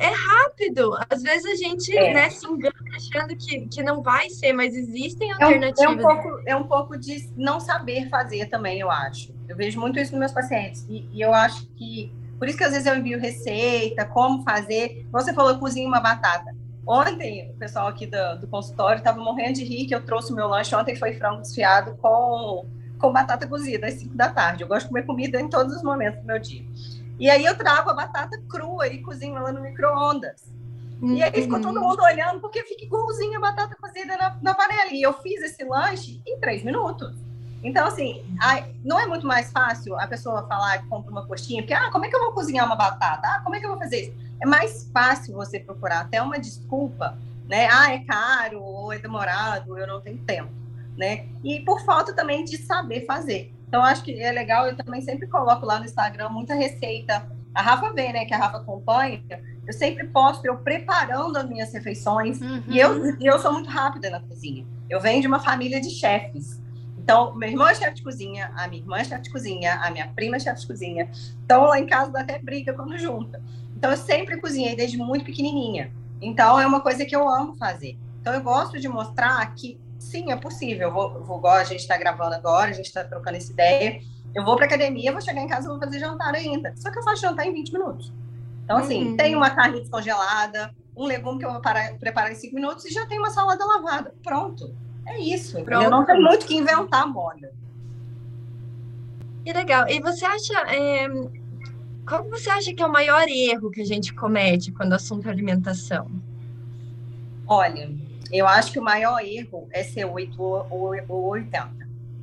é 0.00 0.08
rápido. 0.08 0.96
Às 1.10 1.22
vezes 1.22 1.44
a 1.44 1.54
gente 1.54 1.96
é. 1.96 2.14
né, 2.14 2.30
se 2.30 2.46
engana 2.46 2.74
achando 2.94 3.36
que, 3.36 3.66
que 3.68 3.82
não 3.82 4.02
vai 4.02 4.30
ser, 4.30 4.52
mas 4.52 4.74
existem 4.74 5.30
alternativas. 5.32 5.78
É 5.78 5.88
um, 5.88 5.92
é 5.92 5.94
um, 5.94 5.98
pouco, 5.98 6.42
é 6.46 6.56
um 6.56 6.64
pouco 6.64 6.98
de 6.98 7.30
não 7.36 7.60
saber 7.60 8.08
fazer 8.08 8.46
também, 8.46 8.80
eu 8.80 8.90
acho. 8.90 9.34
Eu 9.48 9.56
vejo 9.56 9.78
muito 9.78 9.98
isso 9.98 10.12
nos 10.12 10.20
meus 10.20 10.32
pacientes. 10.32 10.86
E, 10.88 11.08
e 11.12 11.20
eu 11.20 11.34
acho 11.34 11.66
que. 11.76 12.12
Por 12.38 12.48
isso 12.48 12.56
que 12.56 12.64
às 12.64 12.72
vezes 12.72 12.86
eu 12.86 12.96
envio 12.96 13.20
receita, 13.20 14.06
como 14.06 14.42
fazer. 14.42 15.06
Você 15.12 15.34
falou 15.34 15.58
cozinha 15.58 15.86
uma 15.86 16.00
batata. 16.00 16.56
Ontem, 16.90 17.48
o 17.52 17.54
pessoal 17.54 17.86
aqui 17.86 18.04
do, 18.04 18.40
do 18.40 18.48
consultório 18.48 18.98
estava 18.98 19.20
morrendo 19.20 19.52
de 19.52 19.64
rir 19.64 19.86
que 19.86 19.94
eu 19.94 20.04
trouxe 20.04 20.32
o 20.32 20.34
meu 20.34 20.48
lanche 20.48 20.74
ontem, 20.74 20.96
foi 20.96 21.14
frango 21.14 21.40
desfiado 21.40 21.96
com, 21.98 22.68
com 22.98 23.12
batata 23.12 23.46
cozida 23.46 23.86
às 23.86 23.94
5 23.94 24.16
da 24.16 24.28
tarde. 24.28 24.64
Eu 24.64 24.68
gosto 24.68 24.86
de 24.86 24.88
comer 24.88 25.06
comida 25.06 25.40
em 25.40 25.48
todos 25.48 25.76
os 25.76 25.84
momentos 25.84 26.20
do 26.20 26.26
meu 26.26 26.40
dia. 26.40 26.66
E 27.16 27.30
aí 27.30 27.44
eu 27.44 27.56
trago 27.56 27.90
a 27.90 27.94
batata 27.94 28.36
crua 28.48 28.88
e 28.88 29.00
cozinho 29.02 29.36
ela 29.36 29.52
no 29.52 29.60
micro-ondas. 29.60 30.52
Uhum. 31.00 31.14
E 31.14 31.22
aí 31.22 31.30
ficou 31.30 31.60
todo 31.60 31.80
mundo 31.80 32.02
olhando, 32.02 32.40
porque 32.40 32.64
fica 32.64 32.84
igualzinho 32.84 33.38
a 33.38 33.40
batata 33.40 33.76
cozida 33.80 34.16
na, 34.16 34.36
na 34.42 34.52
panela. 34.52 34.90
E 34.90 35.00
eu 35.00 35.12
fiz 35.12 35.40
esse 35.42 35.62
lanche 35.62 36.20
em 36.26 36.40
três 36.40 36.64
minutos. 36.64 37.16
Então, 37.62 37.86
assim, 37.86 38.22
não 38.84 38.98
é 38.98 39.06
muito 39.06 39.26
mais 39.26 39.52
fácil 39.52 39.98
a 39.98 40.06
pessoa 40.06 40.46
falar 40.46 40.78
que 40.78 40.88
compra 40.88 41.10
uma 41.10 41.26
coxinha, 41.26 41.62
porque, 41.62 41.74
ah, 41.74 41.90
como 41.90 42.06
é 42.06 42.08
que 42.08 42.16
eu 42.16 42.20
vou 42.20 42.32
cozinhar 42.32 42.64
uma 42.64 42.76
batata? 42.76 43.26
Ah, 43.28 43.40
como 43.44 43.54
é 43.54 43.60
que 43.60 43.66
eu 43.66 43.70
vou 43.70 43.78
fazer 43.78 44.02
isso? 44.02 44.12
É 44.40 44.46
mais 44.46 44.90
fácil 44.92 45.34
você 45.34 45.60
procurar 45.60 46.00
até 46.00 46.22
uma 46.22 46.38
desculpa, 46.38 47.18
né? 47.46 47.68
Ah, 47.70 47.92
é 47.92 47.98
caro, 47.98 48.62
ou 48.62 48.92
é 48.92 48.98
demorado, 48.98 49.76
eu 49.76 49.86
não 49.86 50.00
tenho 50.00 50.18
tempo, 50.18 50.50
né? 50.96 51.26
E 51.44 51.60
por 51.60 51.84
falta 51.84 52.14
também 52.14 52.44
de 52.44 52.56
saber 52.56 53.04
fazer. 53.04 53.52
Então, 53.68 53.84
acho 53.84 54.02
que 54.02 54.20
é 54.20 54.32
legal, 54.32 54.66
eu 54.66 54.76
também 54.76 55.02
sempre 55.02 55.26
coloco 55.26 55.66
lá 55.66 55.78
no 55.78 55.84
Instagram 55.84 56.30
muita 56.30 56.54
receita. 56.54 57.30
A 57.54 57.62
Rafa 57.62 57.92
vê, 57.92 58.12
né, 58.12 58.24
que 58.24 58.32
a 58.32 58.38
Rafa 58.38 58.58
acompanha, 58.58 59.22
eu 59.66 59.72
sempre 59.72 60.06
posto 60.08 60.44
eu 60.44 60.56
preparando 60.56 61.36
as 61.36 61.48
minhas 61.48 61.72
refeições, 61.72 62.40
uhum. 62.40 62.62
e 62.68 62.78
eu, 62.78 63.16
eu 63.20 63.38
sou 63.38 63.52
muito 63.52 63.68
rápida 63.68 64.08
na 64.08 64.20
cozinha. 64.20 64.66
Eu 64.88 65.00
venho 65.00 65.20
de 65.20 65.28
uma 65.28 65.38
família 65.38 65.80
de 65.80 65.90
chefes, 65.90 66.60
Então, 67.02 67.34
meu 67.34 67.48
irmão 67.48 67.66
é 67.66 67.74
chefe 67.74 67.94
de 67.94 68.02
cozinha, 68.02 68.52
a 68.54 68.68
minha 68.68 68.82
irmã 68.82 68.98
é 68.98 69.04
chefe 69.04 69.22
de 69.22 69.30
cozinha, 69.30 69.74
a 69.82 69.90
minha 69.90 70.08
prima 70.08 70.36
é 70.36 70.40
chefe 70.40 70.60
de 70.60 70.66
cozinha. 70.66 71.10
Então, 71.44 71.64
lá 71.64 71.78
em 71.80 71.86
casa 71.86 72.12
dá 72.12 72.20
até 72.20 72.38
briga 72.38 72.74
quando 72.74 72.96
junta. 72.98 73.42
Então, 73.76 73.90
eu 73.90 73.96
sempre 73.96 74.38
cozinhei 74.38 74.76
desde 74.76 74.98
muito 74.98 75.24
pequenininha. 75.24 75.92
Então, 76.20 76.60
é 76.60 76.66
uma 76.66 76.80
coisa 76.80 77.04
que 77.04 77.16
eu 77.16 77.26
amo 77.28 77.54
fazer. 77.56 77.98
Então, 78.20 78.34
eu 78.34 78.42
gosto 78.42 78.78
de 78.78 78.86
mostrar 78.86 79.54
que, 79.54 79.80
sim, 79.98 80.30
é 80.30 80.36
possível. 80.36 80.88
Eu 80.88 80.92
vou, 80.92 81.24
vou 81.24 81.46
a 81.46 81.64
gente 81.64 81.80
está 81.80 81.96
gravando 81.96 82.34
agora, 82.34 82.70
a 82.70 82.74
gente 82.74 82.86
está 82.86 83.02
trocando 83.02 83.38
essa 83.38 83.50
ideia. 83.50 84.00
Eu 84.34 84.44
vou 84.44 84.56
para 84.56 84.66
academia, 84.66 85.10
vou 85.10 85.20
chegar 85.20 85.40
em 85.40 85.48
casa 85.48 85.66
e 85.66 85.70
vou 85.70 85.78
fazer 85.78 85.98
jantar 85.98 86.34
ainda. 86.34 86.74
Só 86.76 86.90
que 86.90 86.98
eu 86.98 87.02
faço 87.02 87.22
jantar 87.22 87.46
em 87.46 87.52
20 87.54 87.72
minutos. 87.72 88.12
Então, 88.64 88.76
assim, 88.76 89.08
uhum. 89.08 89.16
tem 89.16 89.34
uma 89.34 89.50
carne 89.50 89.80
descongelada, 89.80 90.72
um 90.96 91.06
legume 91.06 91.38
que 91.38 91.46
eu 91.46 91.50
vou 91.50 91.60
parar, 91.60 91.94
preparar 91.94 92.30
em 92.30 92.36
5 92.36 92.54
minutos 92.54 92.84
e 92.84 92.90
já 92.92 93.06
tem 93.06 93.18
uma 93.18 93.30
salada 93.30 93.64
lavada. 93.64 94.14
Pronto. 94.22 94.72
É 95.06 95.18
isso. 95.18 95.58
Eu 95.58 95.90
não 95.90 96.04
tenho 96.04 96.22
muito 96.22 96.46
que 96.46 96.56
inventar 96.56 97.06
moda. 97.06 97.52
Que 99.44 99.52
legal. 99.52 99.88
E 99.88 100.00
você 100.00 100.24
acha. 100.24 100.54
É... 100.72 101.08
Qual 102.06 102.28
você 102.28 102.50
acha 102.50 102.74
que 102.74 102.82
é 102.82 102.86
o 102.86 102.92
maior 102.92 103.28
erro 103.28 103.70
que 103.70 103.80
a 103.80 103.86
gente 103.86 104.14
comete 104.14 104.72
quando 104.72 104.92
o 104.92 104.96
assunto 104.96 105.28
é 105.28 105.30
alimentação? 105.30 106.10
Olha, 107.46 107.90
eu 108.32 108.46
acho 108.46 108.72
que 108.72 108.78
o 108.78 108.82
maior 108.82 109.20
erro 109.24 109.68
é 109.72 109.82
ser 109.82 110.04
8 110.04 110.40
ou 110.40 111.28
80, 111.28 111.70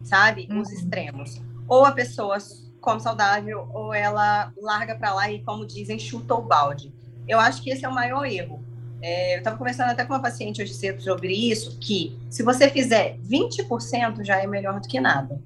sabe? 0.04 0.48
Uhum. 0.50 0.62
Os 0.62 0.72
extremos. 0.72 1.42
Ou 1.68 1.86
a 1.86 1.92
pessoa 1.92 2.38
come 2.80 3.02
saudável, 3.02 3.70
ou 3.74 3.94
ela 3.94 4.54
larga 4.58 4.96
para 4.96 5.14
lá 5.14 5.30
e, 5.30 5.42
como 5.44 5.66
dizem, 5.66 6.00
chuta 6.00 6.34
o 6.34 6.42
balde. 6.42 6.94
Eu 7.28 7.40
acho 7.40 7.62
que 7.62 7.70
esse 7.70 7.84
é 7.84 7.90
o 7.90 7.94
maior 7.94 8.26
erro. 8.26 8.64
É, 9.02 9.36
eu 9.36 9.38
estava 9.40 9.58
conversando 9.58 9.92
até 9.92 10.04
com 10.04 10.14
uma 10.14 10.22
paciente 10.22 10.62
hoje 10.62 10.74
cedo 10.74 11.02
sobre 11.02 11.34
isso, 11.34 11.78
que 11.80 12.18
se 12.30 12.44
você 12.44 12.70
fizer 12.70 13.18
20% 13.20 14.24
já 14.24 14.42
é 14.42 14.48
melhor 14.48 14.80
do 14.80 14.88
que 14.88 15.00
nada, 15.00 15.40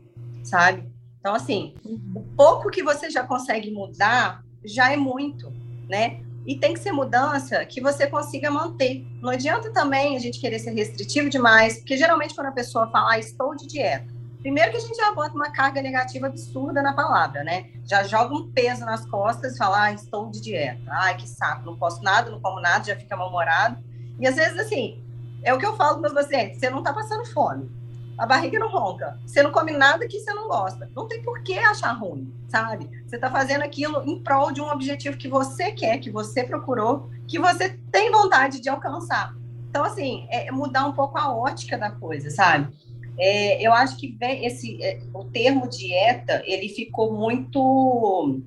sabe? 0.44 0.90
Então, 1.20 1.36
assim, 1.36 1.76
uhum. 1.86 2.00
o 2.16 2.22
pouco 2.36 2.70
que 2.70 2.82
você 2.82 3.10
já 3.10 3.24
consegue 3.24 3.70
mudar 3.72 4.44
já 4.64 4.92
é 4.92 4.98
muito, 4.98 5.52
né? 5.88 6.22
E 6.46 6.58
tem 6.58 6.74
que 6.74 6.80
ser 6.80 6.92
mudança 6.92 7.64
que 7.66 7.80
você 7.80 8.08
consiga 8.08 8.50
manter. 8.50 9.06
Não 9.22 9.30
adianta 9.30 9.72
também 9.72 10.16
a 10.16 10.20
gente 10.20 10.40
querer 10.40 10.58
ser 10.58 10.72
restritivo 10.72 11.30
demais, 11.30 11.78
porque 11.78 11.96
geralmente 11.96 12.34
quando 12.34 12.48
a 12.48 12.52
pessoa 12.52 12.90
fala, 12.90 13.14
ah, 13.14 13.20
estou 13.20 13.56
de 13.56 13.68
dieta, 13.68 14.12
primeiro 14.42 14.72
que 14.72 14.78
a 14.78 14.82
gente 14.82 14.96
já 14.96 15.12
bota 15.14 15.34
uma 15.34 15.52
carga 15.52 15.82
negativa 15.82 16.28
absurda 16.28 16.82
na 16.82 16.94
palavra, 16.94 17.44
né? 17.44 17.70
Já 17.86 18.04
joga 18.04 18.36
um 18.36 18.52
peso 18.52 18.86
nas 18.86 19.06
costas 19.06 19.56
e 19.56 19.58
fala, 19.58 19.84
ah, 19.84 19.94
estou 19.94 20.30
de 20.30 20.42
dieta. 20.42 20.82
Ai, 20.90 21.18
que 21.18 21.28
saco, 21.28 21.66
não 21.66 21.78
posso 21.78 22.04
nada, 22.04 22.30
não 22.30 22.42
como 22.42 22.60
nada, 22.60 22.84
já 22.84 22.96
fica 22.96 23.16
mal-humorado. 23.16 23.78
E 24.20 24.28
às 24.28 24.36
vezes, 24.36 24.58
assim, 24.60 25.04
é 25.44 25.54
o 25.54 25.58
que 25.58 25.66
eu 25.66 25.76
falo 25.76 25.96
com 25.96 26.02
meus 26.02 26.14
pacientes, 26.14 26.60
você 26.60 26.70
não 26.70 26.80
está 26.80 26.94
passando 26.94 27.26
fome 27.26 27.82
a 28.22 28.26
barriga 28.28 28.60
não 28.60 28.70
ronca. 28.70 29.20
Você 29.26 29.42
não 29.42 29.52
come 29.52 29.72
nada 29.72 30.08
que 30.08 30.20
você 30.20 30.32
não 30.32 30.48
gosta. 30.48 30.88
Não 30.96 31.08
tem 31.08 31.24
por 31.24 31.42
que 31.42 31.58
achar 31.58 31.92
ruim, 31.94 32.32
sabe? 32.48 32.88
Você 33.08 33.16
está 33.16 33.32
fazendo 33.32 33.64
aquilo 33.64 34.04
em 34.04 34.22
prol 34.22 34.52
de 34.52 34.62
um 34.62 34.70
objetivo 34.70 35.18
que 35.18 35.28
você 35.28 35.72
quer, 35.72 35.98
que 35.98 36.12
você 36.12 36.44
procurou, 36.44 37.10
que 37.28 37.40
você 37.40 37.70
tem 37.92 38.12
vontade 38.12 38.60
de 38.60 38.70
alcançar. 38.70 39.34
Então, 39.68 39.84
assim, 39.84 40.28
é 40.30 40.52
mudar 40.52 40.86
um 40.86 40.92
pouco 40.92 41.18
a 41.18 41.34
ótica 41.34 41.80
da 41.80 41.90
coisa, 41.90 42.30
sabe? 42.30 42.72
É, 43.18 43.66
eu 43.66 43.74
acho 43.74 43.98
que 43.98 44.18
esse, 44.22 44.82
é, 44.82 45.00
o 45.14 45.24
termo 45.26 45.68
dieta, 45.70 46.42
ele 46.46 46.70
ficou 46.70 47.14
muito 47.14 48.42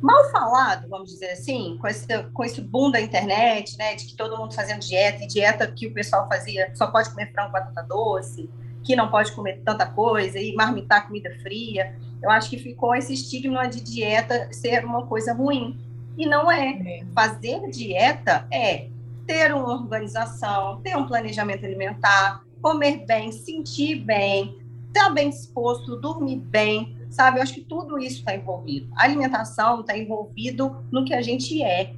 mal 0.00 0.30
falado, 0.30 0.88
vamos 0.88 1.10
dizer 1.10 1.32
assim, 1.32 1.76
com 1.78 1.86
esse, 1.86 2.06
com 2.32 2.44
esse 2.44 2.60
boom 2.60 2.90
da 2.90 3.00
internet, 3.00 3.76
né, 3.76 3.94
de 3.94 4.06
que 4.06 4.16
todo 4.16 4.36
mundo 4.38 4.54
fazendo 4.54 4.80
dieta, 4.80 5.24
e 5.24 5.26
dieta 5.26 5.70
que 5.70 5.86
o 5.86 5.92
pessoal 5.92 6.26
fazia, 6.26 6.74
só 6.74 6.86
pode 6.86 7.10
comer 7.10 7.30
frango 7.32 7.48
com 7.48 7.52
batata 7.52 7.82
doce, 7.82 8.48
que 8.82 8.96
não 8.96 9.10
pode 9.10 9.32
comer 9.32 9.60
tanta 9.64 9.86
coisa, 9.86 10.38
e 10.38 10.54
marmitar 10.54 11.06
comida 11.06 11.30
fria. 11.42 11.94
Eu 12.22 12.30
acho 12.30 12.48
que 12.48 12.58
ficou 12.58 12.94
esse 12.94 13.12
estigma 13.12 13.68
de 13.68 13.80
dieta 13.80 14.48
ser 14.52 14.84
uma 14.84 15.06
coisa 15.06 15.34
ruim. 15.34 15.78
E 16.16 16.26
não 16.26 16.50
é. 16.50 16.70
é. 16.70 17.04
Fazer 17.14 17.68
dieta 17.70 18.46
é 18.50 18.88
ter 19.26 19.54
uma 19.54 19.74
organização, 19.74 20.80
ter 20.80 20.96
um 20.96 21.06
planejamento 21.06 21.64
alimentar, 21.64 22.42
comer 22.60 23.04
bem, 23.06 23.32
sentir 23.32 23.96
bem, 23.96 24.58
estar 24.88 25.10
bem 25.10 25.30
disposto, 25.30 25.96
dormir 25.96 26.38
bem, 26.38 26.96
sabe? 27.10 27.38
Eu 27.38 27.42
acho 27.42 27.54
que 27.54 27.60
tudo 27.62 27.98
isso 27.98 28.18
está 28.18 28.34
envolvido. 28.34 28.88
A 28.96 29.04
alimentação 29.04 29.80
está 29.80 29.96
envolvido 29.96 30.76
no 30.90 31.04
que 31.04 31.14
a 31.14 31.22
gente 31.22 31.62
é, 31.62 31.94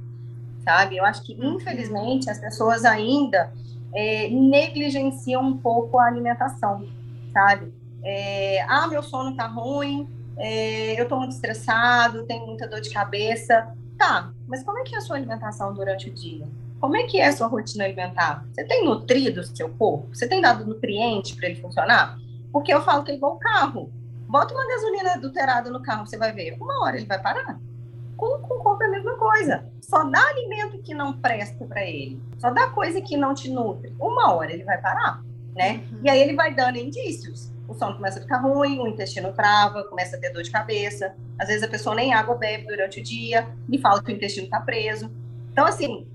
sabe? 0.63 0.97
Eu 0.97 1.05
acho 1.05 1.23
que, 1.23 1.33
uhum. 1.33 1.55
infelizmente, 1.55 2.29
as 2.29 2.39
pessoas 2.39 2.85
ainda 2.85 3.53
é, 3.93 4.29
negligenciam 4.29 5.41
um 5.41 5.57
pouco 5.57 5.99
a 5.99 6.05
alimentação, 6.05 6.85
sabe? 7.31 7.73
É, 8.03 8.61
ah, 8.67 8.87
meu 8.87 9.01
sono 9.01 9.31
está 9.31 9.47
ruim, 9.47 10.07
é, 10.37 10.99
eu 10.99 11.03
estou 11.03 11.17
muito 11.19 11.31
estressado, 11.31 12.23
tenho 12.23 12.45
muita 12.45 12.67
dor 12.67 12.81
de 12.81 12.89
cabeça. 12.89 13.75
Tá, 13.97 14.33
mas 14.47 14.63
como 14.63 14.79
é 14.79 14.83
que 14.83 14.95
é 14.95 14.97
a 14.97 15.01
sua 15.01 15.15
alimentação 15.15 15.73
durante 15.73 16.09
o 16.09 16.13
dia? 16.13 16.45
Como 16.83 16.97
é 16.97 17.03
que 17.03 17.17
é 17.17 17.27
a 17.27 17.31
sua 17.31 17.47
rotina 17.47 17.85
alimentar? 17.85 18.45
Você 18.51 18.65
tem 18.65 18.83
nutrido 18.83 19.39
o 19.39 19.43
seu 19.45 19.69
corpo? 19.69 20.13
Você 20.13 20.27
tem 20.27 20.41
dado 20.41 20.65
nutriente 20.65 21.33
para 21.33 21.47
ele 21.47 21.61
funcionar? 21.61 22.19
Porque 22.51 22.73
eu 22.73 22.81
falo 22.81 23.05
que 23.05 23.11
é 23.13 23.15
igual 23.15 23.37
carro. 23.37 23.89
Bota 24.27 24.53
uma 24.53 24.67
gasolina 24.67 25.13
adulterada 25.13 25.69
no 25.69 25.81
carro, 25.81 26.05
você 26.05 26.17
vai 26.17 26.33
ver. 26.33 26.57
Uma 26.59 26.83
hora 26.83 26.97
ele 26.97 27.05
vai 27.05 27.21
parar. 27.21 27.57
Com, 28.17 28.37
com 28.39 28.55
o 28.55 28.59
corpo 28.59 28.83
é 28.83 28.87
a 28.87 28.89
mesma 28.89 29.15
coisa. 29.15 29.65
Só 29.79 30.03
dá 30.03 30.19
alimento 30.27 30.77
que 30.79 30.93
não 30.93 31.13
presta 31.13 31.63
para 31.63 31.85
ele. 31.85 32.21
Só 32.37 32.51
dá 32.51 32.69
coisa 32.71 32.99
que 32.99 33.15
não 33.15 33.33
te 33.33 33.49
nutre. 33.49 33.95
Uma 33.97 34.33
hora 34.33 34.51
ele 34.51 34.65
vai 34.65 34.81
parar, 34.81 35.23
né? 35.55 35.85
Uhum. 35.89 35.99
E 36.03 36.09
aí 36.09 36.19
ele 36.19 36.35
vai 36.35 36.53
dando 36.53 36.79
indícios. 36.79 37.49
O 37.65 37.73
sono 37.73 37.95
começa 37.95 38.19
a 38.19 38.23
ficar 38.23 38.39
ruim, 38.39 38.79
o 38.79 38.87
intestino 38.89 39.31
trava, 39.31 39.85
começa 39.85 40.17
a 40.17 40.19
ter 40.19 40.31
dor 40.31 40.43
de 40.43 40.51
cabeça. 40.51 41.15
Às 41.39 41.47
vezes 41.47 41.63
a 41.63 41.69
pessoa 41.69 41.95
nem 41.95 42.13
água 42.13 42.35
bebe 42.35 42.67
durante 42.67 42.99
o 42.99 43.03
dia 43.03 43.47
e 43.71 43.77
fala 43.77 44.03
que 44.03 44.11
o 44.11 44.13
intestino 44.13 44.47
está 44.47 44.59
preso. 44.59 45.09
Então, 45.49 45.65
assim, 45.65 46.05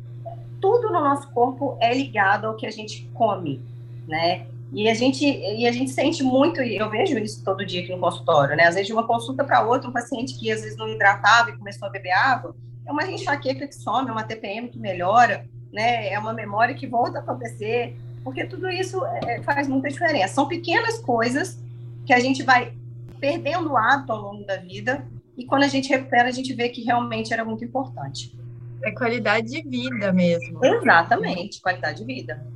tudo 0.61 0.89
no 0.89 1.01
nosso 1.01 1.31
corpo 1.33 1.77
é 1.81 1.95
ligado 1.95 2.47
ao 2.47 2.57
que 2.57 2.67
a 2.67 2.71
gente 2.71 3.09
come, 3.15 3.61
né? 4.07 4.47
E 4.73 4.89
a 4.89 4.95
gente 4.95 5.25
e 5.25 5.67
a 5.67 5.73
gente 5.73 5.91
sente 5.91 6.23
muito, 6.23 6.61
e 6.61 6.77
eu 6.77 6.91
vejo 6.91 7.19
isso 7.19 7.43
todo 7.43 7.65
dia 7.65 7.83
aqui 7.83 7.91
no 7.91 7.99
consultório, 7.99 8.57
né? 8.57 8.65
Às 8.65 8.75
vezes 8.75 8.87
de 8.87 8.93
uma 8.93 9.07
consulta 9.07 9.45
para 9.45 9.67
outra, 9.67 9.89
um 9.89 9.93
paciente 9.93 10.39
que 10.39 10.51
às 10.51 10.61
vezes 10.61 10.77
não 10.77 10.89
hidratava 10.89 11.51
e 11.51 11.57
começou 11.57 11.89
a 11.89 11.91
beber 11.91 12.13
água, 12.13 12.55
é 12.85 12.93
uma 12.93 13.05
enxaqueca 13.07 13.67
que 13.67 13.75
some, 13.75 14.09
é 14.09 14.13
uma 14.13 14.25
TPM 14.25 14.69
que 14.69 14.79
melhora, 14.79 15.47
né? 15.73 16.11
É 16.11 16.19
uma 16.19 16.33
memória 16.33 16.75
que 16.75 16.87
volta 16.87 17.19
a 17.19 17.23
acontecer, 17.23 17.97
porque 18.23 18.45
tudo 18.45 18.69
isso 18.69 19.05
é, 19.05 19.43
faz 19.43 19.69
muita 19.69 19.89
diferença. 19.89 20.35
São 20.35 20.49
pequenas 20.49 20.99
coisas 20.99 21.59
que 22.05 22.13
a 22.13 22.21
gente 22.21 22.43
vai 22.43 22.73
perdendo 23.21 23.73
o 23.73 23.77
hábito 23.77 24.13
ao 24.13 24.21
longo 24.21 24.45
da 24.45 24.57
vida 24.57 25.07
e 25.37 25.45
quando 25.45 25.63
a 25.63 25.69
gente 25.69 25.89
recupera, 25.89 26.29
a 26.29 26.33
gente 26.33 26.53
vê 26.53 26.69
que 26.69 26.83
realmente 26.83 27.33
era 27.33 27.45
muito 27.45 27.65
importante. 27.65 28.37
É 28.83 28.91
qualidade 28.91 29.49
de 29.49 29.63
vida 29.63 30.13
mesmo. 30.13 30.65
Exatamente, 30.65 31.61
qualidade 31.61 31.99
de 31.99 32.05
vida. 32.05 32.47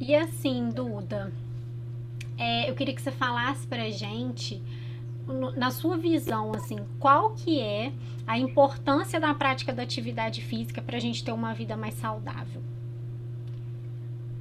E 0.00 0.14
assim, 0.14 0.70
Duda, 0.70 1.32
é, 2.36 2.68
eu 2.68 2.74
queria 2.74 2.94
que 2.94 3.00
você 3.00 3.12
falasse 3.12 3.66
pra 3.66 3.88
gente, 3.90 4.62
na 5.56 5.70
sua 5.70 5.96
visão, 5.96 6.52
assim, 6.54 6.78
qual 6.98 7.30
que 7.34 7.60
é 7.60 7.92
a 8.26 8.38
importância 8.38 9.18
da 9.18 9.32
prática 9.34 9.72
da 9.72 9.82
atividade 9.82 10.42
física 10.42 10.82
para 10.82 10.96
a 10.96 11.00
gente 11.00 11.24
ter 11.24 11.32
uma 11.32 11.54
vida 11.54 11.76
mais 11.76 11.94
saudável? 11.94 12.60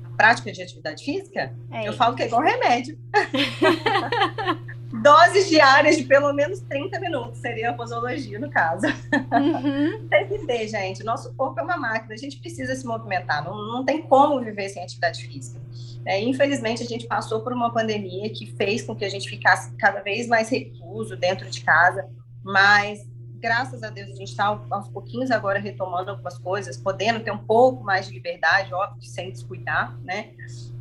A 0.04 0.10
prática 0.18 0.52
de 0.52 0.62
atividade 0.62 1.04
física? 1.04 1.56
É. 1.72 1.88
Eu 1.88 1.94
falo 1.94 2.15
que 2.15 2.24
é 2.24 2.28
igual 2.28 2.41
remédio. 2.41 2.98
Doses 5.01 5.47
diárias 5.49 5.97
de 5.97 6.03
pelo 6.03 6.34
menos 6.34 6.60
30 6.62 6.99
minutos 6.99 7.39
seria 7.39 7.69
a 7.69 7.73
posologia, 7.73 8.39
no 8.39 8.49
caso. 8.49 8.86
Uhum. 8.88 10.08
tem 10.10 10.27
que 10.27 10.39
ter, 10.45 10.67
gente. 10.67 11.03
Nosso 11.03 11.34
corpo 11.36 11.60
é 11.60 11.63
uma 11.63 11.77
máquina, 11.77 12.13
a 12.13 12.17
gente 12.17 12.39
precisa 12.39 12.75
se 12.75 12.86
movimentar, 12.86 13.43
não, 13.43 13.55
não 13.55 13.86
tem 13.86 14.01
como 14.01 14.39
viver 14.39 14.69
sem 14.69 14.84
atividade 14.84 15.25
física. 15.25 15.60
É, 16.05 16.21
infelizmente, 16.21 16.84
a 16.84 16.86
gente 16.86 17.08
passou 17.08 17.41
por 17.41 17.51
uma 17.51 17.73
pandemia 17.73 18.29
que 18.29 18.45
fez 18.55 18.84
com 18.84 18.95
que 18.95 19.05
a 19.05 19.10
gente 19.10 19.29
ficasse 19.29 19.75
cada 19.77 20.01
vez 20.01 20.27
mais 20.27 20.49
recluso 20.49 21.15
dentro 21.15 21.49
de 21.49 21.62
casa, 21.62 22.08
mas 22.43 23.08
graças 23.45 23.84
a 23.84 23.89
Deus 23.91 24.10
a 24.10 24.15
gente 24.15 24.29
está 24.29 24.60
aos 24.71 24.88
pouquinhos 24.88 25.29
agora 25.29 25.60
retomando 25.60 26.10
algumas 26.10 26.38
coisas, 26.38 26.77
podendo 26.77 27.19
ter 27.19 27.31
um 27.31 27.38
pouco 27.38 27.84
mais 27.84 28.08
de 28.08 28.13
liberdade, 28.13 28.73
óbvio, 28.73 29.03
sem 29.03 29.31
descuidar, 29.31 29.95
né? 30.01 30.31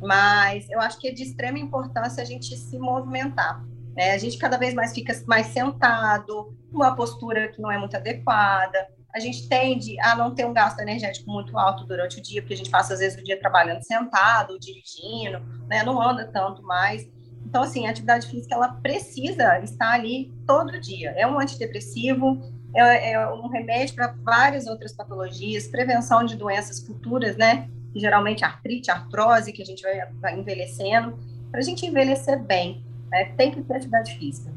Mas 0.01 0.67
eu 0.69 0.81
acho 0.81 0.99
que 0.99 1.07
é 1.07 1.11
de 1.11 1.21
extrema 1.21 1.59
importância 1.59 2.23
a 2.23 2.25
gente 2.25 2.57
se 2.57 2.79
movimentar. 2.79 3.63
Né? 3.95 4.11
A 4.11 4.17
gente 4.17 4.37
cada 4.37 4.57
vez 4.57 4.73
mais 4.73 4.93
fica 4.93 5.13
mais 5.25 5.47
sentado, 5.47 6.53
uma 6.71 6.95
postura 6.95 7.47
que 7.47 7.61
não 7.61 7.71
é 7.71 7.77
muito 7.77 7.95
adequada. 7.95 8.87
A 9.13 9.19
gente 9.19 9.47
tende 9.47 9.97
a 10.01 10.15
não 10.15 10.35
ter 10.35 10.45
um 10.45 10.53
gasto 10.53 10.79
energético 10.81 11.31
muito 11.31 11.57
alto 11.57 11.85
durante 11.85 12.19
o 12.19 12.21
dia, 12.21 12.41
porque 12.41 12.53
a 12.53 12.57
gente 12.57 12.69
passa, 12.69 12.93
às 12.93 12.99
vezes, 12.99 13.17
o 13.17 13.23
dia 13.23 13.39
trabalhando 13.39 13.81
sentado, 13.81 14.59
dirigindo, 14.59 15.39
né? 15.67 15.83
não 15.83 16.01
anda 16.01 16.25
tanto 16.25 16.61
mais. 16.63 17.07
Então, 17.45 17.63
assim, 17.63 17.87
a 17.87 17.91
atividade 17.91 18.27
física, 18.27 18.55
ela 18.55 18.73
precisa 18.73 19.59
estar 19.59 19.93
ali 19.93 20.33
todo 20.45 20.79
dia. 20.81 21.11
É 21.11 21.25
um 21.25 21.39
antidepressivo, 21.39 22.41
é, 22.75 23.13
é 23.13 23.29
um 23.29 23.47
remédio 23.47 23.95
para 23.95 24.13
várias 24.21 24.67
outras 24.67 24.91
patologias, 24.91 25.67
prevenção 25.67 26.25
de 26.25 26.35
doenças 26.35 26.85
futuras, 26.85 27.37
né? 27.37 27.69
Geralmente 27.95 28.43
artrite, 28.43 28.91
artrose, 28.91 29.53
que 29.53 29.61
a 29.61 29.65
gente 29.65 29.81
vai, 29.81 30.05
vai 30.15 30.37
envelhecendo, 30.37 31.17
para 31.49 31.61
a 31.61 31.63
gente 31.63 31.85
envelhecer 31.85 32.43
bem. 32.43 32.83
É, 33.13 33.25
tem 33.25 33.51
que 33.51 33.61
ter 33.61 33.75
atividade 33.75 34.17
física. 34.17 34.51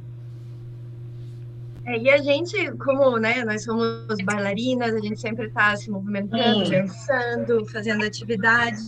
É, 1.89 1.97
e 1.97 2.11
a 2.11 2.19
gente, 2.19 2.71
como 2.73 3.17
né, 3.17 3.43
nós 3.45 3.65
somos 3.65 4.07
bailarinas, 4.23 4.95
a 4.95 5.01
gente 5.01 5.19
sempre 5.19 5.47
está 5.47 5.75
se 5.75 5.91
movimentando, 5.91 6.67
Sim. 6.67 6.73
dançando, 6.73 7.65
fazendo 7.67 8.05
atividade. 8.05 8.79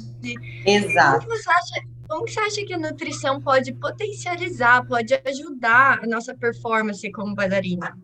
Exato. 0.67 1.27
Como 1.27 1.37
você, 1.37 1.51
acha, 1.51 1.87
como 2.07 2.29
você 2.29 2.41
acha 2.41 2.65
que 2.67 2.75
a 2.75 2.79
nutrição 2.79 3.41
pode 3.41 3.73
potencializar, 3.73 4.85
pode 4.87 5.15
ajudar 5.25 6.01
a 6.03 6.07
nossa 6.07 6.35
performance 6.35 7.11
como 7.11 7.35
bailarina? 7.35 7.97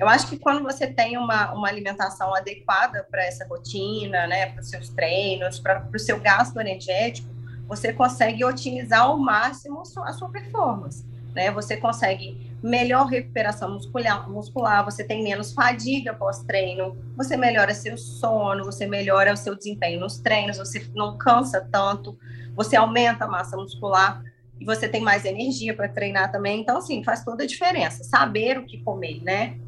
Eu 0.00 0.08
acho 0.08 0.26
que 0.26 0.36
quando 0.36 0.64
você 0.64 0.88
tem 0.88 1.16
uma, 1.16 1.52
uma 1.52 1.68
alimentação 1.68 2.34
adequada 2.34 3.06
para 3.08 3.24
essa 3.24 3.46
rotina, 3.46 4.26
né, 4.26 4.46
para 4.46 4.60
os 4.60 4.68
seus 4.68 4.88
treinos, 4.88 5.60
para 5.60 5.88
o 5.94 5.98
seu 5.98 6.18
gasto 6.18 6.58
energético, 6.58 7.28
você 7.68 7.92
consegue 7.92 8.44
otimizar 8.44 9.02
ao 9.02 9.18
máximo 9.18 9.82
a 10.04 10.12
sua 10.12 10.28
performance. 10.30 11.04
Né? 11.34 11.50
Você 11.50 11.76
consegue 11.76 12.52
melhor 12.62 13.06
recuperação 13.06 13.72
muscular, 13.72 14.28
muscular 14.30 14.84
você 14.84 15.02
tem 15.02 15.22
menos 15.22 15.52
fadiga 15.52 16.14
pós-treino, 16.14 16.96
você 17.16 17.36
melhora 17.36 17.74
seu 17.74 17.96
sono, 17.96 18.64
você 18.64 18.86
melhora 18.86 19.32
o 19.32 19.36
seu 19.36 19.56
desempenho 19.56 20.00
nos 20.00 20.18
treinos, 20.18 20.58
você 20.58 20.86
não 20.94 21.16
cansa 21.16 21.66
tanto, 21.72 22.16
você 22.54 22.76
aumenta 22.76 23.24
a 23.24 23.28
massa 23.28 23.56
muscular 23.56 24.22
e 24.60 24.64
você 24.64 24.88
tem 24.88 25.00
mais 25.00 25.24
energia 25.24 25.74
para 25.74 25.88
treinar 25.88 26.30
também. 26.30 26.60
Então, 26.60 26.76
assim, 26.76 27.02
faz 27.02 27.24
toda 27.24 27.42
a 27.42 27.46
diferença. 27.46 28.04
Saber 28.04 28.58
o 28.58 28.66
que 28.66 28.78
comer, 28.82 29.20
né? 29.22 29.58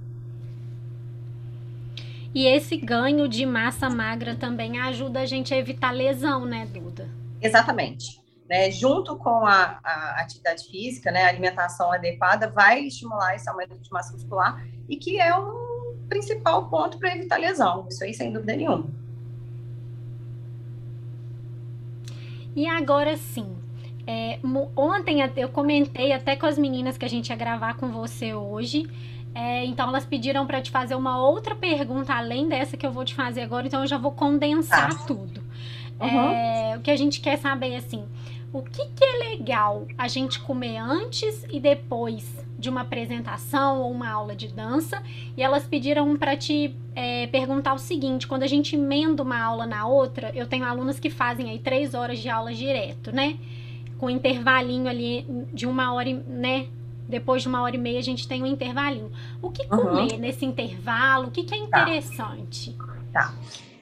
E 2.33 2.47
esse 2.47 2.77
ganho 2.77 3.29
de 3.29 3.47
massa 3.47 3.89
magra 3.89 4.35
também 4.35 4.79
ajuda 4.79 5.21
a 5.21 5.27
gente 5.27 5.55
a 5.55 5.57
evitar 5.57 5.91
lesão, 5.93 6.45
né, 6.45 6.67
Duda? 6.67 7.09
Exatamente 7.47 8.25
né, 8.49 8.71
junto 8.71 9.17
com 9.17 9.47
a, 9.47 9.79
a, 9.83 10.21
atividade 10.21 10.65
física, 10.69 11.11
né, 11.11 11.25
a 11.25 11.29
alimentação 11.29 11.93
adequada, 11.93 12.51
vai 12.51 12.85
estimular 12.85 13.35
esse 13.35 13.49
aumento 13.49 13.77
de 13.77 13.91
massa 13.91 14.13
muscular 14.13 14.65
e 14.89 14.97
que 14.97 15.19
é 15.19 15.37
um 15.37 15.97
principal 16.09 16.69
ponto 16.69 16.99
para 16.99 17.17
evitar 17.17 17.39
lesão, 17.39 17.87
isso 17.89 18.05
aí 18.05 18.13
sem 18.13 18.33
dúvida 18.33 18.55
nenhuma. 18.55 18.87
E 22.55 22.69
agora 22.69 23.17
sim, 23.17 23.57
é, 24.07 24.39
ontem 24.77 25.19
eu 25.37 25.49
comentei 25.49 26.13
até 26.13 26.37
com 26.37 26.47
as 26.47 26.59
meninas 26.59 26.97
que 26.97 27.05
a 27.05 27.09
gente 27.09 27.31
ia 27.31 27.37
gravar 27.37 27.75
com 27.75 27.91
você 27.91 28.35
hoje. 28.35 28.89
É, 29.35 29.65
então 29.65 29.89
elas 29.89 30.05
pediram 30.05 30.47
para 30.47 30.63
te 30.63 30.71
fazer 30.71 30.95
uma 30.95 31.21
outra 31.21 31.57
pergunta 31.57 32.15
além 32.15 32.49
dessa 32.49 32.77
que 32.77 32.87
eu 32.87 32.93
vou 32.93 33.05
te 33.05 33.17
fazer 33.17 33.41
agora, 33.41 33.67
então 33.67 33.81
eu 33.81 33.87
já 33.89 33.99
vou 33.99 34.13
condensar 34.13 34.97
tá. 34.97 35.05
tudo. 35.07 35.44
Uhum. 36.01 36.31
É, 36.31 36.77
o 36.77 36.81
que 36.81 36.91
a 36.91 36.97
gente 36.97 37.21
quer 37.21 37.39
saber 37.39 37.73
é 37.73 37.77
assim, 37.77 38.05
o 38.53 38.63
que, 38.63 38.87
que 38.95 39.05
é 39.05 39.31
legal 39.31 39.87
a 39.99 40.07
gente 40.09 40.41
comer 40.41 40.77
antes 40.77 41.45
e 41.51 41.59
depois 41.59 42.45
de 42.59 42.69
uma 42.69 42.83
apresentação 42.83 43.81
ou 43.81 43.91
uma 43.91 44.09
aula 44.09 44.35
de 44.35 44.49
dança. 44.49 45.03
E 45.37 45.43
elas 45.43 45.67
pediram 45.67 46.17
para 46.17 46.37
te 46.37 46.75
é, 46.95 47.27
perguntar 47.27 47.75
o 47.75 47.79
seguinte: 47.79 48.27
quando 48.27 48.43
a 48.43 48.47
gente 48.47 48.77
emenda 48.77 49.23
uma 49.23 49.39
aula 49.39 49.67
na 49.67 49.87
outra, 49.87 50.31
eu 50.35 50.47
tenho 50.47 50.65
alunas 50.65 50.99
que 50.99 51.11
fazem 51.11 51.51
aí 51.51 51.59
três 51.59 51.95
horas 51.95 52.19
de 52.19 52.29
aula 52.29 52.53
direto, 52.55 53.13
né? 53.13 53.37
Com 53.99 54.09
intervalinho 54.09 54.89
ali 54.89 55.27
de 55.53 55.67
uma 55.67 55.93
hora, 55.93 56.13
né? 56.27 56.69
Depois 57.09 57.43
de 57.43 57.49
uma 57.49 57.61
hora 57.61 57.77
e 57.77 57.79
meia 57.79 57.99
a 57.99 58.03
gente 58.03 58.27
tem 58.27 58.43
um 58.43 58.47
intervalinho. 58.47 59.13
O 59.43 59.51
que 59.51 59.67
comer 59.67 60.13
uhum. 60.13 60.19
nesse 60.19 60.45
intervalo? 60.47 61.29
O 61.29 61.31
que, 61.31 61.45
que 61.45 61.55
é 61.55 61.67
tá. 61.67 61.83
interessante? 61.83 62.73
Tá. 63.13 63.27
tá. 63.27 63.35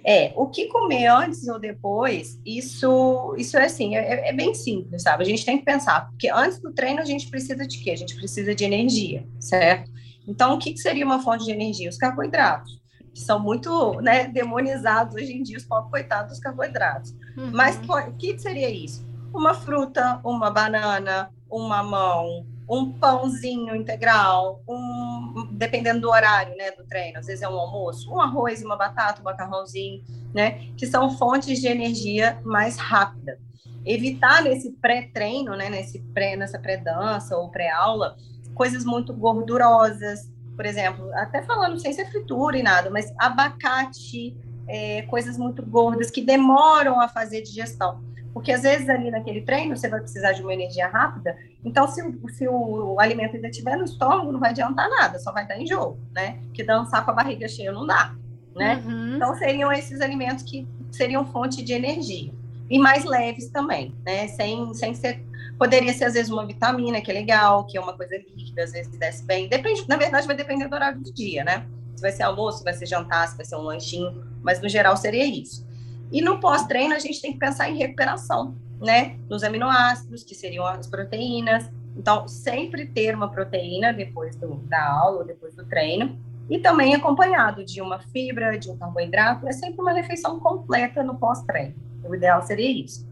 É, 0.05 0.33
o 0.35 0.49
que 0.49 0.67
comer 0.67 1.07
antes 1.07 1.47
ou 1.47 1.61
depois, 1.61 2.41
isso, 2.45 3.35
isso 3.39 3.57
é 3.57 3.67
assim, 3.67 3.97
é, 3.97 4.29
é, 4.29 4.33
bem 4.33 4.53
simples, 4.53 5.03
sabe? 5.03 5.23
A 5.23 5.27
gente 5.27 5.45
tem 5.45 5.59
que 5.59 5.65
pensar, 5.65 6.09
porque 6.09 6.29
antes 6.29 6.59
do 6.59 6.73
treino 6.73 7.01
a 7.01 7.05
gente 7.05 7.29
precisa 7.29 7.67
de 7.67 7.79
quê? 7.79 7.93
A 7.93 7.97
gente 7.97 8.17
precisa 8.17 8.55
de 8.55 8.65
energia, 8.65 9.25
certo? 9.39 9.91
Então, 10.27 10.55
o 10.55 10.59
que, 10.59 10.73
que 10.73 10.79
seria 10.79 11.05
uma 11.05 11.23
fonte 11.23 11.45
de 11.45 11.53
energia? 11.53 11.89
Os 11.89 11.97
carboidratos, 11.97 12.81
que 13.15 13.21
são 13.21 13.39
muito 13.39 14.01
né, 14.01 14.27
demonizados 14.27 15.15
hoje 15.15 15.33
em 15.33 15.43
dia, 15.43 15.57
os 15.57 15.65
pobres 15.65 15.91
coitados 15.91 16.33
dos 16.33 16.41
carboidratos. 16.41 17.15
Uhum. 17.37 17.51
Mas 17.53 17.77
o 17.77 18.13
que 18.17 18.39
seria 18.39 18.71
isso? 18.71 19.07
Uma 19.33 19.55
fruta, 19.55 20.21
uma 20.25 20.51
banana, 20.51 21.31
um 21.51 21.69
mamão, 21.69 22.47
um 22.73 22.91
pãozinho 22.91 23.77
integral, 23.77 24.63
um, 24.67 25.47
dependendo 25.53 26.01
do 26.01 26.09
horário, 26.09 26.57
né, 26.57 26.71
do 26.71 26.85
treino, 26.85 27.19
às 27.19 27.27
vezes 27.27 27.43
é 27.43 27.49
um 27.49 27.61
almoço, 27.61 28.11
um 28.11 28.19
arroz, 28.19 28.65
uma 28.65 28.77
batata, 28.77 29.21
um 29.21 29.25
macarrãozinho, 29.25 30.03
né, 30.35 30.73
que 30.75 30.87
são 30.87 31.11
fontes 31.19 31.61
de 31.61 31.67
energia 31.67 32.41
mais 32.43 32.79
rápida. 32.79 33.39
Evitar 33.85 34.43
nesse 34.43 34.73
pré-treino, 34.81 35.55
né, 35.55 35.69
nesse 35.69 36.01
pré, 36.15 36.35
nessa 36.35 36.59
pré-dança 36.59 37.37
ou 37.37 37.51
pré-aula, 37.51 38.17
coisas 38.55 38.87
muito 38.87 39.13
gordurosas, 39.13 40.33
por 40.57 40.65
exemplo, 40.65 41.13
até 41.13 41.43
falando 41.43 41.79
sem 41.79 41.93
ser 41.93 42.07
fritura 42.07 42.57
e 42.57 42.63
nada, 42.63 42.89
mas 42.89 43.13
abacate, 43.19 44.35
é, 44.69 45.03
coisas 45.03 45.37
muito 45.37 45.65
gordas 45.65 46.11
que 46.11 46.23
demoram 46.23 47.01
a 47.01 47.09
fazer 47.09 47.43
digestão. 47.43 48.03
Porque 48.33 48.51
às 48.51 48.63
vezes 48.63 48.89
ali 48.89 49.11
naquele 49.11 49.43
treino 49.43 49.77
você 49.77 49.89
vai 49.89 50.01
precisar 50.01 50.33
de 50.33 50.43
uma 50.43 50.55
energia 50.55 50.89
rápida, 50.89 51.37
então 51.65 51.87
se, 51.87 52.03
se 52.31 52.49
o, 52.49 52.95
o 52.95 53.01
alimento 53.01 53.37
ainda 53.37 53.49
estiver 53.49 53.77
no 53.77 53.85
estômago, 53.85 54.33
não 54.33 54.41
vai 54.41 54.51
adiantar 54.51 54.89
nada, 54.89 55.19
só 55.19 55.33
vai 55.33 55.47
dar 55.47 55.61
enjoo, 55.61 55.99
né? 56.15 56.39
Que 56.55 56.65
dançar 56.65 57.05
com 57.05 57.11
a 57.11 57.15
barriga 57.15 57.47
cheia 57.47 57.73
não 57.73 57.87
dá, 57.87 58.15
né? 58.57 58.83
Uhum. 58.85 59.17
Então 59.17 59.35
seriam 59.37 59.71
esses 59.71 60.01
alimentos 60.01 60.45
que 60.45 60.67
seriam 60.91 61.27
fonte 61.27 61.63
de 61.63 61.73
energia. 61.73 62.33
E 62.71 62.79
mais 62.79 63.05
leves 63.05 63.49
também, 63.49 63.95
né? 64.05 64.29
Sem, 64.29 64.73
sem 64.73 64.95
ser. 64.95 65.23
Poderia 65.59 65.93
ser, 65.93 66.07
às 66.07 66.15
vezes, 66.15 66.31
uma 66.31 66.47
vitamina, 66.47 67.03
que 67.03 67.11
é 67.11 67.15
legal, 67.15 67.65
que 67.67 67.77
é 67.77 67.81
uma 67.81 67.93
coisa 67.93 68.17
líquida, 68.17 68.65
às 68.65 68.73
vezes 68.73 68.97
desce 68.99 69.25
bem. 69.25 69.47
Depende, 69.47 69.87
na 69.87 69.97
verdade, 69.97 70.27
vai 70.27 70.35
depender 70.35 70.67
do 70.69 70.75
horário 70.75 70.99
do 70.99 71.13
dia, 71.13 71.45
né? 71.45 71.67
Se 72.03 72.09
vai 72.09 72.11
ser 72.11 72.25
almoço, 72.25 72.59
se 72.59 72.65
vai 72.65 72.75
ser 72.75 72.87
jantar, 72.87 73.29
se 73.29 73.37
vai 73.37 73.47
ser 73.47 73.55
um 73.55 73.61
lanchinho, 73.61 74.25
mas 74.43 74.61
no 74.61 74.69
geral 74.69 74.97
seria 74.97 75.25
isso. 75.25 75.65
E 76.11 76.21
no 76.21 76.41
pós-treino, 76.41 76.97
a 76.97 76.99
gente 76.99 77.23
tem 77.23 77.33
que 77.33 77.39
pensar 77.39 77.71
em 77.71 77.79
recuperação, 77.79 78.57
né? 78.81 79.17
Nos 79.31 79.45
aminoácidos, 79.45 80.25
que 80.25 80.35
seriam 80.35 80.67
as 80.67 80.89
proteínas. 80.89 81.71
Então, 81.97 82.27
sempre 82.27 82.87
ter 82.87 83.15
uma 83.15 83.31
proteína 83.31 83.93
depois 83.93 84.35
do, 84.35 84.57
da 84.65 84.85
aula 84.85 85.19
ou 85.19 85.25
depois 85.25 85.55
do 85.55 85.65
treino. 85.65 86.19
E 86.51 86.59
também 86.59 86.93
acompanhado 86.93 87.65
de 87.65 87.81
uma 87.81 88.01
fibra, 88.01 88.59
de 88.59 88.69
um 88.69 88.77
carboidrato. 88.77 89.47
É 89.47 89.53
sempre 89.53 89.81
uma 89.81 89.93
refeição 89.93 90.41
completa 90.41 91.05
no 91.05 91.15
pós-treino. 91.15 91.77
O 92.03 92.13
ideal 92.17 92.43
seria 92.43 92.69
isso. 92.69 93.09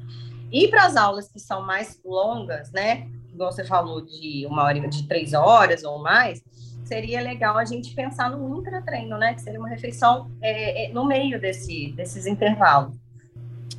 E 0.50 0.66
para 0.66 0.87
as 0.87 0.96
aulas 0.96 1.29
que 1.29 1.38
são 1.38 1.64
mais 1.64 2.00
longas, 2.05 2.72
né? 2.72 3.09
Igual 3.33 3.53
você 3.53 3.62
falou, 3.62 4.00
de 4.00 4.44
uma 4.48 4.64
hora, 4.64 4.81
de 4.88 5.07
três 5.07 5.33
horas 5.33 5.85
ou 5.85 6.03
mais, 6.03 6.42
seria 6.84 7.20
legal 7.20 7.56
a 7.56 7.64
gente 7.64 7.94
pensar 7.94 8.30
no 8.30 8.58
intratreino, 8.58 9.16
né? 9.18 9.34
Que 9.34 9.42
seria 9.42 9.58
uma 9.58 9.68
refeição 9.68 10.30
é, 10.40 10.86
é, 10.86 10.92
no 10.92 11.06
meio 11.06 11.40
desse, 11.40 11.92
desses 11.92 12.26
intervalos. 12.26 12.96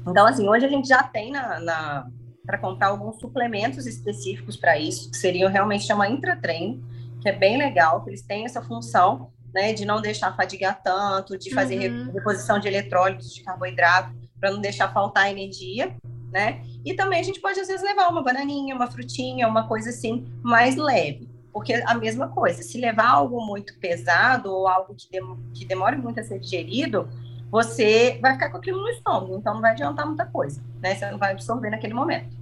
Então, 0.07 0.25
assim, 0.25 0.47
hoje 0.47 0.65
a 0.65 0.69
gente 0.69 0.87
já 0.87 1.03
tem 1.03 1.31
na, 1.31 1.59
na 1.59 2.07
para 2.45 2.57
comprar 2.57 2.87
alguns 2.87 3.19
suplementos 3.19 3.85
específicos 3.85 4.57
para 4.57 4.77
isso, 4.77 5.11
que 5.11 5.17
seriam 5.17 5.49
realmente 5.49 5.85
chamar 5.85 6.09
intratreino, 6.09 6.83
que 7.21 7.29
é 7.29 7.31
bem 7.31 7.57
legal, 7.57 8.03
que 8.03 8.09
eles 8.09 8.23
têm 8.23 8.45
essa 8.45 8.61
função, 8.61 9.31
né, 9.53 9.73
de 9.73 9.85
não 9.85 10.01
deixar 10.01 10.35
fadigar 10.35 10.81
tanto, 10.83 11.37
de 11.37 11.53
fazer 11.53 11.91
uhum. 11.91 12.11
reposição 12.11 12.59
de 12.59 12.67
eletrólitos, 12.67 13.33
de 13.33 13.43
carboidrato, 13.43 14.13
para 14.39 14.51
não 14.51 14.59
deixar 14.59 14.91
faltar 14.91 15.29
energia, 15.29 15.95
né? 16.31 16.63
E 16.83 16.93
também 16.93 17.19
a 17.19 17.23
gente 17.23 17.39
pode, 17.39 17.59
às 17.59 17.67
vezes, 17.67 17.83
levar 17.83 18.07
uma 18.07 18.23
bananinha, 18.23 18.75
uma 18.75 18.89
frutinha, 18.89 19.47
uma 19.47 19.67
coisa 19.67 19.89
assim, 19.89 20.25
mais 20.41 20.75
leve. 20.75 21.29
Porque 21.51 21.73
a 21.73 21.93
mesma 21.95 22.29
coisa, 22.29 22.63
se 22.63 22.79
levar 22.79 23.09
algo 23.09 23.45
muito 23.45 23.77
pesado 23.77 24.51
ou 24.51 24.67
algo 24.67 24.95
que, 24.95 25.09
dem 25.11 25.37
que 25.53 25.65
demore 25.65 25.97
muito 25.97 26.19
a 26.19 26.23
ser 26.23 26.39
digerido, 26.39 27.09
você 27.51 28.17
vai 28.21 28.33
ficar 28.33 28.49
com 28.49 28.57
aquilo 28.57 28.81
no 28.81 28.89
estômago, 28.89 29.35
então 29.35 29.53
não 29.53 29.61
vai 29.61 29.71
adiantar 29.71 30.07
muita 30.07 30.25
coisa, 30.25 30.63
né? 30.81 30.95
Você 30.95 31.11
não 31.11 31.17
vai 31.17 31.33
absorver 31.33 31.69
naquele 31.69 31.93
momento. 31.93 32.41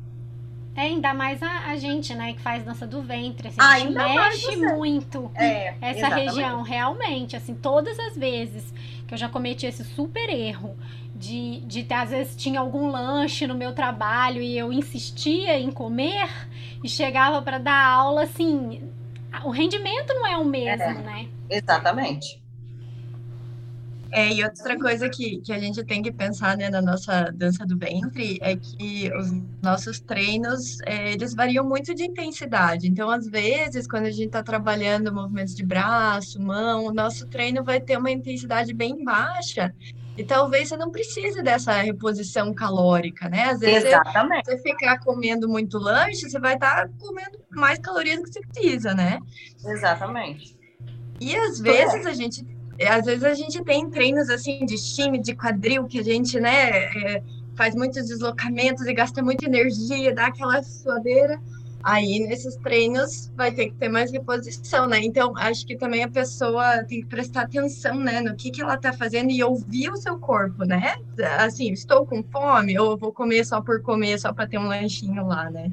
É, 0.75 0.83
ainda 0.83 1.13
mais 1.13 1.41
a, 1.41 1.71
a 1.71 1.75
gente, 1.75 2.13
né, 2.13 2.33
que 2.33 2.39
faz 2.39 2.63
dança 2.63 2.87
do 2.87 3.01
ventre, 3.01 3.49
assim, 3.49 3.59
a 3.59 3.79
gente 3.79 3.91
mexe 3.91 4.55
muito 4.55 5.29
é, 5.35 5.73
essa 5.81 5.99
exatamente. 5.99 6.29
região, 6.29 6.61
realmente, 6.61 7.35
assim, 7.35 7.55
todas 7.55 7.99
as 7.99 8.15
vezes 8.15 8.73
que 9.05 9.13
eu 9.13 9.17
já 9.17 9.27
cometi 9.27 9.65
esse 9.65 9.83
super 9.83 10.29
erro 10.29 10.77
de, 11.13 11.59
de 11.61 11.83
ter, 11.83 11.95
às 11.95 12.11
vezes 12.11 12.35
tinha 12.35 12.59
algum 12.61 12.89
lanche 12.89 13.45
no 13.45 13.55
meu 13.55 13.73
trabalho 13.73 14.41
e 14.41 14.57
eu 14.57 14.71
insistia 14.71 15.59
em 15.59 15.69
comer 15.69 16.29
e 16.81 16.87
chegava 16.87 17.41
para 17.41 17.57
dar 17.57 17.85
aula, 17.85 18.23
assim, 18.23 18.89
o 19.43 19.49
rendimento 19.49 20.13
não 20.13 20.25
é 20.25 20.37
o 20.37 20.45
mesmo, 20.45 20.83
é, 20.83 20.93
né? 20.93 21.29
Exatamente. 21.49 22.41
É, 24.11 24.33
e 24.33 24.43
outra 24.43 24.77
coisa 24.77 25.07
que, 25.07 25.39
que 25.41 25.53
a 25.53 25.59
gente 25.59 25.83
tem 25.83 26.01
que 26.01 26.11
pensar 26.11 26.57
né, 26.57 26.67
na 26.69 26.81
nossa 26.81 27.31
dança 27.31 27.63
do 27.65 27.77
ventre 27.77 28.39
é 28.41 28.55
que 28.55 29.11
os 29.15 29.31
nossos 29.61 29.99
treinos, 29.99 30.79
é, 30.81 31.13
eles 31.13 31.35
variam 31.35 31.63
muito 31.63 31.93
de 31.93 32.05
intensidade. 32.05 32.87
Então, 32.87 33.09
às 33.09 33.27
vezes, 33.27 33.87
quando 33.87 34.05
a 34.05 34.11
gente 34.11 34.27
está 34.27 34.41
trabalhando 34.41 35.13
movimentos 35.13 35.53
de 35.53 35.63
braço, 35.63 36.41
mão, 36.41 36.85
o 36.85 36.93
nosso 36.93 37.27
treino 37.27 37.63
vai 37.63 37.79
ter 37.79 37.97
uma 37.97 38.09
intensidade 38.09 38.73
bem 38.73 39.03
baixa 39.03 39.73
E 40.19 40.23
talvez 40.25 40.67
você 40.67 40.75
não 40.75 40.91
precise 40.91 41.41
dessa 41.41 41.71
reposição 41.71 42.53
calórica, 42.53 43.29
né? 43.29 43.45
Às 43.45 43.61
vezes 43.61 43.85
Exatamente. 43.85 44.47
você 44.47 44.57
ficar 44.57 44.99
comendo 44.99 45.47
muito 45.47 45.77
lanche, 45.77 46.29
você 46.29 46.37
vai 46.37 46.55
estar 46.55 46.87
tá 46.87 46.89
comendo 46.99 47.39
mais 47.49 47.79
calorias 47.79 48.17
do 48.17 48.23
que 48.23 48.33
você 48.33 48.41
precisa, 48.41 48.93
né? 48.93 49.17
Exatamente. 49.65 50.59
E 51.21 51.33
às 51.37 51.61
vezes 51.61 52.05
a 52.05 52.11
gente, 52.11 52.45
às 52.85 53.05
vezes 53.05 53.23
a 53.23 53.33
gente 53.33 53.63
tem 53.63 53.89
treinos 53.89 54.29
assim 54.29 54.65
de 54.65 54.75
time, 54.93 55.21
de 55.21 55.33
quadril, 55.33 55.87
que 55.87 55.99
a 55.99 56.03
gente, 56.03 56.37
né, 56.37 56.69
é, 56.69 57.23
faz 57.55 57.73
muitos 57.73 58.05
deslocamentos 58.05 58.85
e 58.87 58.93
gasta 58.93 59.23
muita 59.23 59.45
energia, 59.45 60.13
dá 60.13 60.27
aquela 60.27 60.61
suadeira. 60.61 61.39
Aí, 61.81 62.19
nesses 62.19 62.57
treinos, 62.57 63.31
vai 63.35 63.51
ter 63.51 63.67
que 63.67 63.75
ter 63.75 63.87
mais 63.87 64.11
reposição, 64.11 64.85
né? 64.85 64.99
Então, 64.99 65.33
acho 65.37 65.65
que 65.65 65.77
também 65.77 66.03
a 66.03 66.09
pessoa 66.09 66.83
tem 66.83 67.01
que 67.01 67.07
prestar 67.07 67.43
atenção, 67.43 67.95
né, 67.95 68.19
no 68.19 68.35
que, 68.35 68.51
que 68.51 68.61
ela 68.61 68.75
tá 68.75 68.91
fazendo 68.91 69.31
e 69.31 69.41
ouvir 69.41 69.89
o 69.89 69.95
seu 69.95 70.19
corpo, 70.19 70.65
né? 70.65 70.97
Assim, 71.37 71.71
estou 71.71 72.05
com 72.05 72.21
fome 72.21 72.77
ou 72.77 72.97
vou 72.97 73.13
comer 73.13 73.45
só 73.45 73.61
por 73.61 73.81
comer, 73.81 74.19
só 74.19 74.33
para 74.33 74.45
ter 74.45 74.57
um 74.57 74.67
lanchinho 74.67 75.25
lá, 75.25 75.49
né? 75.49 75.71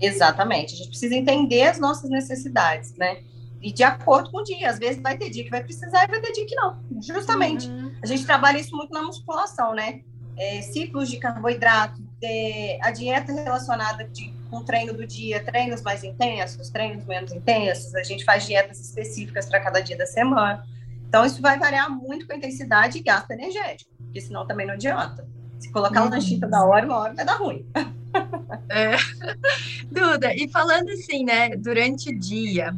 Exatamente. 0.00 0.74
A 0.74 0.76
gente 0.76 0.88
precisa 0.88 1.14
entender 1.14 1.62
as 1.62 1.78
nossas 1.78 2.10
necessidades, 2.10 2.94
né? 2.96 3.22
E 3.62 3.72
de 3.72 3.84
acordo 3.84 4.30
com 4.30 4.38
o 4.38 4.42
dia. 4.42 4.68
Às 4.68 4.78
vezes 4.78 5.00
vai 5.00 5.16
ter 5.16 5.30
dia 5.30 5.44
que 5.44 5.50
vai 5.50 5.62
precisar 5.62 6.04
e 6.04 6.08
vai 6.08 6.20
ter 6.20 6.32
dia 6.32 6.44
que 6.44 6.56
não. 6.56 6.76
Justamente. 7.00 7.68
Uhum. 7.68 7.92
A 8.02 8.06
gente 8.06 8.26
trabalha 8.26 8.58
isso 8.58 8.76
muito 8.76 8.92
na 8.92 9.02
musculação, 9.02 9.74
né? 9.74 10.02
É, 10.36 10.60
ciclos 10.62 11.08
de 11.08 11.18
carboidrato, 11.18 12.02
é, 12.20 12.78
a 12.82 12.90
dieta 12.90 13.32
relacionada 13.32 14.04
de 14.04 14.32
com 14.52 14.58
o 14.58 14.64
treino 14.64 14.92
do 14.92 15.06
dia, 15.06 15.42
treinos 15.42 15.80
mais 15.80 16.04
intensos, 16.04 16.68
treinos 16.68 17.06
menos 17.06 17.32
intensos, 17.32 17.94
a 17.94 18.02
gente 18.02 18.22
faz 18.22 18.44
dietas 18.44 18.78
específicas 18.78 19.46
para 19.46 19.58
cada 19.58 19.80
dia 19.80 19.96
da 19.96 20.04
semana. 20.04 20.62
Então, 21.08 21.24
isso 21.24 21.40
vai 21.40 21.58
variar 21.58 21.90
muito 21.90 22.26
com 22.26 22.34
a 22.34 22.36
intensidade 22.36 22.98
e 22.98 23.02
gasto 23.02 23.30
energético, 23.30 23.90
porque 23.96 24.20
senão 24.20 24.46
também 24.46 24.66
não 24.66 24.74
adianta. 24.74 25.26
Se 25.58 25.72
colocar 25.72 26.04
um 26.04 26.10
lanchinho 26.10 26.40
toda 26.40 26.66
hora, 26.66 26.84
uma 26.84 26.98
hora 26.98 27.14
vai 27.14 27.24
dar 27.24 27.36
ruim. 27.36 27.66
É. 28.68 28.94
Duda, 29.90 30.34
e 30.34 30.46
falando 30.50 30.90
assim, 30.90 31.24
né, 31.24 31.56
durante 31.56 32.10
o 32.10 32.18
dia, 32.18 32.76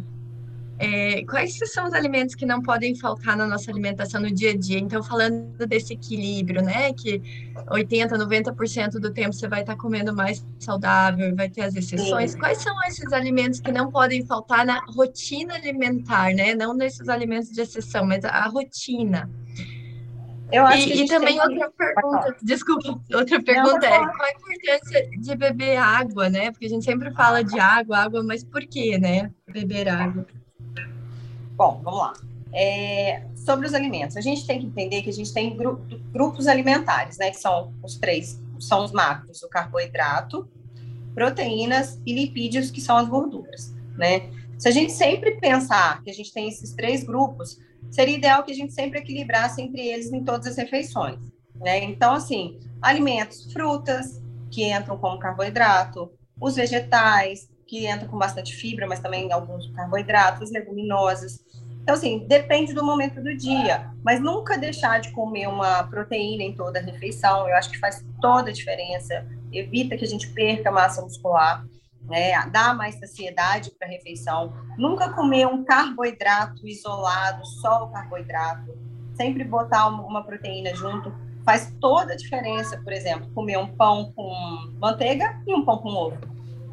é, 0.78 1.24
quais 1.24 1.56
são 1.72 1.86
os 1.86 1.92
alimentos 1.92 2.34
que 2.34 2.44
não 2.44 2.60
podem 2.60 2.96
faltar 2.96 3.36
na 3.36 3.46
nossa 3.46 3.70
alimentação 3.70 4.20
no 4.20 4.30
dia 4.30 4.50
a 4.50 4.56
dia? 4.56 4.78
Então, 4.78 5.02
falando 5.02 5.66
desse 5.66 5.92
equilíbrio, 5.92 6.62
né? 6.62 6.92
Que 6.92 7.20
80%, 7.68 8.10
90% 8.10 8.90
do 8.98 9.12
tempo 9.12 9.32
você 9.32 9.46
vai 9.46 9.60
estar 9.60 9.76
comendo 9.76 10.14
mais 10.14 10.44
saudável, 10.58 11.34
vai 11.36 11.48
ter 11.48 11.62
as 11.62 11.76
exceções. 11.76 12.32
Sim. 12.32 12.38
Quais 12.38 12.58
são 12.58 12.74
esses 12.88 13.12
alimentos 13.12 13.60
que 13.60 13.70
não 13.70 13.90
podem 13.90 14.26
faltar 14.26 14.66
na 14.66 14.80
rotina 14.88 15.54
alimentar, 15.54 16.34
né? 16.34 16.54
Não 16.54 16.74
nesses 16.74 17.08
alimentos 17.08 17.50
de 17.50 17.60
exceção, 17.60 18.04
mas 18.04 18.24
a 18.24 18.46
rotina. 18.48 19.30
Eu 20.50 20.66
acho 20.66 20.88
e, 20.88 20.92
que 20.92 21.02
e 21.04 21.06
também 21.06 21.40
outra 21.40 21.70
pergunta, 21.70 22.36
desculpa, 22.42 23.00
outra 23.14 23.42
pergunta 23.42 23.86
é 23.86 23.98
qual 23.98 24.22
a 24.22 24.30
importância 24.30 25.10
de 25.18 25.36
beber 25.36 25.76
água, 25.76 26.28
né? 26.28 26.50
Porque 26.50 26.66
a 26.66 26.68
gente 26.68 26.84
sempre 26.84 27.12
fala 27.12 27.42
de 27.42 27.58
água, 27.58 27.98
água, 27.98 28.22
mas 28.24 28.42
por 28.42 28.60
que, 28.62 28.98
né? 28.98 29.30
Beber 29.48 29.88
água. 29.88 30.26
Bom, 31.56 31.80
vamos 31.82 32.00
lá. 32.00 32.12
É, 32.52 33.24
sobre 33.36 33.66
os 33.66 33.74
alimentos, 33.74 34.16
a 34.16 34.20
gente 34.20 34.46
tem 34.46 34.60
que 34.60 34.66
entender 34.66 35.02
que 35.02 35.10
a 35.10 35.12
gente 35.12 35.32
tem 35.32 35.56
gru 35.56 35.84
grupos 36.12 36.46
alimentares, 36.46 37.18
né? 37.18 37.30
Que 37.30 37.38
são 37.38 37.72
os 37.82 37.96
três, 37.96 38.40
são 38.60 38.84
os 38.84 38.92
macros, 38.92 39.42
o 39.42 39.48
carboidrato, 39.48 40.48
proteínas 41.14 42.00
e 42.04 42.12
lipídios, 42.12 42.70
que 42.70 42.80
são 42.80 42.96
as 42.96 43.08
gorduras, 43.08 43.74
né? 43.96 44.30
Se 44.58 44.68
a 44.68 44.70
gente 44.70 44.92
sempre 44.92 45.32
pensar 45.40 46.02
que 46.02 46.10
a 46.10 46.14
gente 46.14 46.32
tem 46.32 46.48
esses 46.48 46.72
três 46.72 47.02
grupos, 47.04 47.58
seria 47.90 48.16
ideal 48.16 48.42
que 48.42 48.52
a 48.52 48.54
gente 48.54 48.72
sempre 48.72 48.98
equilibrasse 48.98 49.60
entre 49.60 49.80
eles 49.80 50.12
em 50.12 50.24
todas 50.24 50.46
as 50.46 50.56
refeições, 50.56 51.18
né? 51.56 51.82
Então, 51.84 52.14
assim, 52.14 52.58
alimentos, 52.80 53.52
frutas, 53.52 54.20
que 54.50 54.64
entram 54.64 54.96
como 54.96 55.18
carboidrato, 55.18 56.10
os 56.40 56.54
vegetais, 56.54 57.48
que 57.66 57.86
entra 57.86 58.06
com 58.06 58.16
bastante 58.16 58.54
fibra, 58.54 58.86
mas 58.86 59.00
também 59.00 59.32
alguns 59.32 59.66
carboidratos, 59.72 60.50
leguminosas. 60.50 61.43
Então, 61.84 61.94
assim, 61.94 62.26
depende 62.26 62.72
do 62.72 62.82
momento 62.82 63.22
do 63.22 63.36
dia, 63.36 63.90
mas 64.02 64.18
nunca 64.18 64.56
deixar 64.56 65.02
de 65.02 65.12
comer 65.12 65.46
uma 65.46 65.82
proteína 65.84 66.42
em 66.42 66.56
toda 66.56 66.78
a 66.78 66.82
refeição, 66.82 67.46
eu 67.46 67.54
acho 67.54 67.70
que 67.70 67.78
faz 67.78 68.02
toda 68.22 68.48
a 68.48 68.52
diferença, 68.54 69.26
evita 69.52 69.94
que 69.94 70.04
a 70.04 70.08
gente 70.08 70.28
perca 70.28 70.70
massa 70.70 71.02
muscular, 71.02 71.62
né, 72.08 72.32
dá 72.50 72.72
mais 72.72 72.94
saciedade 72.94 73.70
para 73.78 73.86
a 73.86 73.90
refeição. 73.90 74.54
Nunca 74.78 75.12
comer 75.12 75.46
um 75.46 75.62
carboidrato 75.62 76.66
isolado, 76.66 77.44
só 77.44 77.84
o 77.84 77.90
carboidrato, 77.90 78.74
sempre 79.14 79.44
botar 79.44 79.86
uma 79.88 80.24
proteína 80.24 80.74
junto, 80.74 81.14
faz 81.44 81.70
toda 81.82 82.14
a 82.14 82.16
diferença, 82.16 82.78
por 82.78 82.94
exemplo, 82.94 83.30
comer 83.34 83.58
um 83.58 83.76
pão 83.76 84.10
com 84.16 84.34
manteiga 84.80 85.38
e 85.46 85.54
um 85.54 85.62
pão 85.62 85.76
com 85.76 85.90
ovo. 85.90 86.16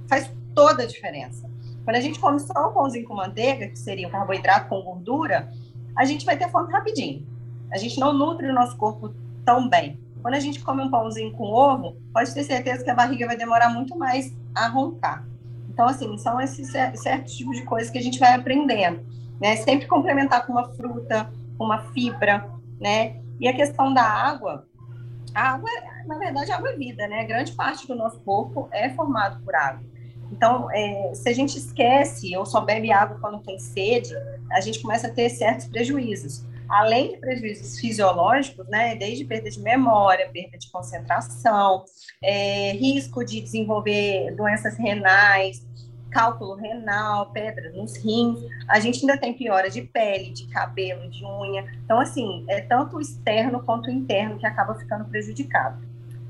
Faz 0.08 0.32
toda 0.56 0.84
a 0.84 0.88
diferença. 0.88 1.51
Quando 1.84 1.96
a 1.96 2.02
gente 2.02 2.20
come 2.20 2.40
só 2.40 2.70
um 2.70 2.74
pãozinho 2.74 3.08
com 3.08 3.16
manteiga, 3.16 3.68
que 3.68 3.78
seria 3.78 4.08
um 4.08 4.12
carboidrato 4.12 4.70
com 4.70 4.82
gordura, 4.82 5.52
a 5.98 6.06
gente 6.06 6.26
vai 6.26 6.38
ter 6.38 6.50
fome 6.50 6.72
rapidinho. 6.72 7.26
A 7.72 7.78
gente 7.78 8.00
não 8.00 8.14
nutre 8.14 8.48
o 8.48 8.54
nosso 8.54 8.78
corpo 8.78 9.14
tão 9.46 9.68
bem. 9.68 10.00
Quando 10.22 10.36
a 10.36 10.40
gente 10.40 10.60
come 10.62 10.84
um 10.84 10.92
pãozinho 10.92 11.32
com 11.32 11.46
ovo, 11.46 11.98
pode 12.14 12.34
ter 12.34 12.44
certeza 12.44 12.84
que 12.84 12.90
a 12.90 12.96
barriga 12.96 13.26
vai 13.26 13.36
demorar 13.36 13.70
muito 13.70 13.98
mais 13.98 14.36
a 14.54 14.68
roncar. 14.68 15.26
Então, 15.70 15.88
assim, 15.88 16.18
são 16.18 16.40
esses 16.40 16.70
certos 16.70 17.34
tipos 17.36 17.58
de 17.58 17.64
coisas 17.64 17.90
que 17.90 17.98
a 17.98 18.02
gente 18.02 18.20
vai 18.20 18.36
aprendendo, 18.36 19.04
né? 19.40 19.56
Sempre 19.56 19.88
complementar 19.88 20.46
com 20.46 20.54
uma 20.54 20.70
fruta, 20.70 21.32
com 21.58 21.66
uma 21.66 21.80
fibra, 21.92 22.48
né? 22.80 23.20
E 23.40 23.48
a 23.48 23.56
questão 23.56 23.94
da 23.94 24.04
água, 24.04 24.68
a 25.34 25.54
água, 25.54 25.70
na 26.06 26.18
verdade, 26.18 26.52
a 26.52 26.58
água 26.58 26.72
é 26.72 26.76
vida, 26.76 27.08
né? 27.08 27.24
Grande 27.24 27.54
parte 27.54 27.88
do 27.88 27.96
nosso 27.96 28.20
corpo 28.20 28.68
é 28.72 28.90
formado 28.90 29.42
por 29.44 29.56
água. 29.56 29.91
Então, 30.32 30.72
é, 30.72 31.12
se 31.14 31.28
a 31.28 31.34
gente 31.34 31.58
esquece 31.58 32.36
ou 32.38 32.46
só 32.46 32.62
bebe 32.62 32.92
água 32.92 33.18
quando 33.20 33.44
tem 33.44 33.60
sede, 33.60 34.16
a 34.52 34.62
gente 34.62 34.82
começa 34.82 35.08
a 35.08 35.12
ter 35.12 35.30
certos 35.30 35.68
prejuízos. 35.68 36.46
Além 36.70 37.12
de 37.12 37.18
prejuízos 37.18 37.78
fisiológicos, 37.80 38.66
né, 38.70 38.96
desde 38.96 39.26
perda 39.26 39.50
de 39.50 39.60
memória, 39.60 40.30
perda 40.32 40.58
de 40.58 40.72
concentração, 40.72 41.84
é, 42.24 42.72
risco 42.72 43.26
de 43.26 43.42
desenvolver 43.42 44.34
doenças 44.36 44.78
renais, 44.78 45.68
cálculo 46.10 46.56
renal, 46.56 47.32
pedra 47.32 47.72
nos 47.72 47.98
rins, 47.98 48.40
a 48.70 48.80
gente 48.80 49.02
ainda 49.02 49.18
tem 49.18 49.34
piora 49.34 49.70
de 49.70 49.82
pele, 49.82 50.32
de 50.32 50.48
cabelo, 50.48 51.10
de 51.10 51.26
unha. 51.26 51.66
Então, 51.84 52.00
assim, 52.00 52.46
é 52.48 52.62
tanto 52.62 52.98
o 52.98 53.02
externo 53.02 53.64
quanto 53.64 53.88
o 53.88 53.92
interno 53.92 54.38
que 54.38 54.46
acaba 54.46 54.76
ficando 54.76 55.06
prejudicado. 55.06 55.82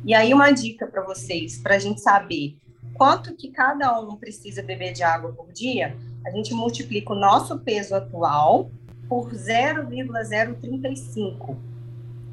E 0.03 0.15
aí, 0.15 0.33
uma 0.33 0.51
dica 0.51 0.87
para 0.87 1.03
vocês, 1.03 1.59
para 1.59 1.75
a 1.75 1.79
gente 1.79 2.01
saber 2.01 2.57
quanto 2.93 3.35
que 3.35 3.49
cada 3.49 3.99
um 3.99 4.15
precisa 4.15 4.61
beber 4.61 4.93
de 4.93 5.01
água 5.03 5.33
por 5.33 5.51
dia, 5.51 5.97
a 6.25 6.31
gente 6.31 6.53
multiplica 6.53 7.11
o 7.13 7.15
nosso 7.15 7.59
peso 7.59 7.95
atual 7.95 8.69
por 9.09 9.33
0,035. 9.33 11.57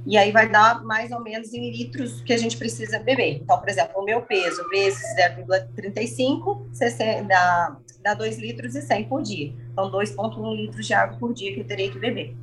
E 0.06 0.16
aí 0.16 0.30
vai 0.32 0.48
dar 0.48 0.82
mais 0.84 1.10
ou 1.10 1.20
menos 1.20 1.52
em 1.52 1.70
litros 1.70 2.22
que 2.22 2.32
a 2.32 2.36
gente 2.36 2.56
precisa 2.56 2.98
beber. 2.98 3.40
Então, 3.42 3.58
por 3.58 3.68
exemplo, 3.68 4.00
o 4.00 4.04
meu 4.04 4.22
peso 4.22 4.66
vezes 4.70 5.02
0,35 5.16 7.26
dá, 7.26 7.76
dá 8.02 8.14
2 8.14 8.38
litros 8.38 8.74
e 8.74 8.80
100 8.80 9.04
por 9.04 9.22
dia. 9.22 9.52
Então, 9.72 9.90
2,1 9.90 10.56
litros 10.56 10.86
de 10.86 10.94
água 10.94 11.18
por 11.18 11.34
dia 11.34 11.52
que 11.52 11.60
eu 11.60 11.66
terei 11.66 11.90
que 11.90 11.98
beber. 11.98 12.34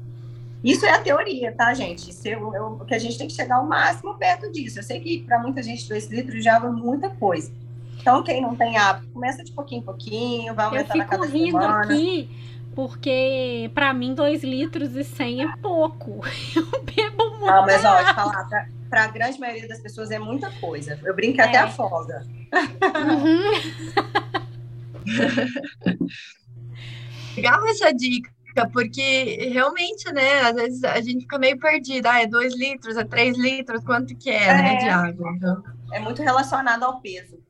Isso 0.63 0.85
é 0.85 0.91
a 0.91 0.99
teoria, 0.99 1.51
tá, 1.53 1.73
gente? 1.73 2.09
Isso 2.09 2.27
eu, 2.27 2.53
eu, 2.53 2.77
que 2.85 2.93
a 2.93 2.99
gente 2.99 3.17
tem 3.17 3.27
que 3.27 3.33
chegar 3.33 3.55
ao 3.55 3.65
máximo 3.65 4.15
perto 4.15 4.51
disso. 4.51 4.79
Eu 4.79 4.83
sei 4.83 4.99
que 4.99 5.23
para 5.23 5.39
muita 5.39 5.63
gente 5.63 5.87
2 5.87 6.09
litros 6.09 6.41
de 6.41 6.49
água 6.49 6.69
é 6.69 6.71
muita 6.71 7.09
coisa. 7.09 7.51
Então, 8.05 8.21
quem 8.21 8.39
não 8.39 8.55
tem 8.55 8.77
hábito, 8.77 9.11
começa 9.11 9.43
de 9.43 9.51
pouquinho 9.51 9.81
em 9.81 9.83
pouquinho, 9.83 10.53
vai 10.53 10.67
aumentando 10.67 11.01
a 11.01 11.05
cada 11.05 11.25
rindo 11.25 11.59
semana. 11.59 11.81
aqui 11.81 12.29
porque 12.75 13.71
para 13.73 13.91
mim 13.95 14.13
2 14.13 14.43
litros 14.43 14.95
e 14.95 15.03
100 15.03 15.43
é 15.43 15.57
pouco. 15.57 16.21
Eu 16.55 16.83
bebo 16.83 17.29
muito. 17.31 17.45
Não, 17.45 17.65
mas 17.65 17.83
ó, 17.83 18.13
falar, 18.13 18.47
para 18.89 19.05
a 19.05 19.07
grande 19.07 19.39
maioria 19.39 19.67
das 19.67 19.79
pessoas 19.79 20.11
é 20.11 20.19
muita 20.19 20.51
coisa. 20.59 20.99
Eu 21.03 21.15
brinco 21.15 21.41
é. 21.41 21.45
até 21.45 21.57
afoga. 21.57 22.23
Uhum. 23.07 23.41
Legal 27.35 27.67
essa 27.67 27.91
dica, 27.91 28.29
porque 28.71 29.49
realmente, 29.51 30.13
né, 30.13 30.41
às 30.41 30.53
vezes 30.53 30.83
a 30.83 31.01
gente 31.01 31.21
fica 31.21 31.39
meio 31.39 31.57
perdida. 31.57 32.11
Ah, 32.11 32.21
é 32.21 32.27
2 32.27 32.55
litros, 32.55 32.97
é 32.97 33.03
3 33.03 33.35
litros, 33.35 33.83
quanto 33.83 34.15
que 34.15 34.29
é, 34.29 34.43
é, 34.43 34.53
né, 34.53 34.75
de 34.75 34.89
água? 34.89 35.31
Então... 35.35 35.63
É 35.91 35.99
muito 35.99 36.21
relacionado 36.21 36.83
ao 36.83 36.99
peso. 36.99 37.43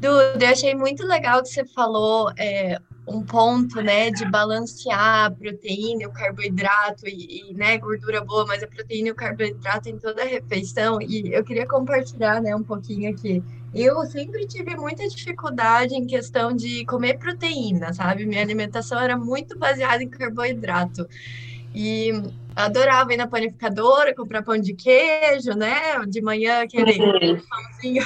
Duda, 0.00 0.44
eu 0.44 0.50
achei 0.50 0.74
muito 0.74 1.06
legal 1.06 1.42
que 1.42 1.48
você 1.48 1.64
falou 1.64 2.30
é, 2.36 2.78
um 3.06 3.22
ponto, 3.22 3.80
né, 3.80 4.10
de 4.10 4.24
balancear 4.26 5.26
a 5.26 5.30
proteína 5.30 6.02
e 6.02 6.06
o 6.06 6.12
carboidrato 6.12 7.06
e, 7.06 7.50
e, 7.50 7.54
né, 7.54 7.78
gordura 7.78 8.22
boa, 8.22 8.44
mas 8.46 8.62
a 8.62 8.66
proteína 8.66 9.08
e 9.08 9.12
o 9.12 9.14
carboidrato 9.14 9.88
em 9.88 9.98
toda 9.98 10.22
a 10.22 10.26
refeição. 10.26 11.00
E 11.00 11.32
eu 11.32 11.44
queria 11.44 11.66
compartilhar, 11.66 12.42
né, 12.42 12.54
um 12.54 12.62
pouquinho 12.62 13.10
aqui. 13.10 13.42
Eu 13.74 14.04
sempre 14.06 14.46
tive 14.46 14.76
muita 14.76 15.06
dificuldade 15.06 15.94
em 15.94 16.06
questão 16.06 16.52
de 16.52 16.84
comer 16.86 17.18
proteína, 17.18 17.92
sabe? 17.92 18.26
Minha 18.26 18.42
alimentação 18.42 18.98
era 18.98 19.16
muito 19.16 19.58
baseada 19.58 20.02
em 20.02 20.08
carboidrato. 20.08 21.06
E 21.78 22.10
adorava 22.56 23.12
ir 23.12 23.18
na 23.18 23.26
panificadora, 23.26 24.14
comprar 24.14 24.42
pão 24.42 24.56
de 24.56 24.72
queijo, 24.72 25.52
né? 25.52 26.06
De 26.08 26.22
manhã 26.22 26.62
aquele 26.62 26.98
uhum. 26.98 27.38
pãozinho, 27.38 28.04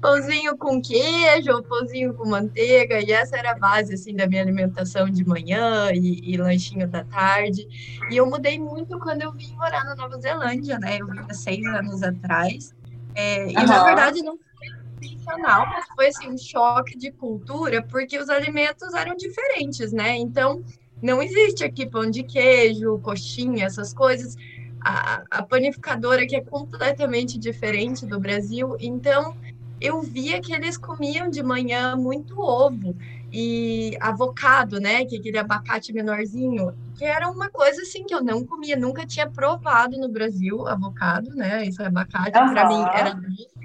pãozinho 0.00 0.58
com 0.58 0.82
queijo, 0.82 1.52
ou 1.52 1.62
pãozinho 1.62 2.12
com 2.14 2.28
manteiga, 2.28 3.00
e 3.00 3.12
essa 3.12 3.36
era 3.36 3.52
a 3.52 3.58
base, 3.58 3.94
assim, 3.94 4.16
da 4.16 4.26
minha 4.26 4.42
alimentação 4.42 5.08
de 5.08 5.24
manhã 5.24 5.92
e, 5.94 6.32
e 6.32 6.36
lanchinho 6.36 6.88
da 6.88 7.04
tarde. 7.04 7.64
E 8.10 8.16
eu 8.16 8.26
mudei 8.26 8.58
muito 8.58 8.98
quando 8.98 9.22
eu 9.22 9.30
vim 9.30 9.54
morar 9.54 9.84
na 9.84 9.94
Nova 9.94 10.18
Zelândia, 10.18 10.80
né? 10.80 10.98
Eu 10.98 11.06
vim 11.06 11.20
há 11.20 11.32
seis 11.32 11.64
anos 11.64 12.02
atrás. 12.02 12.74
É, 13.14 13.50
e, 13.50 13.52
na 13.52 13.84
verdade, 13.84 14.20
não 14.22 14.36
foi 14.36 14.66
intencional, 14.96 15.64
mas 15.68 15.86
foi, 15.94 16.08
assim, 16.08 16.28
um 16.28 16.38
choque 16.38 16.98
de 16.98 17.12
cultura, 17.12 17.80
porque 17.82 18.18
os 18.18 18.28
alimentos 18.28 18.92
eram 18.94 19.14
diferentes, 19.14 19.92
né? 19.92 20.16
Então, 20.16 20.64
não 21.02 21.22
existe 21.22 21.64
aqui 21.64 21.84
pão 21.84 22.08
de 22.08 22.22
queijo, 22.22 22.98
coxinha, 23.00 23.66
essas 23.66 23.92
coisas. 23.92 24.36
A, 24.80 25.22
a 25.30 25.42
panificadora 25.42 26.26
que 26.26 26.34
é 26.34 26.40
completamente 26.40 27.38
diferente 27.38 28.04
do 28.06 28.18
Brasil. 28.18 28.76
Então, 28.80 29.36
eu 29.80 30.00
via 30.00 30.40
que 30.40 30.52
eles 30.52 30.76
comiam 30.76 31.28
de 31.28 31.42
manhã 31.42 31.96
muito 31.96 32.40
ovo 32.40 32.96
e 33.32 33.96
avocado, 34.00 34.78
né? 34.78 35.04
Que 35.04 35.16
é 35.16 35.18
aquele 35.18 35.38
abacate 35.38 35.92
menorzinho, 35.92 36.72
que 36.96 37.04
era 37.04 37.28
uma 37.28 37.48
coisa 37.48 37.82
assim 37.82 38.04
que 38.04 38.14
eu 38.14 38.22
não 38.22 38.44
comia, 38.44 38.76
nunca 38.76 39.06
tinha 39.06 39.28
provado 39.28 39.98
no 39.98 40.08
Brasil 40.08 40.66
avocado, 40.68 41.34
né? 41.34 41.66
Esse 41.66 41.82
abacate 41.82 42.38
uhum. 42.38 42.52
para 42.52 42.68
mim 42.68 42.84
era 42.94 43.20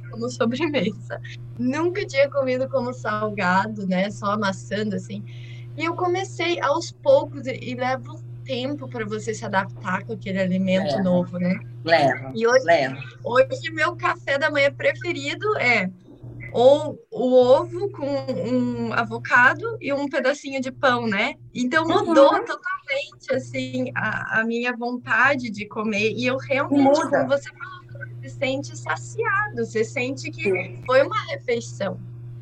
como 0.09 0.29
sobremesa. 0.31 1.21
Nunca 1.59 2.05
tinha 2.05 2.29
comido 2.29 2.67
como 2.69 2.93
salgado, 2.93 3.85
né? 3.85 4.09
Só 4.09 4.31
amassando 4.31 4.95
assim. 4.95 5.23
E 5.77 5.85
eu 5.85 5.95
comecei 5.95 6.59
aos 6.59 6.91
poucos, 6.91 7.45
e, 7.45 7.75
leva 7.75 8.11
um 8.11 8.43
tempo 8.43 8.87
para 8.87 9.05
você 9.05 9.33
se 9.33 9.45
adaptar 9.45 10.03
com 10.03 10.13
aquele 10.13 10.39
alimento 10.39 10.91
leva. 10.91 11.03
novo, 11.03 11.37
né? 11.37 11.59
Leva. 11.85 12.31
E 12.33 12.47
hoje, 12.47 12.65
leva. 12.65 12.97
hoje, 13.23 13.69
meu 13.71 13.95
café 13.95 14.39
da 14.39 14.49
manhã 14.49 14.73
preferido 14.73 15.57
é 15.57 15.89
ou 16.51 16.97
o 17.11 17.33
ovo 17.33 17.91
com 17.91 18.07
um 18.07 18.93
avocado 18.93 19.77
e 19.79 19.93
um 19.93 20.07
pedacinho 20.09 20.61
de 20.61 20.71
pão, 20.71 21.05
né? 21.05 21.35
Então 21.53 21.85
mudou 21.87 22.33
uhum. 22.33 22.45
totalmente 22.45 23.33
assim 23.33 23.91
a, 23.95 24.39
a, 24.39 24.43
minha 24.43 24.75
vontade 24.75 25.49
de 25.49 25.67
comer 25.67 26.13
e 26.13 26.25
eu 26.25 26.37
realmente, 26.37 26.83
Muda. 26.83 27.09
como 27.09 27.27
você 27.27 27.49
falou, 27.49 28.07
se 28.21 28.29
sente 28.29 28.77
saciado, 28.77 29.65
você 29.65 29.83
sente 29.83 30.31
que 30.31 30.43
Sim. 30.43 30.81
foi 30.85 31.03
uma 31.03 31.21
refeição. 31.27 31.99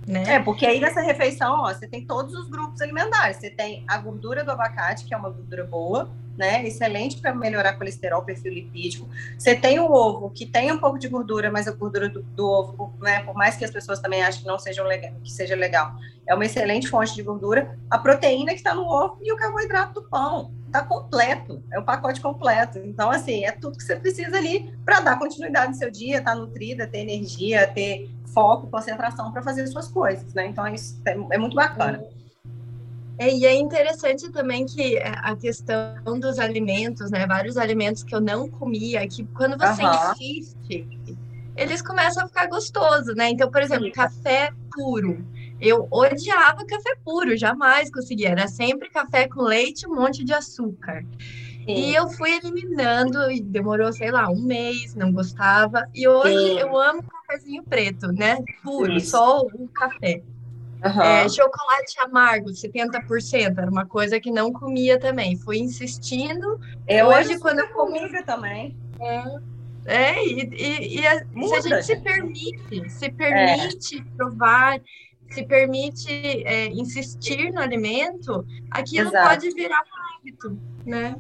Né? 0.08 0.36
É, 0.36 0.39
porque 0.39 0.66
aí 0.66 0.80
nessa 0.80 1.01
refeição, 1.01 1.62
ó, 1.62 1.74
você 1.74 1.88
tem 1.88 2.06
todos 2.06 2.34
os 2.36 2.47
grupos 2.47 2.80
alimentares. 2.80 3.38
Você 3.38 3.49
tem 3.49 3.84
a 3.88 3.97
gordura 3.97 4.43
do 4.43 4.51
abacate, 4.51 5.06
que 5.06 5.14
é 5.14 5.18
uma 5.18 5.32
gordura 5.32 5.64
boa, 5.64 6.12
né? 6.38 6.66
Excelente 6.66 7.18
para 7.20 7.34
melhorar 7.34 7.74
colesterol, 7.74 8.22
perfil 8.22 8.53
lipídico. 8.53 9.10
Você 9.38 9.56
tem 9.56 9.80
o 9.80 9.91
ovo, 9.91 10.30
que 10.30 10.45
tem 10.45 10.72
um 10.72 10.78
pouco 10.78 10.99
de 10.99 11.08
gordura, 11.08 11.51
mas 11.51 11.68
a 11.68 11.72
gordura 11.72 12.08
do, 12.08 12.22
do 12.22 12.45
ovo, 12.45 12.93
né? 12.99 13.24
Por 13.24 13.34
mais 13.34 13.56
que 13.56 13.66
as 13.66 13.72
pessoas 13.72 13.99
também 13.99 14.22
achem 14.22 14.41
que 14.41 14.47
não 14.47 14.60
seja 14.60 14.84
legal, 14.84 15.12
que 15.24 15.32
seja 15.32 15.56
legal, 15.56 15.95
é 16.28 16.36
uma 16.36 16.45
excelente 16.45 16.88
fonte 16.88 17.16
de 17.16 17.24
gordura. 17.24 17.78
A 17.89 17.97
proteína 17.97 18.51
que 18.51 18.58
está 18.58 18.76
no 18.76 18.84
ovo 18.84 19.18
e 19.24 19.32
o 19.32 19.38
carboidrato 19.38 20.01
do 20.01 20.08
pão. 20.08 20.51
Está 20.76 20.84
completo, 20.86 21.63
é 21.71 21.80
o 21.80 21.86
pacote 21.86 22.19
completo. 22.19 22.80
Então, 22.80 23.09
assim, 23.09 23.45
é 23.45 23.51
tudo 23.53 23.78
que 23.78 23.84
você 23.84 23.95
precisa 23.95 24.36
ali 24.36 24.73
para 24.84 24.99
dar 24.99 25.17
continuidade 25.17 25.69
no 25.69 25.73
seu 25.76 25.89
dia, 25.89 26.17
estar 26.17 26.34
tá 26.34 26.38
nutrida, 26.38 26.86
ter 26.86 26.99
energia, 26.99 27.65
ter 27.65 28.09
foco, 28.34 28.67
concentração 28.67 29.32
para 29.32 29.41
fazer 29.41 29.61
as 29.61 29.71
suas 29.71 29.88
coisas, 29.88 30.34
né? 30.34 30.47
Então, 30.47 30.67
isso 30.67 30.99
é, 31.05 31.11
é 31.11 31.38
muito 31.38 31.55
bacana. 31.55 32.03
É, 33.17 33.34
e 33.34 33.45
é 33.45 33.55
interessante 33.55 34.30
também 34.34 34.65
que 34.65 34.97
é, 34.97 35.13
a 35.15 35.34
questão 35.38 36.19
dos 36.19 36.39
alimentos, 36.39 37.09
né? 37.09 37.26
Vários 37.26 37.55
alimentos 37.55 38.03
que 38.03 38.13
eu 38.13 38.19
não 38.19 38.49
comia, 38.49 39.07
que 39.07 39.23
quando 39.28 39.57
você 39.57 39.82
uhum. 39.82 40.11
insiste, 40.11 40.86
eles 41.55 41.82
começam 41.82 42.26
a 42.26 42.28
ficar 42.28 42.47
gostosos, 42.47 43.15
né? 43.15 43.30
Então, 43.30 43.49
por 43.49 43.61
exemplo, 43.61 43.89
café 43.93 44.51
puro. 44.73 45.26
Eu 45.60 45.88
odiava 45.91 46.66
café 46.66 46.95
puro, 47.03 47.38
jamais 47.38 47.89
conseguia. 47.91 48.30
Era 48.30 48.47
sempre 48.47 48.89
café 48.89 49.28
com 49.28 49.41
leite 49.41 49.84
e 49.84 49.88
um 49.88 49.95
monte 49.95 50.24
de 50.24 50.34
açúcar. 50.34 51.03
Sim. 51.66 51.66
E 51.68 51.95
eu 51.95 52.08
fui 52.10 52.32
eliminando 52.38 53.32
e 53.32 53.41
demorou, 53.41 53.91
sei 53.91 54.12
lá, 54.12 54.30
um 54.30 54.41
mês, 54.41 54.93
não 54.93 55.12
gostava. 55.12 55.88
E 55.95 56.08
hoje 56.08 56.38
Sim. 56.38 56.60
eu 56.60 56.78
amo 56.78 57.03
cafezinho 57.03 57.64
preto, 57.64 58.08
né? 58.12 58.38
Puro, 58.64 58.93
Isso. 58.93 59.12
só 59.12 59.41
o 59.41 59.68
café. 59.70 60.22
Uhum. 60.84 61.01
É, 61.01 61.28
chocolate 61.28 61.99
amargo, 61.99 62.51
70%, 62.51 63.58
era 63.58 63.72
uma 63.72 63.86
coisa 63.86 64.20
que 64.20 64.30
não 64.30 64.53
comia 64.53 64.99
também. 64.99 65.36
Fui 65.36 65.58
insistindo. 65.58 66.60
Eu 66.88 67.08
hoje, 67.08 67.39
quando 67.39 67.60
eu 67.60 67.70
comigo 67.70 68.24
também. 68.24 68.78
É, 68.99 69.24
é 69.86 70.28
e, 70.28 70.49
e, 70.53 70.99
e, 70.99 71.08
a, 71.08 71.18
se 71.18 71.56
a 71.56 71.62
gente, 71.62 71.70
gente, 71.70 71.86
se 71.86 71.95
permite, 71.97 72.89
se 72.91 73.10
permite 73.12 73.97
é. 73.97 74.16
provar, 74.16 74.80
se 75.36 75.43
permite 75.43 76.09
é, 76.45 76.67
insistir 76.67 77.51
no 77.51 77.59
alimento, 77.59 78.45
aquilo 78.71 79.09
Exato. 79.09 79.29
pode 79.29 79.51
virar 79.51 79.81
um 79.81 80.17
hábito, 80.17 80.57
né? 80.86 81.15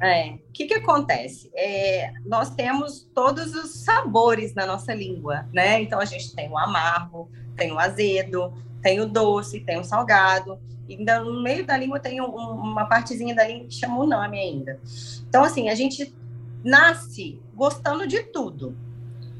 É. 0.00 0.34
O 0.48 0.52
que, 0.52 0.66
que 0.66 0.74
acontece? 0.74 1.50
É, 1.54 2.12
nós 2.24 2.50
temos 2.50 3.08
todos 3.14 3.54
os 3.54 3.84
sabores 3.84 4.54
na 4.54 4.66
nossa 4.66 4.94
língua, 4.94 5.48
né? 5.52 5.80
Então 5.80 5.98
a 5.98 6.04
gente 6.04 6.34
tem 6.34 6.48
o 6.48 6.56
amargo, 6.56 7.28
tem 7.56 7.72
o 7.72 7.78
azedo, 7.78 8.52
tem 8.82 9.00
o 9.00 9.06
doce, 9.06 9.60
tem 9.60 9.80
o 9.80 9.84
salgado. 9.84 10.60
E 10.88 10.94
ainda 10.94 11.20
no 11.20 11.42
meio 11.42 11.66
da 11.66 11.76
língua 11.76 11.98
tem 11.98 12.20
um, 12.20 12.26
uma 12.26 12.86
partezinha 12.86 13.34
da 13.34 13.46
língua 13.46 13.66
que 13.66 13.74
chama 13.74 13.98
o 13.98 14.06
nome 14.06 14.38
ainda. 14.38 14.80
Então, 15.28 15.42
assim, 15.42 15.68
a 15.68 15.74
gente 15.74 16.14
nasce 16.62 17.40
gostando 17.54 18.06
de 18.06 18.22
tudo. 18.24 18.76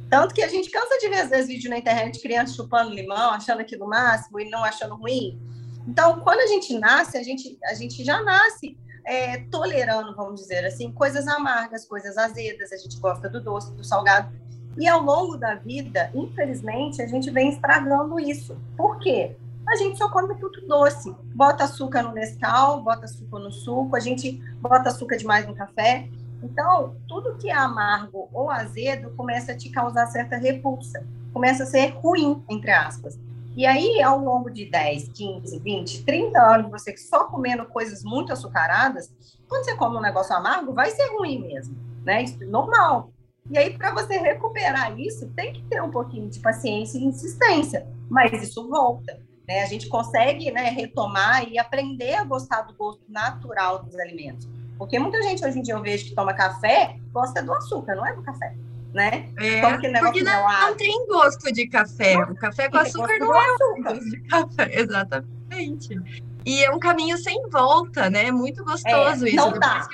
Tanto 0.09 0.34
que 0.34 0.42
a 0.42 0.48
gente 0.48 0.70
cansa 0.70 0.98
de 0.98 1.09
ver, 1.09 1.20
às 1.20 1.30
vezes, 1.30 1.48
vídeo 1.48 1.68
na 1.68 1.78
internet 1.78 2.14
de 2.14 2.20
criança 2.20 2.54
chupando 2.54 2.90
limão, 2.90 3.30
achando 3.30 3.61
aquilo 3.61 3.88
máximo 3.88 4.38
e 4.38 4.48
não 4.48 4.62
achando 4.64 4.94
ruim. 4.94 5.40
Então, 5.86 6.20
quando 6.20 6.40
a 6.40 6.46
gente 6.46 6.78
nasce, 6.78 7.16
a 7.16 7.22
gente, 7.22 7.59
a 7.64 7.74
gente 7.74 8.04
já 8.04 8.22
nasce 8.22 8.76
é, 9.04 9.38
tolerando, 9.50 10.14
vamos 10.14 10.40
dizer 10.40 10.64
assim, 10.64 10.92
coisas 10.92 11.26
amargas, 11.28 11.84
coisas 11.86 12.16
azedas, 12.18 12.72
a 12.72 12.76
gente 12.76 12.98
gosta 12.98 13.28
do 13.28 13.40
doce, 13.40 13.72
do 13.72 13.84
salgado. 13.84 14.32
E 14.78 14.86
ao 14.86 15.02
longo 15.02 15.36
da 15.36 15.54
vida, 15.54 16.11
infelizmente, 16.14 17.00
a 17.00 17.07
gente 17.07 17.30
vem 17.30 17.48
estragando 17.48 18.20
isso. 18.20 18.57
Por 18.76 18.98
quê? 18.98 19.36
A 19.66 19.74
gente 19.76 19.96
só 19.96 20.09
come 20.11 20.34
tudo 20.36 20.61
doce. 20.66 21.14
Bota 21.34 21.64
açúcar 21.64 22.02
no 22.02 22.12
Nescau, 22.12 22.82
bota 22.82 23.07
açúcar 23.07 23.38
no 23.38 23.50
suco, 23.50 23.96
a 23.96 24.00
gente 24.00 24.32
bota 24.61 24.90
açúcar 24.90 25.16
demais 25.16 25.46
no 25.46 25.54
café. 25.54 26.09
Então, 26.43 26.97
tudo 27.09 27.37
que 27.37 27.49
é 27.49 27.55
amargo 27.55 28.28
ou 28.32 28.51
azedo 28.51 29.11
começa 29.16 29.53
a 29.53 29.57
te 29.57 29.70
causar 29.70 30.07
certa 30.07 30.37
repulsa, 30.37 31.07
começa 31.32 31.62
a 31.62 31.66
ser 31.66 31.89
ruim, 31.97 32.43
entre 32.49 32.70
aspas. 32.70 33.18
E 33.57 33.64
aí, 33.64 34.03
ao 34.03 34.18
longo 34.18 34.51
de 34.51 34.70
10, 34.70 35.09
15, 35.09 35.59
20, 35.61 36.05
30 36.05 36.39
anos, 36.39 36.70
você 36.70 36.95
só 36.97 37.24
comendo 37.24 37.64
coisas 37.64 38.05
muito 38.05 38.32
açucaradas, 38.32 39.11
quando 39.49 39.64
você 39.64 39.74
come 39.76 39.97
um 39.97 40.03
negócio 40.03 40.37
amargo, 40.37 40.74
vai 40.74 40.91
ser 40.91 41.07
ruim 41.16 41.41
mesmo, 41.41 41.74
né? 42.05 42.22
Isso 42.22 42.43
é 42.43 42.47
normal. 42.47 43.11
E 43.51 43.57
aí, 43.57 43.76
para 43.76 43.93
você 43.93 44.18
recuperar 44.18 44.99
isso, 44.99 45.30
tem 45.34 45.53
que 45.53 45.62
ter 45.62 45.80
um 45.80 45.91
pouquinho 45.91 46.28
de 46.28 46.41
paciência 46.41 46.99
e 46.99 47.05
insistência, 47.05 47.87
mas 48.11 48.32
isso 48.43 48.68
volta. 48.68 49.18
Né? 49.47 49.62
A 49.62 49.66
gente 49.66 49.89
consegue 49.89 50.51
né, 50.51 50.68
retomar 50.70 51.49
e 51.49 51.59
aprender 51.59 52.14
a 52.14 52.24
gostar 52.24 52.62
do 52.62 52.74
gosto 52.74 53.05
natural 53.09 53.82
dos 53.84 53.95
alimentos. 53.99 54.49
Porque 54.78 54.98
muita 54.98 55.22
gente 55.22 55.44
hoje 55.44 55.58
em 55.58 55.62
dia 55.62 55.74
eu 55.74 55.82
vejo 55.82 56.04
que 56.04 56.14
toma 56.14 56.34
café, 56.34 56.96
gosta 57.12 57.42
do 57.42 57.52
açúcar, 57.52 57.94
não 57.94 58.06
é 58.06 58.14
do 58.14 58.22
café 58.22 58.54
né? 58.96 59.28
É, 59.36 59.60
porque 59.60 59.88
não, 59.88 60.00
não, 60.10 60.76
tem 60.76 61.06
gosto 61.06 61.52
de 61.52 61.68
café. 61.68 62.16
O 62.16 62.34
café 62.34 62.70
com 62.70 62.78
açúcar 62.78 63.18
não 63.18 63.34
é 63.34 63.52
um 63.52 63.82
gosto 63.82 64.10
de 64.10 64.20
café, 64.22 64.70
exatamente. 64.80 66.00
E 66.46 66.64
é 66.64 66.70
um 66.70 66.78
caminho 66.78 67.18
sem 67.18 67.48
volta, 67.50 68.08
né? 68.08 68.28
É 68.28 68.32
muito 68.32 68.64
gostoso 68.64 69.26
é, 69.26 69.28
isso. 69.28 69.36
Não 69.36 69.52
dá. 69.52 69.86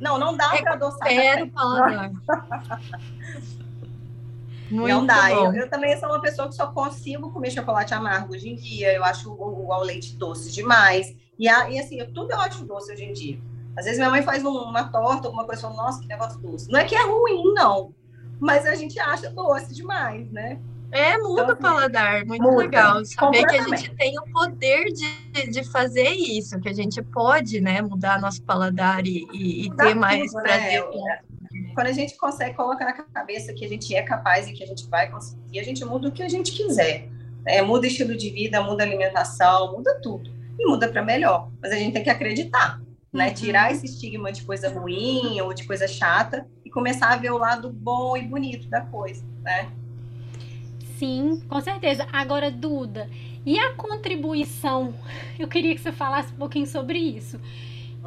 não, 0.00 0.18
não 0.18 0.36
dá 0.36 0.48
para 0.56 0.72
adoçar. 0.72 1.08
o 1.42 1.50
paladar. 1.50 2.12
Muito 4.68 4.88
não 4.88 5.06
dá. 5.06 5.30
Eu, 5.30 5.54
eu, 5.54 5.70
também 5.70 5.96
sou 5.96 6.08
uma 6.08 6.20
pessoa 6.20 6.48
que 6.48 6.54
só 6.56 6.66
consigo 6.66 7.30
comer 7.30 7.52
chocolate 7.52 7.94
amargo 7.94 8.34
hoje 8.34 8.48
em 8.48 8.56
dia. 8.56 8.92
Eu 8.92 9.04
acho 9.04 9.30
o, 9.30 9.66
o 9.66 9.72
ao 9.72 9.80
leite 9.80 10.16
doce 10.16 10.50
demais. 10.50 11.14
E, 11.38 11.48
a, 11.48 11.70
e 11.70 11.78
assim, 11.78 12.00
eu, 12.00 12.12
tudo 12.12 12.32
eu 12.32 12.40
acho 12.40 12.64
doce 12.64 12.92
hoje 12.92 13.04
em 13.04 13.12
dia. 13.12 13.38
Às 13.76 13.84
vezes 13.84 13.98
minha 13.98 14.10
mãe 14.10 14.22
faz 14.22 14.44
um, 14.44 14.50
uma 14.50 14.84
torta, 14.84 15.28
alguma 15.28 15.44
coisa, 15.44 15.60
eu 15.62 15.70
falo, 15.70 15.76
nossa, 15.76 16.00
que 16.00 16.08
negócio 16.08 16.38
doce. 16.40 16.70
Não 16.70 16.80
é 16.80 16.84
que 16.84 16.94
é 16.94 17.02
ruim, 17.02 17.52
não 17.54 17.94
mas 18.38 18.66
a 18.66 18.74
gente 18.74 18.98
acha 18.98 19.30
doce 19.30 19.74
demais, 19.74 20.30
né? 20.30 20.58
É, 20.92 21.18
muda 21.18 21.42
então, 21.42 21.54
o 21.54 21.56
paladar, 21.56 22.24
muito 22.24 22.42
muda, 22.42 22.58
legal. 22.58 23.04
Saber 23.04 23.44
que 23.46 23.56
a 23.56 23.62
gente 23.64 23.94
tem 23.96 24.16
o 24.18 24.32
poder 24.32 24.84
de, 24.92 25.50
de 25.50 25.64
fazer 25.64 26.10
isso, 26.10 26.60
que 26.60 26.68
a 26.68 26.72
gente 26.72 27.02
pode, 27.02 27.60
né, 27.60 27.82
mudar 27.82 28.20
nosso 28.20 28.40
paladar 28.42 29.04
e, 29.04 29.26
e, 29.32 29.66
e 29.66 29.70
ter 29.76 29.88
tudo, 29.88 30.00
mais 30.00 30.32
né? 30.32 30.42
prazer. 30.42 30.88
Né? 30.88 31.18
Quando 31.74 31.88
a 31.88 31.92
gente 31.92 32.16
consegue, 32.16 32.54
coloca 32.54 32.84
na 32.84 32.92
cabeça 32.92 33.52
que 33.52 33.64
a 33.64 33.68
gente 33.68 33.94
é 33.94 34.02
capaz 34.02 34.46
e 34.46 34.52
que 34.52 34.62
a 34.62 34.66
gente 34.66 34.88
vai 34.88 35.10
conseguir, 35.10 35.58
a 35.58 35.64
gente 35.64 35.84
muda 35.84 36.08
o 36.08 36.12
que 36.12 36.22
a 36.22 36.28
gente 36.28 36.52
quiser. 36.52 37.08
É, 37.44 37.62
muda 37.62 37.86
estilo 37.86 38.16
de 38.16 38.30
vida, 38.30 38.62
muda 38.62 38.84
alimentação, 38.84 39.72
muda 39.72 39.98
tudo. 40.00 40.30
E 40.58 40.66
muda 40.66 40.88
para 40.88 41.02
melhor. 41.02 41.50
Mas 41.60 41.72
a 41.72 41.76
gente 41.76 41.92
tem 41.92 42.02
que 42.02 42.10
acreditar. 42.10 42.80
Né? 43.12 43.28
Uhum. 43.28 43.34
Tirar 43.34 43.72
esse 43.72 43.86
estigma 43.86 44.32
de 44.32 44.42
coisa 44.42 44.68
ruim 44.68 45.40
ou 45.40 45.52
de 45.54 45.66
coisa 45.66 45.86
chata 45.86 46.46
e 46.64 46.70
começar 46.70 47.08
a 47.08 47.16
ver 47.16 47.30
o 47.30 47.38
lado 47.38 47.70
bom 47.70 48.16
e 48.16 48.22
bonito 48.22 48.68
da 48.68 48.80
coisa, 48.80 49.24
né? 49.42 49.70
Sim, 50.98 51.42
com 51.48 51.60
certeza. 51.60 52.06
Agora, 52.12 52.50
Duda, 52.50 53.08
e 53.44 53.58
a 53.58 53.74
contribuição? 53.74 54.94
Eu 55.38 55.46
queria 55.46 55.74
que 55.74 55.80
você 55.80 55.92
falasse 55.92 56.32
um 56.32 56.36
pouquinho 56.36 56.66
sobre 56.66 56.98
isso. 56.98 57.38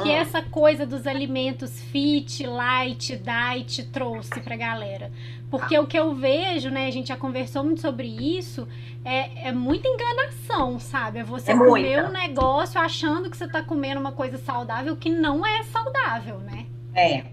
Que 0.02 0.12
ah. 0.12 0.18
essa 0.18 0.42
coisa 0.42 0.86
dos 0.86 1.06
alimentos 1.06 1.80
fit, 1.80 2.46
light, 2.46 3.18
diet 3.18 3.84
trouxe 3.92 4.40
pra 4.40 4.56
galera. 4.56 5.12
Porque 5.50 5.78
o 5.78 5.88
que 5.88 5.98
eu 5.98 6.14
vejo, 6.14 6.70
né, 6.70 6.88
a 6.88 6.92
gente 6.92 7.08
já 7.08 7.18
conversou 7.18 7.64
muito 7.64 7.82
sobre 7.82 8.08
isso, 8.08 8.68
é, 9.04 9.50
é 9.50 9.52
muita 9.52 9.88
enganação, 9.88 10.80
sabe? 10.80 11.20
É 11.20 11.24
você 11.24 11.52
é 11.52 11.58
comer 11.58 12.06
um 12.06 12.12
negócio 12.12 12.80
achando 12.80 13.30
que 13.30 13.36
você 13.36 13.48
tá 13.48 13.64
comendo 13.64 14.00
uma 14.00 14.12
coisa 14.12 14.38
saudável 14.38 14.96
que 14.96 15.10
não 15.10 15.46
é 15.46 15.64
saudável, 15.64 16.40
né? 16.40 16.66
É, 16.94 17.24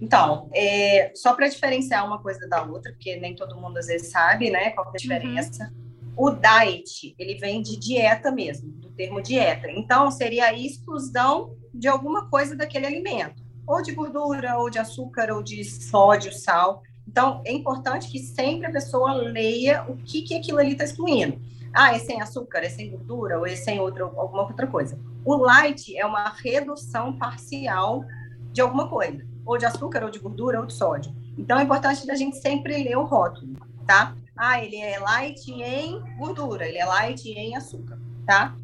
então, 0.00 0.48
é, 0.54 1.12
só 1.14 1.34
para 1.34 1.48
diferenciar 1.48 2.06
uma 2.06 2.20
coisa 2.20 2.48
da 2.48 2.62
outra, 2.62 2.90
porque 2.92 3.16
nem 3.16 3.34
todo 3.34 3.60
mundo 3.60 3.76
às 3.76 3.86
vezes 3.86 4.10
sabe, 4.10 4.50
né, 4.50 4.70
qual 4.70 4.86
é 4.86 4.90
a 4.90 4.96
diferença. 4.96 5.64
Uhum. 5.64 5.80
O 6.16 6.30
diet, 6.30 7.14
ele 7.18 7.34
vem 7.34 7.62
de 7.62 7.78
dieta 7.78 8.30
mesmo, 8.30 8.70
do 8.72 8.90
termo 8.90 9.22
dieta. 9.22 9.70
Então, 9.70 10.10
seria 10.10 10.46
a 10.46 10.52
exclusão 10.52 11.56
de 11.72 11.88
alguma 11.88 12.28
coisa 12.28 12.56
daquele 12.56 12.86
alimento, 12.86 13.42
ou 13.66 13.82
de 13.82 13.92
gordura, 13.92 14.58
ou 14.58 14.70
de 14.70 14.78
açúcar, 14.78 15.32
ou 15.32 15.42
de 15.42 15.64
sódio, 15.64 16.32
sal. 16.32 16.82
Então, 17.06 17.42
é 17.44 17.52
importante 17.52 18.10
que 18.10 18.18
sempre 18.18 18.66
a 18.66 18.72
pessoa 18.72 19.12
leia 19.12 19.84
o 19.88 19.96
que, 19.96 20.22
que 20.22 20.34
aquilo 20.34 20.58
ali 20.58 20.72
está 20.72 20.84
excluindo. 20.84 21.40
Ah, 21.72 21.94
é 21.94 21.98
sem 21.98 22.20
açúcar, 22.20 22.58
é 22.58 22.68
sem 22.68 22.90
gordura, 22.90 23.38
ou 23.38 23.46
é 23.46 23.54
sem 23.54 23.80
outra, 23.80 24.04
alguma 24.04 24.42
outra 24.42 24.66
coisa. 24.66 24.98
O 25.24 25.36
light 25.36 25.96
é 25.96 26.04
uma 26.04 26.28
redução 26.30 27.16
parcial 27.16 28.04
de 28.52 28.60
alguma 28.60 28.88
coisa 28.88 29.30
ou 29.44 29.58
de 29.58 29.66
açúcar, 29.66 30.04
ou 30.04 30.10
de 30.10 30.18
gordura, 30.18 30.60
ou 30.60 30.66
de 30.66 30.72
sódio. 30.72 31.12
Então, 31.36 31.58
é 31.58 31.62
importante 31.62 32.08
a 32.10 32.14
gente 32.14 32.36
sempre 32.36 32.84
ler 32.84 32.96
o 32.96 33.04
rótulo, 33.04 33.54
tá? 33.86 34.14
Ah, 34.36 34.62
ele 34.62 34.76
é 34.76 34.98
light 34.98 35.50
em 35.50 36.00
gordura, 36.16 36.66
ele 36.66 36.78
é 36.78 36.84
light 36.84 37.28
em 37.28 37.56
açúcar, 37.56 37.98
tá? 38.26 38.54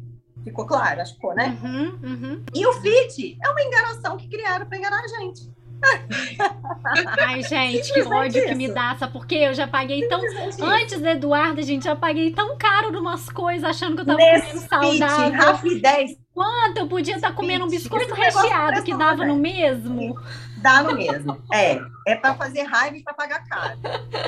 Ficou 0.43 0.65
claro? 0.65 1.01
Acho 1.01 1.11
que 1.13 1.17
ficou, 1.17 1.35
né? 1.35 1.57
Uhum, 1.61 1.99
uhum. 2.03 2.43
E 2.53 2.65
o 2.65 2.73
fit 2.73 3.37
é 3.43 3.49
uma 3.49 3.61
enganação 3.61 4.17
que 4.17 4.27
criaram 4.29 4.65
para 4.65 4.77
enganar 4.77 5.01
a 5.03 5.07
gente. 5.07 5.57
Ai, 7.19 7.43
gente, 7.43 7.93
que 7.93 8.01
ódio 8.01 8.39
isso. 8.39 8.47
que 8.47 8.55
me 8.55 8.67
dá, 8.67 8.95
sabe 8.97 9.13
por 9.13 9.27
quê? 9.27 9.35
Eu 9.35 9.53
já 9.53 9.67
paguei 9.67 10.07
tão. 10.07 10.19
Antes 10.61 10.99
da 10.99 11.11
Eduardo, 11.11 11.61
gente, 11.61 11.83
já 11.83 11.95
paguei 11.95 12.31
tão 12.31 12.57
caro 12.57 12.91
numas 12.91 13.29
coisas, 13.29 13.63
achando 13.63 13.95
que 13.95 14.01
eu 14.01 14.05
tava 14.05 14.17
Nesse 14.17 14.67
comendo 14.67 14.97
saudável. 14.97 15.39
Rapidez. 15.39 16.17
Quanto 16.33 16.77
eu 16.77 16.87
podia 16.87 17.15
estar 17.15 17.29
tá 17.29 17.33
comendo 17.33 17.65
um 17.65 17.69
biscoito 17.69 18.13
recheado 18.13 18.83
que 18.83 18.95
dava 18.95 19.25
no 19.25 19.35
mesmo? 19.35 20.15
Dá 20.57 20.83
no 20.83 20.95
mesmo. 20.95 21.41
É, 21.51 21.79
é 22.07 22.15
para 22.15 22.35
fazer 22.35 22.63
raiva 22.63 22.97
e 22.97 23.03
para 23.03 23.13
pagar 23.13 23.43
caro. 23.47 23.77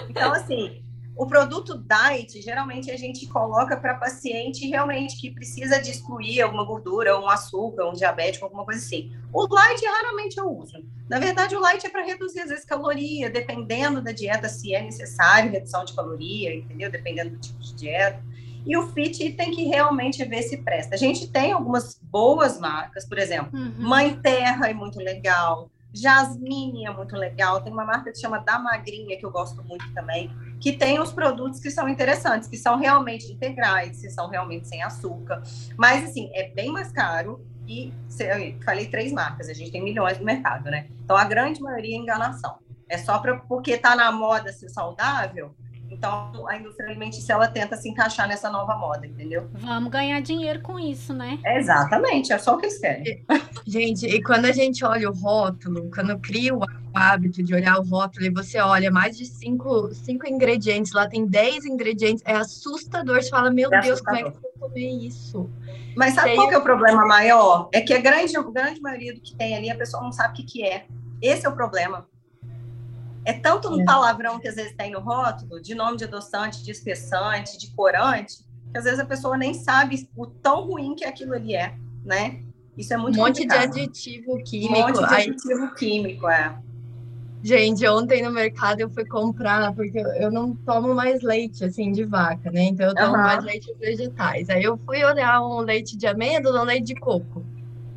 Então, 0.09 0.31
assim, 0.31 0.81
o 1.19 1.27
produto 1.27 1.77
diet, 1.77 2.41
geralmente 2.41 2.89
a 2.89 2.97
gente 2.97 3.27
coloca 3.27 3.75
para 3.75 3.95
paciente 3.95 4.65
realmente 4.65 5.19
que 5.19 5.29
precisa 5.29 5.77
de 5.77 5.91
excluir 5.91 6.41
alguma 6.41 6.63
gordura, 6.63 7.19
um 7.19 7.27
açúcar, 7.27 7.89
um 7.89 7.91
diabético, 7.91 8.45
alguma 8.45 8.63
coisa 8.63 8.79
assim. 8.79 9.11
O 9.33 9.45
light 9.53 9.85
raramente 9.85 10.37
eu 10.37 10.49
uso. 10.49 10.81
Na 11.09 11.19
verdade, 11.19 11.57
o 11.57 11.59
light 11.59 11.85
é 11.85 11.89
para 11.89 12.05
reduzir 12.05 12.39
às 12.39 12.47
vezes 12.47 12.63
caloria, 12.63 13.29
dependendo 13.29 14.01
da 14.01 14.13
dieta, 14.13 14.47
se 14.47 14.73
é 14.73 14.81
necessário 14.81 15.51
redução 15.51 15.83
de 15.83 15.93
caloria, 15.93 16.55
entendeu? 16.55 16.89
Dependendo 16.89 17.31
do 17.31 17.41
tipo 17.41 17.59
de 17.59 17.75
dieta. 17.75 18.23
E 18.65 18.77
o 18.77 18.87
fit 18.93 19.33
tem 19.33 19.51
que 19.51 19.65
realmente 19.65 20.23
ver 20.23 20.43
se 20.43 20.55
presta. 20.63 20.95
A 20.95 20.97
gente 20.97 21.29
tem 21.29 21.51
algumas 21.51 21.99
boas 22.01 22.57
marcas, 22.57 23.05
por 23.05 23.17
exemplo, 23.17 23.59
uhum. 23.59 23.73
Mãe 23.77 24.17
Terra 24.21 24.69
é 24.69 24.73
muito 24.73 24.97
legal. 24.99 25.69
Jasmine 25.93 26.85
é 26.85 26.91
muito 26.91 27.15
legal. 27.15 27.61
Tem 27.61 27.73
uma 27.73 27.85
marca 27.85 28.11
que 28.11 28.19
chama 28.19 28.39
Da 28.39 28.59
Magrinha, 28.59 29.17
que 29.17 29.25
eu 29.25 29.31
gosto 29.31 29.63
muito 29.63 29.91
também, 29.93 30.31
que 30.59 30.73
tem 30.73 30.99
os 30.99 31.11
produtos 31.11 31.59
que 31.59 31.71
são 31.71 31.87
interessantes, 31.87 32.47
que 32.47 32.57
são 32.57 32.77
realmente 32.77 33.31
integrais, 33.31 34.01
que 34.01 34.09
são 34.09 34.29
realmente 34.29 34.67
sem 34.67 34.83
açúcar. 34.83 35.41
Mas, 35.77 36.03
assim, 36.03 36.29
é 36.33 36.49
bem 36.49 36.71
mais 36.71 36.91
caro. 36.91 37.45
E 37.67 37.93
falei 38.65 38.87
três 38.87 39.11
marcas, 39.11 39.47
a 39.47 39.53
gente 39.53 39.71
tem 39.71 39.83
milhões 39.83 40.17
no 40.17 40.25
mercado, 40.25 40.71
né? 40.71 40.87
Então, 41.03 41.15
a 41.15 41.23
grande 41.23 41.61
maioria 41.61 41.95
é 41.95 41.99
enganação. 41.99 42.57
É 42.89 42.97
só 42.97 43.19
pra, 43.19 43.37
porque 43.37 43.73
está 43.73 43.95
na 43.95 44.11
moda 44.11 44.51
ser 44.51 44.69
saudável, 44.69 45.55
então, 45.91 46.47
a 46.47 46.57
indústria 46.57 46.87
alimentícia 46.87 47.33
ela 47.33 47.47
tenta 47.47 47.75
se 47.75 47.89
encaixar 47.89 48.27
nessa 48.27 48.49
nova 48.49 48.75
moda, 48.75 49.07
entendeu? 49.07 49.49
Vamos 49.53 49.91
ganhar 49.91 50.21
dinheiro 50.21 50.61
com 50.61 50.79
isso, 50.79 51.13
né? 51.13 51.39
exatamente, 51.45 52.31
é 52.31 52.37
só 52.37 52.55
o 52.55 52.57
que 52.57 52.67
eles 52.67 52.79
querem. 52.79 53.25
Gente, 53.65 54.05
e 54.05 54.21
quando 54.21 54.45
a 54.45 54.51
gente 54.51 54.85
olha 54.85 55.09
o 55.09 55.13
rótulo, 55.13 55.89
quando 55.93 56.17
cria 56.19 56.55
o 56.55 56.61
hábito 56.93 57.41
de 57.41 57.53
olhar 57.53 57.79
o 57.79 57.83
rótulo 57.83 58.25
e 58.25 58.29
você 58.29 58.59
olha 58.59 58.91
mais 58.91 59.17
de 59.17 59.25
cinco, 59.25 59.93
cinco 59.93 60.27
ingredientes, 60.27 60.91
lá 60.91 61.07
tem 61.07 61.25
dez 61.25 61.65
ingredientes, 61.65 62.23
é 62.25 62.35
assustador. 62.35 63.21
Você 63.21 63.29
fala, 63.29 63.51
meu 63.51 63.73
é 63.73 63.81
Deus, 63.81 64.01
como 64.01 64.17
é 64.17 64.23
que 64.23 64.37
eu 64.37 64.51
comer 64.59 64.89
isso? 64.89 65.49
Mas 65.95 66.13
sabe 66.13 66.35
qual 66.35 66.47
que 66.47 66.53
é 66.53 66.57
o 66.57 66.63
problema 66.63 67.05
maior? 67.05 67.69
É 67.73 67.81
que 67.81 67.93
a 67.93 67.99
grande, 67.99 68.37
a 68.37 68.43
grande 68.43 68.81
maioria 68.81 69.13
do 69.13 69.21
que 69.21 69.35
tem 69.35 69.55
ali, 69.55 69.69
a 69.69 69.75
pessoa 69.75 70.03
não 70.03 70.11
sabe 70.11 70.33
o 70.33 70.35
que, 70.35 70.43
que 70.43 70.63
é. 70.63 70.85
Esse 71.21 71.45
é 71.45 71.49
o 71.49 71.55
problema. 71.55 72.07
É 73.25 73.33
tanto 73.33 73.69
um 73.69 73.81
é. 73.81 73.85
palavrão 73.85 74.39
que 74.39 74.47
às 74.47 74.55
vezes 74.55 74.73
tem 74.75 74.91
no 74.91 74.99
rótulo, 74.99 75.61
de 75.61 75.75
nome 75.75 75.97
de 75.97 76.05
adoçante, 76.05 76.63
de 76.63 76.71
espessante, 76.71 77.57
de 77.57 77.71
corante, 77.71 78.37
que 78.71 78.77
às 78.77 78.83
vezes 78.83 78.99
a 78.99 79.05
pessoa 79.05 79.37
nem 79.37 79.53
sabe 79.53 80.07
o 80.15 80.25
tão 80.25 80.67
ruim 80.67 80.95
que 80.95 81.05
aquilo 81.05 81.33
ali 81.33 81.55
é, 81.55 81.75
né? 82.03 82.41
Isso 82.77 82.93
é 82.93 82.97
muito 82.97 83.19
Um 83.19 83.23
monte 83.23 83.41
complicado. 83.41 83.73
de 83.73 83.81
aditivo 83.81 84.37
químico. 84.43 84.73
Um 84.73 84.81
monte 84.81 84.97
de 84.99 85.03
aditivo 85.03 85.63
Aí... 85.63 85.75
químico, 85.75 86.29
é. 86.29 86.57
Gente, 87.41 87.87
ontem 87.87 88.21
no 88.21 88.31
mercado 88.31 88.81
eu 88.81 88.89
fui 88.89 89.05
comprar, 89.05 89.73
porque 89.73 89.97
eu 89.97 90.29
não 90.29 90.53
tomo 90.55 90.93
mais 90.93 91.21
leite, 91.21 91.63
assim, 91.63 91.91
de 91.91 92.03
vaca, 92.03 92.51
né? 92.51 92.63
Então 92.63 92.87
eu 92.87 92.95
tomo 92.95 93.15
uhum. 93.15 93.21
mais 93.21 93.43
leite 93.43 93.73
vegetais. 93.79 94.49
Aí 94.49 94.63
eu 94.63 94.77
fui 94.77 95.03
olhar 95.03 95.41
um 95.41 95.59
leite 95.59 95.97
de 95.97 96.05
amêndoa, 96.05 96.61
um 96.61 96.65
leite 96.65 96.87
de 96.87 96.95
coco. 96.95 97.45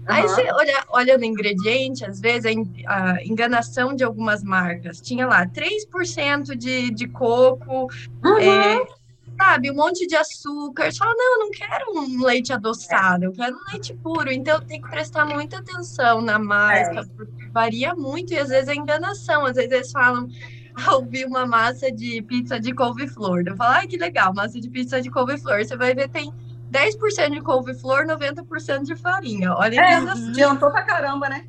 Aí 0.06 0.22
você 0.22 0.50
olha, 0.52 0.84
olha 0.88 1.18
no 1.18 1.24
ingrediente, 1.24 2.04
às 2.04 2.20
vezes 2.20 2.44
a, 2.86 3.22
enganação 3.24 3.94
de 3.94 4.02
algumas 4.02 4.42
marcas 4.42 5.00
tinha 5.00 5.26
lá 5.26 5.46
3% 5.46 6.56
de, 6.56 6.90
de 6.90 7.06
coco, 7.06 7.86
uhum. 8.24 8.38
é, 8.38 8.84
sabe, 9.38 9.70
um 9.70 9.74
monte 9.74 10.06
de 10.06 10.16
açúcar. 10.16 10.90
Você 10.90 10.98
fala, 10.98 11.14
não, 11.16 11.34
eu 11.34 11.38
não 11.38 11.50
quero 11.50 11.84
um 11.94 12.24
leite 12.24 12.52
adoçado, 12.52 13.26
eu 13.26 13.32
quero 13.32 13.54
um 13.54 13.72
leite 13.72 13.94
puro. 13.94 14.32
Então 14.32 14.60
tem 14.60 14.80
que 14.80 14.90
prestar 14.90 15.24
muita 15.24 15.58
atenção 15.58 16.20
na 16.20 16.38
marca, 16.38 17.00
é. 17.00 17.04
porque 17.16 17.46
varia 17.52 17.94
muito 17.94 18.32
e 18.32 18.38
às 18.38 18.48
vezes 18.48 18.68
é 18.68 18.74
enganação. 18.74 19.46
Às 19.46 19.54
vezes 19.54 19.70
eles 19.70 19.92
falam, 19.92 20.28
ah, 20.74 20.96
ouvi 20.96 21.24
uma 21.24 21.46
massa 21.46 21.92
de 21.92 22.22
pizza 22.22 22.58
de 22.58 22.74
couve-flor. 22.74 23.44
Eu 23.46 23.56
falo, 23.56 23.74
ai, 23.74 23.86
que 23.86 23.96
legal, 23.96 24.34
massa 24.34 24.60
de 24.60 24.68
pizza 24.68 25.00
de 25.00 25.10
couve-flor. 25.10 25.64
Você 25.64 25.76
vai 25.76 25.94
ver, 25.94 26.08
tem 26.08 26.32
10% 26.72 27.30
de 27.30 27.40
couve-flor, 27.42 28.06
90% 28.06 28.84
de 28.84 28.96
farinha. 28.96 29.52
Olha 29.54 29.78
é, 29.78 29.94
adiantou 29.96 30.70
pra 30.70 30.82
caramba, 30.82 31.28
né? 31.28 31.46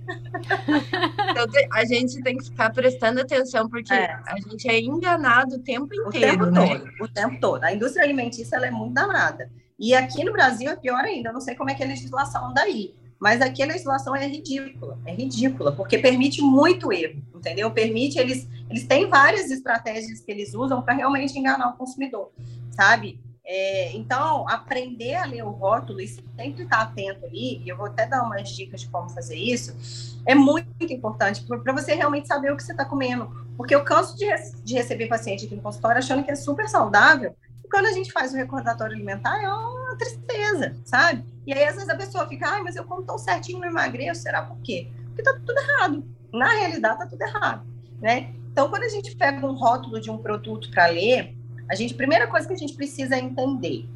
então, 1.31 1.45
a 1.71 1.85
gente 1.85 2.21
tem 2.21 2.37
que 2.37 2.45
ficar 2.45 2.71
prestando 2.71 3.21
atenção, 3.21 3.69
porque 3.69 3.93
é. 3.93 4.19
a 4.27 4.35
gente 4.39 4.69
é 4.69 4.79
enganado 4.81 5.55
o 5.55 5.59
tempo 5.59 5.93
inteiro, 5.95 6.07
o 6.07 6.11
tempo 6.11 6.45
né? 6.47 6.67
Todo, 6.67 6.91
o 7.01 7.07
tempo 7.07 7.39
todo. 7.39 7.63
A 7.63 7.73
indústria 7.73 8.03
alimentícia 8.03 8.57
ela 8.57 8.67
é 8.67 8.71
muito 8.71 8.93
danada. 8.93 9.49
E 9.79 9.95
aqui 9.95 10.23
no 10.25 10.33
Brasil 10.33 10.69
é 10.69 10.75
pior 10.75 11.03
ainda. 11.03 11.29
Eu 11.29 11.33
não 11.33 11.41
sei 11.41 11.55
como 11.55 11.69
é 11.69 11.73
que 11.73 11.81
é 11.81 11.85
a 11.85 11.89
legislação 11.89 12.53
daí. 12.53 12.93
Mas 13.23 13.39
aqui 13.39 13.63
a 13.63 13.65
legislação 13.65 14.13
é 14.13 14.27
ridícula, 14.27 14.99
é 15.05 15.13
ridícula, 15.13 15.71
porque 15.71 15.97
permite 15.97 16.41
muito 16.41 16.91
erro, 16.91 17.23
entendeu? 17.33 17.71
Permite, 17.71 18.19
eles, 18.19 18.45
eles 18.69 18.85
têm 18.85 19.07
várias 19.07 19.49
estratégias 19.49 20.19
que 20.19 20.29
eles 20.29 20.53
usam 20.53 20.81
para 20.81 20.93
realmente 20.93 21.39
enganar 21.39 21.69
o 21.69 21.77
consumidor, 21.77 22.33
sabe? 22.71 23.21
É, 23.45 23.91
então, 23.95 24.47
aprender 24.47 25.15
a 25.15 25.25
ler 25.25 25.43
o 25.43 25.49
rótulo 25.49 25.99
e 25.99 26.07
sempre 26.07 26.63
estar 26.63 26.81
atento 26.81 27.25
ali, 27.25 27.61
e 27.61 27.67
eu 27.67 27.75
vou 27.75 27.87
até 27.87 28.07
dar 28.07 28.23
umas 28.23 28.49
dicas 28.49 28.81
de 28.81 28.87
como 28.87 29.09
fazer 29.09 29.35
isso, 29.35 30.21
é 30.25 30.33
muito 30.33 30.69
importante 30.81 31.43
para 31.43 31.73
você 31.73 31.93
realmente 31.93 32.27
saber 32.27 32.53
o 32.53 32.55
que 32.55 32.63
você 32.63 32.71
está 32.71 32.85
comendo. 32.85 33.29
Porque 33.57 33.75
eu 33.75 33.83
canso 33.83 34.17
de, 34.17 34.25
de 34.63 34.75
receber 34.75 35.07
paciente 35.07 35.45
aqui 35.45 35.55
no 35.55 35.61
consultório 35.61 35.99
achando 35.99 36.23
que 36.23 36.31
é 36.31 36.35
super 36.35 36.69
saudável, 36.69 37.35
e 37.63 37.67
quando 37.67 37.87
a 37.87 37.91
gente 37.91 38.13
faz 38.13 38.33
o 38.33 38.37
recordatório 38.37 38.95
alimentar, 38.95 39.43
é 39.43 39.49
uma 39.49 39.97
tristeza, 39.97 40.75
sabe? 40.85 41.25
E 41.45 41.53
aí, 41.53 41.65
às 41.65 41.75
vezes, 41.75 41.89
a 41.89 41.97
pessoa 41.97 42.27
fica, 42.27 42.47
ai, 42.47 42.61
mas 42.61 42.77
eu 42.77 42.85
como 42.85 43.03
tão 43.03 43.17
certinho, 43.17 43.59
não 43.59 43.67
emagreço, 43.67 44.21
será 44.21 44.41
por 44.43 44.57
quê? 44.61 44.89
Porque 45.07 45.21
tá 45.21 45.33
tudo 45.33 45.59
errado. 45.59 46.03
Na 46.31 46.49
realidade, 46.49 46.97
tá 46.97 47.05
tudo 47.05 47.21
errado, 47.21 47.67
né? 48.01 48.33
Então, 48.51 48.69
quando 48.69 48.83
a 48.83 48.89
gente 48.89 49.15
pega 49.15 49.45
um 49.45 49.53
rótulo 49.53 49.99
de 49.99 50.09
um 50.09 50.17
produto 50.17 50.71
para 50.71 50.87
ler, 50.87 51.35
a 51.69 51.75
gente, 51.75 51.93
primeira 51.93 52.27
coisa 52.27 52.47
que 52.47 52.53
a 52.53 52.57
gente 52.57 52.73
precisa 52.73 53.17
entender 53.17 53.87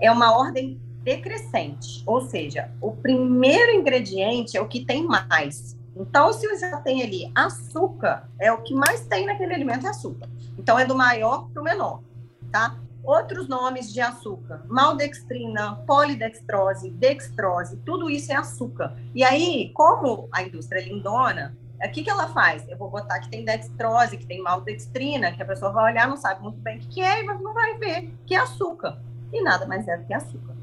é 0.00 0.10
uma 0.10 0.36
ordem 0.36 0.80
decrescente, 1.02 2.02
ou 2.06 2.20
seja, 2.22 2.70
o 2.80 2.92
primeiro 2.92 3.72
ingrediente 3.72 4.56
é 4.56 4.60
o 4.60 4.68
que 4.68 4.84
tem 4.84 5.06
mais. 5.06 5.76
Então, 5.96 6.32
se 6.32 6.48
você 6.48 6.74
tem 6.82 7.02
ali 7.02 7.30
açúcar, 7.34 8.28
é 8.38 8.52
o 8.52 8.62
que 8.62 8.74
mais 8.74 9.00
tem 9.06 9.26
naquele 9.26 9.54
alimento 9.54 9.86
é 9.86 9.90
açúcar. 9.90 10.28
Então, 10.58 10.78
é 10.78 10.84
do 10.84 10.94
maior 10.94 11.48
para 11.50 11.60
o 11.60 11.64
menor, 11.64 12.02
tá? 12.50 12.78
outros 13.04 13.48
nomes 13.48 13.92
de 13.92 14.00
açúcar, 14.00 14.62
maldextrina, 14.68 15.76
polidextrose, 15.86 16.90
dextrose, 16.90 17.76
tudo 17.84 18.08
isso 18.08 18.32
é 18.32 18.36
açúcar. 18.36 18.96
E 19.14 19.24
aí, 19.24 19.70
como 19.74 20.28
a 20.32 20.42
indústria 20.42 20.80
é 20.80 20.84
lindona, 20.84 21.56
o 21.88 21.90
que, 21.90 22.02
que 22.02 22.10
ela 22.10 22.28
faz? 22.28 22.66
Eu 22.68 22.76
vou 22.76 22.88
botar 22.88 23.18
que 23.18 23.28
tem 23.28 23.44
dextrose, 23.44 24.16
que 24.16 24.26
tem 24.26 24.40
maldextrina, 24.40 25.32
que 25.32 25.42
a 25.42 25.46
pessoa 25.46 25.72
vai 25.72 25.92
olhar, 25.92 26.08
não 26.08 26.16
sabe 26.16 26.42
muito 26.42 26.58
bem 26.58 26.78
o 26.78 26.80
que, 26.80 26.86
que 26.86 27.00
é, 27.00 27.22
e 27.22 27.26
não 27.26 27.52
vai 27.52 27.76
ver 27.76 28.14
que 28.24 28.34
é 28.34 28.38
açúcar. 28.38 29.02
E 29.32 29.42
nada 29.42 29.66
mais 29.66 29.88
é 29.88 29.96
do 29.96 30.06
que 30.06 30.14
açúcar. 30.14 30.54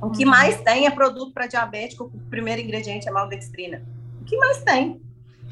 O 0.00 0.10
que 0.10 0.24
uhum. 0.24 0.30
mais 0.30 0.60
tem 0.62 0.86
é 0.86 0.90
produto 0.90 1.32
para 1.32 1.46
diabético, 1.46 2.04
o 2.04 2.30
primeiro 2.30 2.62
ingrediente 2.62 3.08
é 3.08 3.12
maldextrina. 3.12 3.82
O 4.20 4.24
que 4.24 4.36
mais 4.38 4.62
tem? 4.62 5.00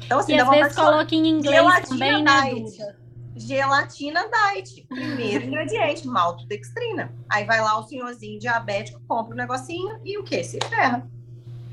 Então, 0.03 0.19
assim, 0.19 0.33
e 0.33 0.39
às 0.39 0.49
vezes 0.49 0.75
coloca 0.75 1.13
em 1.13 1.27
inglês 1.27 1.87
também, 1.87 2.23
né, 2.23 2.53
Duda? 2.53 3.05
Gelatina 3.35 4.29
diet, 4.29 4.85
primeiro 4.87 5.45
ingrediente, 5.45 6.07
maltodextrina. 6.07 7.13
Aí 7.29 7.43
vai 7.45 7.59
lá 7.61 7.77
o 7.79 7.83
senhorzinho 7.83 8.39
diabético, 8.39 9.01
compra 9.07 9.31
o 9.31 9.33
um 9.33 9.37
negocinho 9.37 9.99
e 10.03 10.17
o 10.17 10.23
que? 10.23 10.43
Se 10.43 10.59
ferra. 10.69 11.07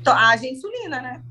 Age 0.05 0.49
insulina, 0.49 1.01
né? 1.01 1.23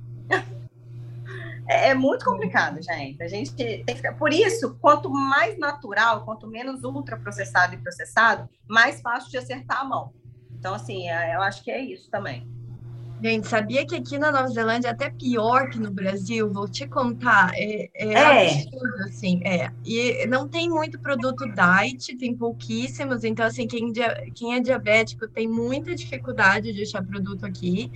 É, 1.69 1.91
é 1.91 1.95
muito 1.95 2.25
complicado, 2.25 2.83
gente. 2.83 3.23
A 3.23 3.29
gente 3.29 3.55
tem 3.55 3.85
que 3.85 3.95
ficar. 3.97 4.15
Por 4.15 4.33
isso, 4.33 4.77
quanto 4.81 5.11
mais 5.11 5.59
natural, 5.59 6.25
quanto 6.25 6.47
menos 6.47 6.83
ultraprocessado 6.85 7.75
e 7.75 7.79
processado, 7.79 8.49
mais 8.69 9.01
fácil 9.01 9.31
de 9.31 9.39
acertar 9.39 9.81
a 9.81 9.85
mão. 9.85 10.13
Então, 10.59 10.75
assim, 10.75 11.09
é, 11.09 11.35
eu 11.35 11.43
acho 11.43 11.63
que 11.63 11.71
é 11.71 11.81
isso 11.81 12.11
também. 12.11 12.47
Gente, 13.23 13.47
sabia 13.47 13.87
que 13.87 13.95
aqui 13.95 14.19
na 14.19 14.33
Nova 14.33 14.49
Zelândia 14.49 14.89
é 14.89 14.91
até 14.91 15.09
pior 15.09 15.71
que 15.71 15.79
no 15.79 15.93
Brasil? 15.93 16.53
Vou 16.53 16.69
te 16.69 16.89
contar. 16.89 17.53
É, 17.55 17.89
é, 17.95 18.13
é. 18.13 18.51
absurdo, 18.51 18.97
assim. 19.07 19.41
É. 19.45 19.71
E 19.85 20.27
não 20.27 20.49
tem 20.49 20.69
muito 20.69 20.99
produto 20.99 21.45
diet, 21.47 22.17
tem 22.17 22.35
pouquíssimos. 22.35 23.23
Então, 23.23 23.47
assim, 23.47 23.69
quem, 23.69 23.93
quem 24.35 24.57
é 24.57 24.61
diabético 24.61 25.29
tem 25.29 25.47
muita 25.47 25.95
dificuldade 25.95 26.73
de 26.73 26.83
achar 26.83 27.05
produto 27.05 27.47
aqui. 27.47 27.93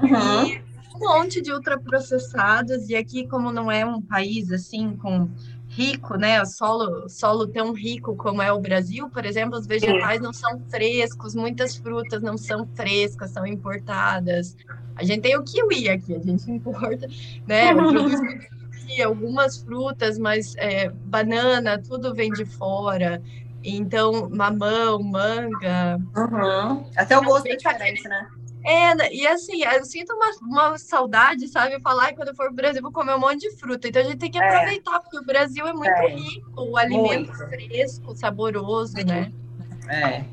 Uhum. 0.00 0.46
E 0.46 0.62
monte 1.02 1.40
de 1.40 1.52
ultraprocessados. 1.52 2.88
E 2.88 2.96
aqui, 2.96 3.26
como 3.26 3.52
não 3.52 3.70
é 3.70 3.84
um 3.84 4.00
país, 4.00 4.50
assim, 4.50 4.96
com 4.96 5.28
rico, 5.68 6.16
né? 6.16 6.44
Solo, 6.44 7.08
solo 7.08 7.46
tão 7.46 7.72
rico 7.72 8.14
como 8.14 8.42
é 8.42 8.52
o 8.52 8.60
Brasil, 8.60 9.08
por 9.08 9.24
exemplo, 9.24 9.58
os 9.58 9.66
vegetais 9.66 10.20
não 10.20 10.32
são 10.32 10.60
frescos, 10.68 11.34
muitas 11.34 11.76
frutas 11.76 12.20
não 12.22 12.36
são 12.36 12.68
frescas, 12.74 13.30
são 13.30 13.46
importadas. 13.46 14.56
A 14.96 15.04
gente 15.04 15.22
tem 15.22 15.36
o 15.36 15.42
kiwi 15.42 15.88
aqui, 15.88 16.14
a 16.14 16.20
gente 16.20 16.50
importa, 16.50 17.08
né? 17.46 17.74
Produz 17.74 18.20
algumas 19.04 19.58
frutas, 19.58 20.18
mas 20.18 20.54
é, 20.56 20.90
banana, 20.90 21.78
tudo 21.78 22.14
vem 22.14 22.30
de 22.30 22.44
fora. 22.44 23.22
Então, 23.64 24.28
mamão, 24.28 25.02
manga. 25.02 25.98
Uhum. 26.16 26.84
Até 26.96 27.16
o 27.16 27.22
gosto 27.22 27.46
é 27.46 27.56
diferente, 27.56 28.06
né? 28.08 28.28
É, 28.64 28.94
né, 28.94 29.12
e 29.12 29.26
assim, 29.26 29.64
eu 29.64 29.84
sinto 29.84 30.12
uma, 30.14 30.30
uma 30.42 30.78
saudade, 30.78 31.48
sabe? 31.48 31.80
Falar 31.80 32.14
quando 32.14 32.28
eu 32.28 32.34
for 32.34 32.46
pro 32.46 32.54
Brasil, 32.54 32.80
vou 32.80 32.92
comer 32.92 33.14
um 33.14 33.20
monte 33.20 33.40
de 33.40 33.56
fruta. 33.56 33.88
Então 33.88 34.02
a 34.02 34.04
gente 34.04 34.18
tem 34.18 34.30
que 34.30 34.38
é. 34.38 34.48
aproveitar, 34.48 34.96
é. 34.96 34.98
porque 35.00 35.18
o 35.18 35.24
Brasil 35.24 35.66
é 35.66 35.72
muito 35.72 35.90
é. 35.90 36.08
rico, 36.08 36.62
o 36.62 36.76
alimento 36.76 37.32
muito. 37.32 37.48
fresco, 37.48 38.16
saboroso, 38.16 38.96
Sim. 38.96 39.04
né? 39.04 39.32
É. 39.88 40.24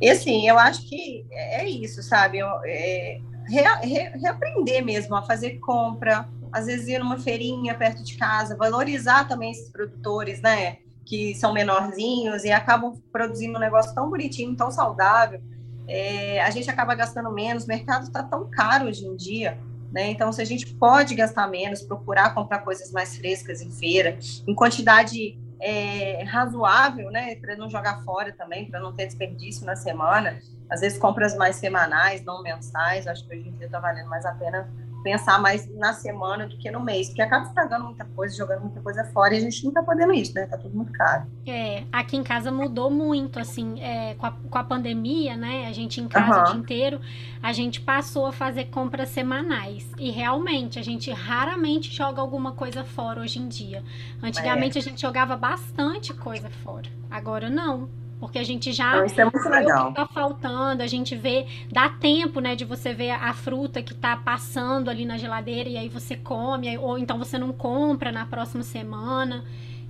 E 0.00 0.08
assim, 0.08 0.48
eu 0.48 0.58
acho 0.58 0.88
que 0.88 1.26
é 1.30 1.68
isso, 1.68 2.02
sabe? 2.02 2.38
Eu, 2.38 2.48
é, 2.64 3.20
re, 3.46 3.62
re, 3.82 4.18
reaprender 4.18 4.82
mesmo 4.82 5.14
a 5.14 5.22
fazer 5.22 5.58
compra, 5.58 6.26
às 6.50 6.66
vezes 6.66 6.88
ir 6.88 6.98
numa 6.98 7.18
feirinha 7.18 7.74
perto 7.74 8.02
de 8.02 8.16
casa, 8.16 8.56
valorizar 8.56 9.28
também 9.28 9.50
esses 9.50 9.68
produtores, 9.68 10.40
né? 10.40 10.78
Que 11.04 11.34
são 11.34 11.52
menorzinhos 11.52 12.44
e 12.44 12.50
acabam 12.50 12.98
produzindo 13.12 13.58
um 13.58 13.60
negócio 13.60 13.94
tão 13.94 14.08
bonitinho, 14.08 14.56
tão 14.56 14.70
saudável 14.70 15.42
é, 15.86 16.40
a 16.42 16.50
gente 16.50 16.70
acaba 16.70 16.94
gastando 16.94 17.30
menos, 17.30 17.64
o 17.64 17.68
mercado 17.68 18.04
está 18.04 18.22
tão 18.22 18.48
caro 18.50 18.86
hoje 18.86 19.04
em 19.04 19.16
dia, 19.16 19.58
né? 19.92 20.10
Então, 20.10 20.32
se 20.32 20.40
a 20.42 20.44
gente 20.44 20.66
pode 20.74 21.14
gastar 21.14 21.46
menos, 21.46 21.82
procurar 21.82 22.34
comprar 22.34 22.60
coisas 22.60 22.90
mais 22.90 23.16
frescas 23.16 23.60
em 23.60 23.70
feira, 23.70 24.18
em 24.46 24.54
quantidade 24.54 25.38
é, 25.60 26.24
razoável, 26.24 27.10
né? 27.10 27.36
Para 27.36 27.56
não 27.56 27.68
jogar 27.68 28.02
fora 28.02 28.32
também, 28.32 28.68
para 28.68 28.80
não 28.80 28.92
ter 28.92 29.06
desperdício 29.06 29.64
na 29.64 29.76
semana. 29.76 30.38
Às 30.68 30.80
vezes, 30.80 30.98
compras 30.98 31.36
mais 31.36 31.56
semanais, 31.56 32.24
não 32.24 32.42
mensais, 32.42 33.06
acho 33.06 33.26
que 33.26 33.36
hoje 33.36 33.48
em 33.48 33.52
dia 33.52 33.66
está 33.66 33.78
valendo 33.78 34.08
mais 34.08 34.24
a 34.24 34.32
pena 34.32 34.68
pensar 35.04 35.38
mais 35.38 35.70
na 35.76 35.92
semana 35.92 36.48
do 36.48 36.56
que 36.56 36.70
no 36.70 36.80
mês, 36.80 37.08
porque 37.08 37.20
acaba 37.20 37.44
estragando 37.44 37.84
muita 37.84 38.06
coisa, 38.06 38.34
jogando 38.34 38.62
muita 38.62 38.80
coisa 38.80 39.04
fora 39.12 39.34
e 39.34 39.36
a 39.36 39.40
gente 39.40 39.62
não 39.62 39.70
tá 39.70 39.82
podendo 39.82 40.14
isso, 40.14 40.34
né? 40.34 40.46
Tá 40.46 40.56
tudo 40.56 40.74
muito 40.74 40.92
caro. 40.92 41.26
É, 41.46 41.84
aqui 41.92 42.16
em 42.16 42.24
casa 42.24 42.50
mudou 42.50 42.90
muito, 42.90 43.38
assim, 43.38 43.80
é, 43.82 44.14
com, 44.14 44.24
a, 44.24 44.32
com 44.32 44.58
a 44.58 44.64
pandemia, 44.64 45.36
né? 45.36 45.66
A 45.68 45.72
gente 45.72 46.00
em 46.00 46.08
casa 46.08 46.38
uhum. 46.38 46.42
o 46.42 46.44
dia 46.46 46.60
inteiro, 46.60 47.00
a 47.42 47.52
gente 47.52 47.82
passou 47.82 48.26
a 48.26 48.32
fazer 48.32 48.64
compras 48.70 49.10
semanais. 49.10 49.86
E 49.98 50.10
realmente, 50.10 50.78
a 50.78 50.82
gente 50.82 51.12
raramente 51.12 51.92
joga 51.92 52.22
alguma 52.22 52.52
coisa 52.52 52.82
fora 52.82 53.20
hoje 53.20 53.38
em 53.38 53.46
dia. 53.46 53.84
Antigamente 54.22 54.78
é. 54.78 54.80
a 54.80 54.82
gente 54.82 55.02
jogava 55.02 55.36
bastante 55.36 56.14
coisa 56.14 56.48
fora. 56.48 56.88
Agora 57.10 57.50
não. 57.50 58.03
Porque 58.24 58.38
a 58.38 58.42
gente 58.42 58.72
já 58.72 58.94
então, 58.94 59.04
isso 59.04 59.20
é 59.20 59.24
muito 59.24 59.48
legal. 59.50 59.84
o 59.84 59.88
que 59.90 59.96
tá 59.96 60.06
faltando, 60.06 60.82
a 60.82 60.86
gente 60.86 61.14
vê, 61.14 61.46
dá 61.70 61.90
tempo, 61.90 62.40
né, 62.40 62.56
de 62.56 62.64
você 62.64 62.94
ver 62.94 63.10
a 63.10 63.34
fruta 63.34 63.82
que 63.82 63.92
tá 63.92 64.16
passando 64.16 64.88
ali 64.88 65.04
na 65.04 65.18
geladeira 65.18 65.68
e 65.68 65.76
aí 65.76 65.90
você 65.90 66.16
come, 66.16 66.78
ou 66.78 66.98
então 66.98 67.18
você 67.18 67.36
não 67.36 67.52
compra 67.52 68.10
na 68.10 68.24
próxima 68.24 68.62
semana. 68.62 69.44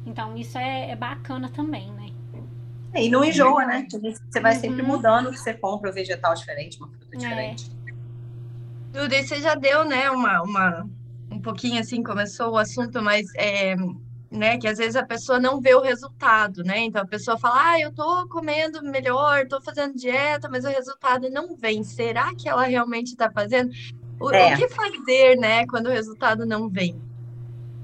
Então 0.04 0.36
isso 0.36 0.58
é, 0.58 0.90
é 0.90 0.96
bacana 0.96 1.48
também, 1.48 1.92
né? 1.92 2.10
É, 2.92 3.04
e 3.04 3.08
não 3.08 3.24
enjoa, 3.24 3.64
né? 3.66 3.86
Você 3.88 4.40
vai 4.40 4.56
sempre 4.56 4.82
uhum. 4.82 4.88
mudando 4.88 5.28
o 5.28 5.30
que 5.30 5.38
você 5.38 5.54
compra, 5.54 5.90
um 5.90 5.94
vegetal 5.94 6.34
diferente, 6.34 6.76
uma 6.78 6.88
fruta 6.88 7.14
é. 7.14 7.16
diferente. 7.16 7.70
É. 7.86 9.00
Tudo, 9.00 9.14
e 9.14 9.22
você 9.22 9.40
já 9.40 9.54
deu, 9.54 9.84
né, 9.84 10.10
uma, 10.10 10.42
uma, 10.42 10.90
um 11.30 11.38
pouquinho 11.38 11.80
assim, 11.80 12.02
começou 12.02 12.50
o 12.50 12.58
assunto, 12.58 13.00
mas 13.00 13.26
é, 13.36 13.76
né? 14.34 14.58
Que 14.58 14.68
às 14.68 14.78
vezes 14.78 14.96
a 14.96 15.04
pessoa 15.04 15.38
não 15.38 15.60
vê 15.60 15.74
o 15.74 15.80
resultado, 15.80 16.62
né? 16.62 16.80
Então 16.80 17.02
a 17.02 17.06
pessoa 17.06 17.38
fala, 17.38 17.70
ah, 17.70 17.80
eu 17.80 17.92
tô 17.92 18.28
comendo 18.28 18.82
melhor, 18.82 19.46
tô 19.46 19.60
fazendo 19.60 19.94
dieta, 19.94 20.48
mas 20.48 20.64
o 20.64 20.68
resultado 20.68 21.30
não 21.30 21.54
vem. 21.56 21.82
Será 21.82 22.34
que 22.34 22.48
ela 22.48 22.64
realmente 22.64 23.12
está 23.12 23.30
fazendo? 23.30 23.72
O, 24.20 24.30
é. 24.30 24.54
o, 24.54 24.56
que 24.56 24.68
fazer, 24.68 25.36
né, 25.36 25.66
quando 25.66 25.86
o 25.86 25.90
resultado 25.90 26.46
não 26.46 26.68
vem? 26.68 26.94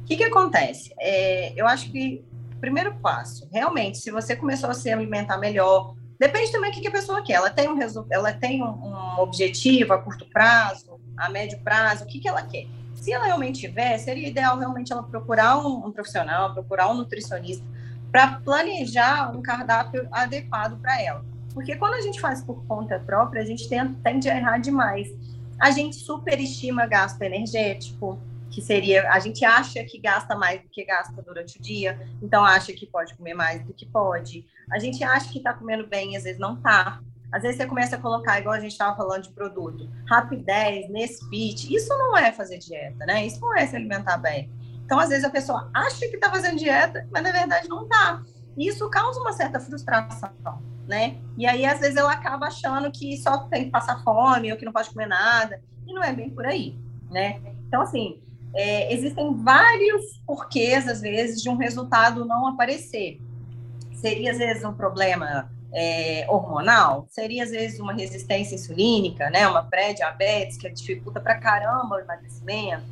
O 0.02 0.04
que, 0.06 0.16
que 0.16 0.24
acontece? 0.24 0.92
É, 0.98 1.52
eu 1.56 1.66
acho 1.66 1.90
que 1.90 2.24
primeiro 2.60 2.94
passo, 2.96 3.48
realmente, 3.50 3.98
se 3.98 4.10
você 4.10 4.36
começou 4.36 4.70
a 4.70 4.74
se 4.74 4.90
alimentar 4.90 5.38
melhor, 5.38 5.94
depende 6.18 6.52
também 6.52 6.70
do 6.70 6.74
que, 6.74 6.80
que 6.82 6.88
a 6.88 6.92
pessoa 6.92 7.22
quer. 7.22 7.34
Ela 7.34 7.50
tem 7.50 7.68
um 7.68 7.78
ela 8.10 8.32
tem 8.32 8.62
um, 8.62 8.66
um 8.66 9.20
objetivo 9.20 9.92
a 9.92 9.98
curto 9.98 10.26
prazo, 10.26 11.00
a 11.16 11.28
médio 11.28 11.58
prazo, 11.62 12.04
o 12.04 12.06
que, 12.06 12.20
que 12.20 12.28
ela 12.28 12.42
quer? 12.42 12.66
Se 13.00 13.10
ela 13.14 13.24
realmente 13.24 13.60
tiver, 13.60 13.96
seria 13.96 14.28
ideal 14.28 14.58
realmente 14.58 14.92
ela 14.92 15.02
procurar 15.02 15.56
um, 15.56 15.86
um 15.86 15.90
profissional, 15.90 16.52
procurar 16.52 16.90
um 16.90 16.94
nutricionista 16.94 17.64
para 18.12 18.34
planejar 18.40 19.34
um 19.34 19.40
cardápio 19.40 20.06
adequado 20.12 20.78
para 20.78 21.00
ela. 21.00 21.24
Porque 21.54 21.76
quando 21.76 21.94
a 21.94 22.00
gente 22.02 22.20
faz 22.20 22.42
por 22.42 22.62
conta 22.66 23.00
própria, 23.00 23.40
a 23.40 23.44
gente 23.46 23.66
tende, 23.68 24.28
a 24.28 24.36
errar 24.36 24.58
demais. 24.58 25.08
A 25.58 25.70
gente 25.70 25.96
superestima 25.96 26.86
gasto 26.86 27.22
energético, 27.22 28.20
que 28.50 28.60
seria, 28.60 29.10
a 29.10 29.18
gente 29.18 29.46
acha 29.46 29.82
que 29.82 29.98
gasta 29.98 30.36
mais 30.36 30.60
do 30.60 30.68
que 30.68 30.84
gasta 30.84 31.22
durante 31.22 31.58
o 31.58 31.62
dia, 31.62 31.98
então 32.20 32.44
acha 32.44 32.70
que 32.74 32.84
pode 32.84 33.14
comer 33.14 33.32
mais 33.32 33.64
do 33.64 33.72
que 33.72 33.86
pode. 33.86 34.46
A 34.70 34.78
gente 34.78 35.02
acha 35.02 35.30
que 35.32 35.38
está 35.38 35.54
comendo 35.54 35.86
bem, 35.86 36.18
às 36.18 36.24
vezes 36.24 36.38
não 36.38 36.54
está. 36.54 37.00
Às 37.32 37.42
vezes 37.42 37.58
você 37.58 37.66
começa 37.66 37.96
a 37.96 38.00
colocar, 38.00 38.38
igual 38.40 38.54
a 38.54 38.60
gente 38.60 38.72
estava 38.72 38.96
falando 38.96 39.22
de 39.22 39.30
produto, 39.30 39.88
rapidez, 40.08 40.88
Nesfit, 40.90 41.72
isso 41.74 41.88
não 41.96 42.16
é 42.16 42.32
fazer 42.32 42.58
dieta, 42.58 43.06
né? 43.06 43.24
Isso 43.24 43.40
não 43.40 43.56
é 43.56 43.66
se 43.66 43.76
alimentar 43.76 44.18
bem. 44.18 44.50
Então, 44.84 44.98
às 44.98 45.08
vezes 45.08 45.24
a 45.24 45.30
pessoa 45.30 45.70
acha 45.72 46.08
que 46.08 46.16
está 46.16 46.28
fazendo 46.28 46.58
dieta, 46.58 47.06
mas 47.12 47.22
na 47.22 47.30
verdade 47.30 47.68
não 47.68 47.84
está. 47.84 48.22
Isso 48.58 48.90
causa 48.90 49.20
uma 49.20 49.32
certa 49.32 49.60
frustração, 49.60 50.60
né? 50.88 51.18
E 51.38 51.46
aí, 51.46 51.64
às 51.64 51.78
vezes, 51.78 51.96
ela 51.96 52.12
acaba 52.12 52.46
achando 52.46 52.90
que 52.90 53.16
só 53.18 53.38
tem 53.44 53.66
que 53.66 53.70
passar 53.70 54.02
fome 54.02 54.50
ou 54.50 54.58
que 54.58 54.64
não 54.64 54.72
pode 54.72 54.90
comer 54.90 55.06
nada, 55.06 55.62
e 55.86 55.94
não 55.94 56.02
é 56.02 56.12
bem 56.12 56.30
por 56.30 56.44
aí, 56.44 56.76
né? 57.08 57.40
Então, 57.68 57.82
assim, 57.82 58.20
é, 58.52 58.92
existem 58.92 59.36
vários 59.36 60.18
porquês, 60.26 60.88
às 60.88 61.00
vezes, 61.00 61.40
de 61.40 61.48
um 61.48 61.56
resultado 61.56 62.24
não 62.24 62.48
aparecer. 62.48 63.20
Seria, 63.94 64.32
às 64.32 64.38
vezes, 64.38 64.64
um 64.64 64.74
problema 64.74 65.50
é, 65.72 66.26
hormonal, 66.28 67.06
seria 67.08 67.44
às 67.44 67.50
vezes 67.50 67.78
uma 67.78 67.92
resistência 67.92 68.54
insulínica, 68.54 69.30
né, 69.30 69.46
uma 69.46 69.62
pré-diabetes 69.62 70.56
que 70.56 70.68
dificulta 70.70 71.20
para 71.20 71.38
caramba 71.38 71.96
o 71.96 72.00
emagrecimento, 72.00 72.84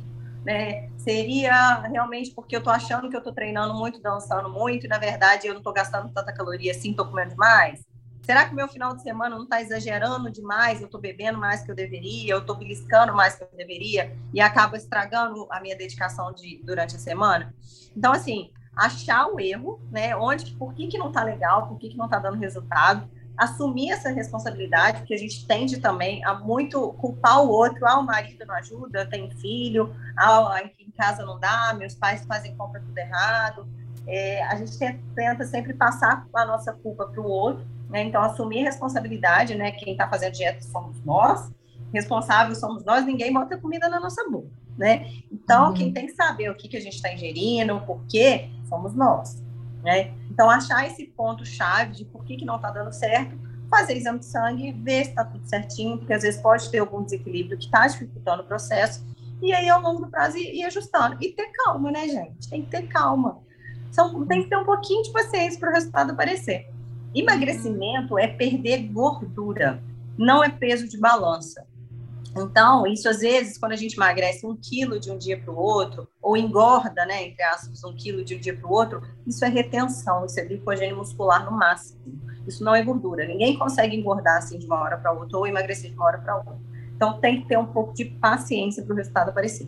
né, 0.45 0.89
seria 0.97 1.81
realmente 1.81 2.31
porque 2.31 2.55
eu 2.55 2.59
estou 2.59 2.73
achando 2.73 3.09
que 3.09 3.15
eu 3.15 3.19
estou 3.19 3.33
treinando 3.33 3.73
muito, 3.73 4.01
dançando 4.01 4.49
muito, 4.49 4.85
e 4.85 4.89
na 4.89 4.97
verdade 4.97 5.47
eu 5.47 5.53
não 5.53 5.59
estou 5.59 5.73
gastando 5.73 6.11
tanta 6.13 6.33
caloria 6.33 6.71
assim, 6.71 6.91
estou 6.91 7.05
comendo 7.05 7.31
demais? 7.31 7.87
Será 8.29 8.47
que 8.47 8.53
meu 8.53 8.67
final 8.67 8.95
de 8.95 9.01
semana 9.01 9.35
não 9.35 9.45
está 9.45 9.59
exagerando 9.59 10.29
demais? 10.29 10.79
Eu 10.79 10.85
estou 10.85 11.01
bebendo 11.01 11.39
mais 11.39 11.63
que 11.63 11.71
eu 11.71 11.75
deveria, 11.75 12.33
eu 12.33 12.39
estou 12.39 12.55
beliscando 12.55 13.11
mais 13.11 13.33
que 13.33 13.43
eu 13.43 13.49
deveria 13.57 14.15
e 14.31 14.39
acaba 14.39 14.77
estragando 14.77 15.47
a 15.49 15.59
minha 15.59 15.75
dedicação 15.75 16.31
de, 16.31 16.61
durante 16.63 16.95
a 16.95 16.99
semana? 16.99 17.51
Então, 17.97 18.11
assim, 18.11 18.51
achar 18.85 19.27
o 19.27 19.39
erro, 19.39 19.79
né? 19.91 20.15
Onde, 20.15 20.51
por 20.51 20.73
que, 20.73 20.87
que 20.87 20.97
não 20.97 21.09
está 21.09 21.23
legal, 21.23 21.67
por 21.67 21.77
que, 21.77 21.89
que 21.89 21.97
não 21.97 22.05
está 22.05 22.19
dando 22.19 22.37
resultado, 22.37 23.07
assumir 23.39 23.91
essa 23.91 24.09
responsabilidade, 24.09 24.99
porque 24.99 25.13
a 25.13 25.17
gente 25.17 25.47
tende 25.47 25.79
também 25.79 26.23
a 26.25 26.33
muito 26.33 26.91
culpar 26.93 27.41
o 27.41 27.49
outro, 27.49 27.87
ah, 27.87 27.97
o 27.97 28.05
marido 28.05 28.45
não 28.45 28.53
ajuda, 28.55 29.05
tenho 29.05 29.31
filho, 29.39 29.95
ah, 30.17 30.61
em 30.77 30.91
casa 30.91 31.25
não 31.25 31.39
dá, 31.39 31.73
meus 31.73 31.95
pais 31.95 32.25
fazem 32.25 32.55
compra 32.55 32.81
tudo 32.81 32.97
errado. 32.97 33.67
É, 34.05 34.43
a 34.43 34.55
gente 34.55 34.77
tenta 35.15 35.45
sempre 35.45 35.73
passar 35.73 36.25
a 36.33 36.45
nossa 36.45 36.73
culpa 36.73 37.05
para 37.05 37.21
o 37.21 37.25
outro, 37.25 37.65
né? 37.89 38.03
Então, 38.03 38.21
assumir 38.21 38.61
a 38.61 38.65
responsabilidade, 38.65 39.55
né? 39.55 39.71
Quem 39.71 39.93
está 39.93 40.07
fazendo 40.07 40.33
dieta 40.33 40.61
somos 40.63 41.01
nós, 41.05 41.51
responsáveis 41.93 42.59
somos 42.59 42.83
nós, 42.83 43.05
ninguém 43.05 43.31
bota 43.31 43.57
comida 43.57 43.87
na 43.87 43.99
nossa 43.99 44.27
boca, 44.29 44.49
né? 44.77 45.11
Então, 45.31 45.67
uhum. 45.67 45.73
quem 45.73 45.93
tem 45.93 46.07
que 46.07 46.13
saber 46.13 46.49
o 46.49 46.55
que, 46.55 46.67
que 46.67 46.77
a 46.77 46.81
gente 46.81 46.95
está 46.95 47.13
ingerindo, 47.13 47.79
por 47.81 48.03
quê, 48.07 48.49
somos 48.69 48.93
nós, 48.93 49.43
né? 49.83 50.13
Então, 50.29 50.49
achar 50.49 50.87
esse 50.87 51.07
ponto-chave 51.07 51.93
de 51.93 52.05
por 52.05 52.23
que, 52.23 52.37
que 52.37 52.45
não 52.45 52.55
está 52.55 52.71
dando 52.71 52.93
certo, 52.93 53.37
fazer 53.69 53.97
exame 53.97 54.19
de 54.19 54.25
sangue, 54.25 54.71
ver 54.71 55.03
se 55.03 55.09
está 55.09 55.25
tudo 55.25 55.45
certinho, 55.47 55.97
porque 55.97 56.13
às 56.13 56.23
vezes 56.23 56.41
pode 56.41 56.69
ter 56.69 56.79
algum 56.79 57.03
desequilíbrio 57.03 57.57
que 57.57 57.65
está 57.65 57.85
dificultando 57.87 58.43
o 58.43 58.45
processo, 58.45 59.05
e 59.41 59.53
aí, 59.53 59.69
ao 59.69 59.81
longo 59.81 60.01
do 60.01 60.07
prazo, 60.07 60.37
ir, 60.37 60.55
ir 60.55 60.63
ajustando. 60.65 61.17
E 61.21 61.31
ter 61.31 61.49
calma, 61.51 61.91
né, 61.91 62.07
gente? 62.07 62.49
Tem 62.49 62.61
que 62.61 62.69
ter 62.69 62.87
calma. 62.87 63.39
São, 63.91 64.25
tem 64.25 64.43
que 64.43 64.49
ter 64.49 64.57
um 64.57 64.65
pouquinho 64.65 65.01
de 65.03 65.11
paciência 65.11 65.59
para 65.59 65.69
o 65.69 65.73
resultado 65.73 66.11
aparecer. 66.11 66.67
Emagrecimento 67.15 68.19
é 68.19 68.27
perder 68.27 68.83
gordura, 68.91 69.81
não 70.17 70.43
é 70.43 70.49
peso 70.49 70.87
de 70.87 70.97
balança. 70.97 71.65
Então, 72.41 72.85
isso 72.87 73.07
às 73.09 73.19
vezes, 73.19 73.57
quando 73.57 73.73
a 73.73 73.75
gente 73.75 73.95
emagrece 73.95 74.45
um 74.45 74.55
quilo 74.55 74.99
de 74.99 75.11
um 75.11 75.17
dia 75.17 75.39
para 75.39 75.51
o 75.51 75.57
outro, 75.57 76.07
ou 76.21 76.37
engorda, 76.37 77.05
né, 77.05 77.27
entre 77.27 77.43
aspas, 77.43 77.83
um 77.83 77.95
quilo 77.95 78.23
de 78.23 78.35
um 78.35 78.39
dia 78.39 78.55
para 78.55 78.67
o 78.67 78.71
outro, 78.71 79.01
isso 79.25 79.43
é 79.43 79.49
retenção, 79.49 80.25
isso 80.25 80.39
é 80.39 80.45
glicogênio 80.45 80.97
muscular 80.97 81.45
no 81.45 81.57
máximo. 81.57 81.99
Isso 82.47 82.63
não 82.63 82.73
é 82.73 82.83
gordura. 82.83 83.27
Ninguém 83.27 83.57
consegue 83.57 83.95
engordar 83.95 84.37
assim 84.37 84.57
de 84.57 84.65
uma 84.65 84.81
hora 84.81 84.97
para 84.97 85.11
outra 85.11 85.37
ou 85.37 85.45
emagrecer 85.45 85.89
de 85.89 85.95
uma 85.95 86.05
hora 86.05 86.17
para 86.17 86.37
outra. 86.37 86.57
Então, 86.95 87.19
tem 87.19 87.41
que 87.41 87.47
ter 87.47 87.57
um 87.57 87.67
pouco 87.67 87.93
de 87.93 88.05
paciência 88.05 88.83
para 88.83 88.93
o 88.93 88.97
resultado 88.97 89.29
aparecer. 89.29 89.67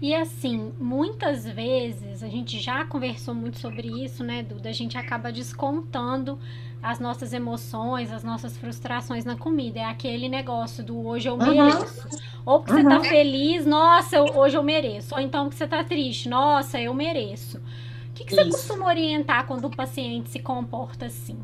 E 0.00 0.14
assim, 0.14 0.72
muitas 0.78 1.46
vezes, 1.46 2.22
a 2.22 2.28
gente 2.28 2.58
já 2.58 2.84
conversou 2.84 3.34
muito 3.34 3.58
sobre 3.58 3.88
isso, 4.04 4.22
né, 4.22 4.42
Duda? 4.42 4.68
A 4.68 4.72
gente 4.72 4.98
acaba 4.98 5.32
descontando 5.32 6.38
as 6.82 7.00
nossas 7.00 7.32
emoções, 7.32 8.12
as 8.12 8.22
nossas 8.22 8.56
frustrações 8.58 9.24
na 9.24 9.36
comida. 9.36 9.80
É 9.80 9.84
aquele 9.84 10.28
negócio 10.28 10.84
do 10.84 11.06
hoje 11.06 11.28
eu 11.28 11.36
mereço. 11.36 12.06
Uhum. 12.08 12.18
Ou 12.44 12.60
porque 12.60 12.82
uhum. 12.82 12.90
você 12.90 12.96
tá 12.96 13.04
feliz, 13.04 13.64
nossa, 13.64 14.20
hoje 14.20 14.56
eu 14.56 14.62
mereço. 14.62 15.14
Ou 15.14 15.20
então 15.20 15.48
que 15.48 15.54
você 15.54 15.66
tá 15.66 15.82
triste, 15.82 16.28
nossa, 16.28 16.78
eu 16.78 16.92
mereço. 16.92 17.58
O 17.58 18.12
que, 18.14 18.24
que 18.24 18.34
você 18.34 18.44
costuma 18.44 18.86
orientar 18.86 19.46
quando 19.46 19.64
o 19.64 19.74
paciente 19.74 20.30
se 20.30 20.40
comporta 20.40 21.06
assim? 21.06 21.38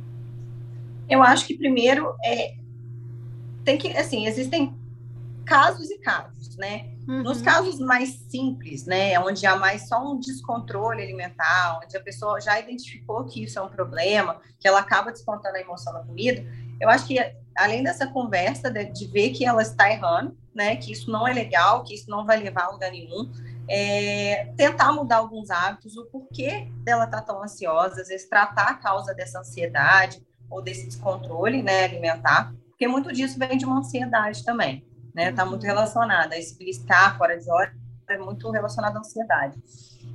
Eu 1.09 1.23
acho 1.23 1.47
que 1.47 1.57
primeiro 1.57 2.15
é 2.23 2.55
tem 3.65 3.79
que 3.79 3.89
assim 3.97 4.27
existem 4.27 4.75
casos 5.53 5.91
e 5.91 5.99
casos, 5.99 6.57
né? 6.57 6.87
Uhum. 7.07 7.25
Nos 7.25 7.43
casos 7.43 7.79
mais 7.79 8.09
simples, 8.31 8.87
né, 8.87 9.19
onde 9.21 9.45
há 9.45 9.55
mais 9.55 9.87
só 9.87 10.13
um 10.13 10.19
descontrole 10.19 11.03
alimentar, 11.03 11.79
onde 11.85 11.95
a 11.95 12.01
pessoa 12.01 12.41
já 12.41 12.59
identificou 12.59 13.27
que 13.27 13.45
isso 13.45 13.59
é 13.59 13.63
um 13.63 13.69
problema, 13.69 14.41
que 14.59 14.67
ela 14.67 14.81
acaba 14.81 15.13
descontando 15.13 15.57
a 15.57 15.61
emoção 15.61 15.93
na 15.93 16.01
comida, 16.01 16.43
eu 16.81 16.89
acho 16.89 17.07
que 17.07 17.19
além 17.55 17.83
dessa 17.83 18.07
conversa 18.07 18.71
de, 18.71 18.87
de 18.87 19.07
ver 19.09 19.31
que 19.31 19.45
ela 19.45 19.61
está 19.61 19.91
errando, 19.91 20.35
né, 20.55 20.77
que 20.77 20.91
isso 20.91 21.11
não 21.11 21.29
é 21.29 21.35
legal, 21.35 21.85
que 21.85 21.95
isso 21.95 22.09
não 22.09 22.25
vai 22.25 22.39
levar 22.39 22.65
a 22.65 22.71
lugar 22.71 22.91
nenhum, 22.91 23.31
é, 23.69 24.55
tentar 24.57 24.91
mudar 24.93 25.17
alguns 25.17 25.51
hábitos, 25.51 25.99
o 25.99 26.07
porquê 26.07 26.67
dela 26.83 27.05
estar 27.05 27.21
tá 27.21 27.27
tão 27.27 27.43
ansiosa, 27.43 28.01
às 28.01 28.09
vezes 28.09 28.27
tratar 28.27 28.69
a 28.71 28.75
causa 28.75 29.13
dessa 29.13 29.41
ansiedade 29.41 30.23
ou 30.49 30.63
desse 30.63 30.87
descontrole, 30.87 31.63
né, 31.63 31.85
alimentar, 31.85 32.55
porque 32.71 32.89
muito 32.89 33.13
disso 33.13 33.39
vem 33.39 33.59
de 33.59 33.67
uma 33.67 33.81
ansiedade 33.81 34.43
também 34.45 34.83
né? 35.15 35.31
Está 35.31 35.45
muito 35.45 35.65
relacionada. 35.65 36.37
Esse 36.37 36.57
beliscar 36.57 37.17
fora 37.17 37.39
de 37.39 37.51
hora 37.51 37.73
é 38.09 38.19
muito 38.19 38.51
relacionado 38.51 38.97
à 38.97 39.01
ansiedade. 39.01 39.57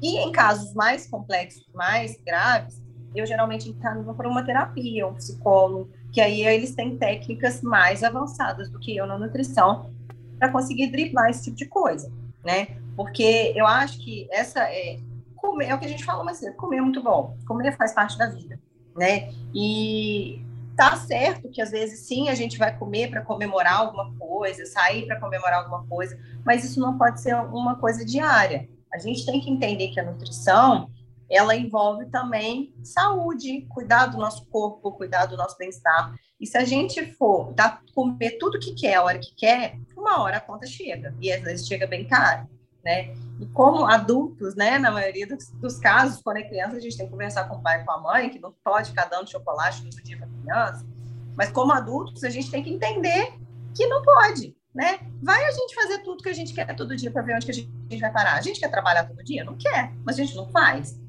E 0.01 0.17
em 0.17 0.31
casos 0.31 0.73
mais 0.73 1.07
complexos, 1.07 1.65
mais 1.73 2.17
graves, 2.25 2.81
eu 3.15 3.25
geralmente 3.25 3.69
encaminho 3.69 4.13
para 4.13 4.29
uma 4.29 4.43
terapia, 4.43 5.07
um 5.07 5.13
psicólogo, 5.15 5.89
que 6.11 6.21
aí 6.21 6.45
eles 6.45 6.75
têm 6.75 6.97
técnicas 6.97 7.61
mais 7.61 8.03
avançadas 8.03 8.69
do 8.69 8.79
que 8.79 8.95
eu 8.95 9.05
na 9.07 9.17
nutrição 9.17 9.91
para 10.37 10.51
conseguir 10.51 10.87
driblar 10.91 11.29
esse 11.29 11.45
tipo 11.45 11.57
de 11.57 11.65
coisa, 11.65 12.11
né? 12.43 12.77
Porque 12.95 13.53
eu 13.55 13.65
acho 13.65 13.99
que 13.99 14.27
essa 14.31 14.61
é 14.71 14.99
comer, 15.35 15.67
é 15.67 15.75
o 15.75 15.79
que 15.79 15.85
a 15.85 15.89
gente 15.89 16.03
falou 16.03 16.23
mais 16.23 16.37
cedo, 16.37 16.55
comer 16.55 16.77
é 16.77 16.81
muito 16.81 17.01
bom, 17.01 17.35
comer 17.47 17.75
faz 17.75 17.93
parte 17.93 18.17
da 18.17 18.27
vida, 18.27 18.59
né? 18.95 19.31
E 19.53 20.45
tá 20.77 20.95
certo 20.95 21.49
que 21.49 21.59
às 21.59 21.71
vezes 21.71 22.01
sim 22.01 22.29
a 22.29 22.35
gente 22.35 22.57
vai 22.57 22.77
comer 22.77 23.09
para 23.09 23.23
comemorar 23.23 23.79
alguma 23.79 24.13
coisa, 24.15 24.63
sair 24.67 25.07
para 25.07 25.19
comemorar 25.19 25.63
alguma 25.63 25.83
coisa, 25.87 26.17
mas 26.45 26.63
isso 26.63 26.79
não 26.79 26.97
pode 26.97 27.19
ser 27.19 27.35
uma 27.35 27.75
coisa 27.77 28.05
diária. 28.05 28.69
A 28.93 28.99
gente 28.99 29.25
tem 29.25 29.41
que 29.41 29.49
entender 29.49 29.89
que 29.89 29.99
a 29.99 30.05
nutrição 30.05 30.89
ela 31.29 31.55
envolve 31.55 32.05
também 32.05 32.73
saúde, 32.83 33.65
cuidar 33.69 34.05
do 34.05 34.17
nosso 34.17 34.45
corpo, 34.45 34.93
cuidar 34.93 35.25
do 35.25 35.35
nosso 35.35 35.57
bem-estar. 35.57 36.15
E 36.39 36.45
se 36.45 36.57
a 36.57 36.63
gente 36.63 37.03
for 37.15 37.51
dar, 37.53 37.81
comer 37.93 38.37
tudo 38.37 38.59
que 38.59 38.75
quer, 38.75 38.95
a 38.95 39.03
hora 39.03 39.19
que 39.19 39.35
quer, 39.35 39.77
uma 39.97 40.21
hora 40.21 40.37
a 40.37 40.41
conta 40.41 40.67
chega. 40.67 41.13
E 41.19 41.31
às 41.33 41.41
vezes 41.41 41.67
chega 41.67 41.87
bem 41.87 42.07
caro 42.07 42.47
né? 42.87 43.13
E 43.37 43.45
como 43.47 43.85
adultos, 43.85 44.55
né, 44.55 44.79
na 44.79 44.89
maioria 44.89 45.27
dos, 45.27 45.51
dos, 45.51 45.77
casos, 45.77 46.21
quando 46.21 46.37
é 46.37 46.43
criança, 46.43 46.77
a 46.77 46.79
gente 46.79 46.95
tem 46.95 47.05
que 47.05 47.11
conversar 47.11 47.43
com 47.49 47.57
o 47.57 47.61
pai 47.61 47.81
e 47.81 47.85
com 47.85 47.91
a 47.91 48.01
mãe, 48.01 48.29
que 48.29 48.39
não 48.39 48.53
pode 48.63 48.89
ficar 48.89 49.05
dando 49.05 49.29
chocolate 49.29 49.83
todo 49.83 50.01
dia 50.01 50.17
para 50.17 50.27
criança, 50.27 50.87
mas 51.35 51.51
como 51.51 51.73
adultos, 51.73 52.23
a 52.23 52.29
gente 52.29 52.49
tem 52.49 52.63
que 52.63 52.69
entender 52.73 53.33
que 53.75 53.85
não 53.87 54.01
pode, 54.01 54.55
né? 54.73 54.99
Vai 55.21 55.45
a 55.45 55.51
gente 55.51 55.75
fazer 55.75 55.99
tudo 55.99 56.23
que 56.23 56.29
a 56.29 56.33
gente 56.33 56.53
quer 56.53 56.73
todo 56.75 56.95
dia 56.95 57.11
para 57.11 57.21
ver 57.21 57.35
onde 57.35 57.45
que 57.45 57.51
a 57.51 57.53
gente, 57.53 57.69
a 57.69 57.91
gente 57.91 58.01
vai 58.01 58.11
parar. 58.11 58.33
A 58.35 58.41
gente 58.41 58.59
quer 58.59 58.71
trabalhar 58.71 59.03
todo 59.05 59.23
dia? 59.23 59.43
Não 59.43 59.55
quer, 59.55 59.93
mas 60.03 60.15
a 60.15 60.23
gente 60.23 60.35
não 60.35 60.49
faz. 60.49 60.99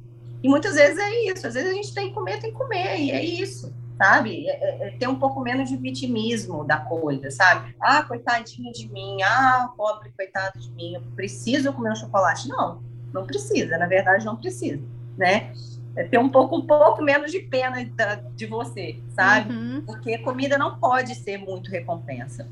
E 0.42 0.48
muitas 0.48 0.74
vezes 0.74 0.98
é 0.98 1.30
isso, 1.30 1.46
às 1.46 1.54
vezes 1.54 1.70
a 1.70 1.74
gente 1.74 1.94
tem 1.94 2.08
que 2.08 2.14
comer, 2.14 2.40
tem 2.40 2.50
que 2.50 2.58
comer, 2.58 2.98
e 2.98 3.10
é 3.10 3.24
isso 3.24 3.72
sabe? 3.98 4.48
É, 4.48 4.52
é, 4.52 4.88
é, 4.88 4.90
ter 4.92 5.08
um 5.08 5.18
pouco 5.18 5.40
menos 5.40 5.68
de 5.68 5.76
vitimismo 5.76 6.64
da 6.64 6.78
coisa, 6.78 7.30
sabe? 7.30 7.74
Ah, 7.80 8.02
coitadinha 8.04 8.72
de 8.72 8.88
mim, 8.90 9.20
ah, 9.22 9.70
pobre 9.76 10.10
coitado 10.16 10.58
de 10.58 10.70
mim, 10.70 10.94
eu 10.94 11.02
preciso 11.16 11.72
comer 11.72 11.92
um 11.92 11.96
chocolate. 11.96 12.48
Não, 12.48 12.80
não 13.12 13.26
precisa, 13.26 13.76
na 13.76 13.86
verdade 13.86 14.24
não 14.24 14.36
precisa, 14.36 14.82
né? 15.16 15.52
É 15.96 16.04
ter 16.04 16.18
um 16.18 16.28
pouco, 16.28 16.56
um 16.56 16.66
pouco 16.66 17.02
menos 17.02 17.32
de 17.32 17.40
pena 17.40 17.84
da, 17.96 18.14
de 18.14 18.46
você, 18.46 19.00
sabe? 19.10 19.52
Uhum. 19.52 19.82
Porque 19.84 20.16
comida 20.18 20.56
não 20.56 20.78
pode 20.78 21.16
ser 21.16 21.38
muito 21.38 21.68
recompensa. 21.68 22.48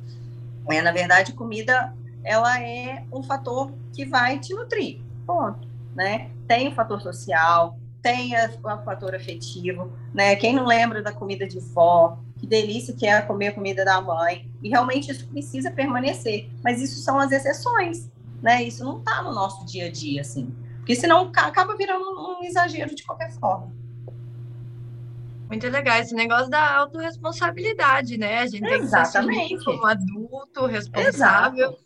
É, 0.68 0.82
na 0.82 0.90
verdade, 0.90 1.32
comida 1.32 1.94
ela 2.24 2.60
é 2.60 3.04
um 3.12 3.22
fator 3.22 3.70
que 3.92 4.04
vai 4.04 4.40
te 4.40 4.52
nutrir, 4.52 5.00
ponto, 5.24 5.68
né? 5.94 6.28
Tem 6.48 6.66
o 6.66 6.74
fator 6.74 7.00
social, 7.00 7.78
tem 8.06 8.32
o 8.36 8.84
fator 8.84 9.16
afetivo, 9.16 9.92
né? 10.14 10.36
Quem 10.36 10.54
não 10.54 10.64
lembra 10.64 11.02
da 11.02 11.12
comida 11.12 11.44
de 11.44 11.58
vó, 11.58 12.18
que 12.38 12.46
delícia 12.46 12.94
que 12.94 13.04
é 13.04 13.20
comer 13.20 13.48
a 13.48 13.52
comida 13.52 13.84
da 13.84 14.00
mãe, 14.00 14.48
e 14.62 14.68
realmente 14.68 15.10
isso 15.10 15.26
precisa 15.26 15.72
permanecer, 15.72 16.48
mas 16.62 16.80
isso 16.80 17.00
são 17.02 17.18
as 17.18 17.32
exceções, 17.32 18.08
né? 18.40 18.62
Isso 18.62 18.84
não 18.84 18.98
está 18.98 19.22
no 19.22 19.34
nosso 19.34 19.66
dia 19.66 19.86
a 19.86 19.90
dia, 19.90 20.20
assim, 20.20 20.54
porque 20.76 20.94
senão 20.94 21.32
acaba 21.34 21.76
virando 21.76 22.04
um 22.04 22.44
exagero 22.44 22.94
de 22.94 23.02
qualquer 23.02 23.32
forma. 23.32 23.74
Muito 25.48 25.68
legal 25.68 25.98
esse 25.98 26.14
negócio 26.14 26.48
da 26.48 26.76
autorresponsabilidade, 26.76 28.16
né? 28.16 28.38
A 28.38 28.46
gente 28.46 28.68
Exatamente. 28.68 29.36
tem 29.36 29.48
que 29.48 29.58
se 29.58 29.64
como 29.64 29.84
adulto 29.84 30.66
responsável. 30.66 31.70
Exato 31.70 31.85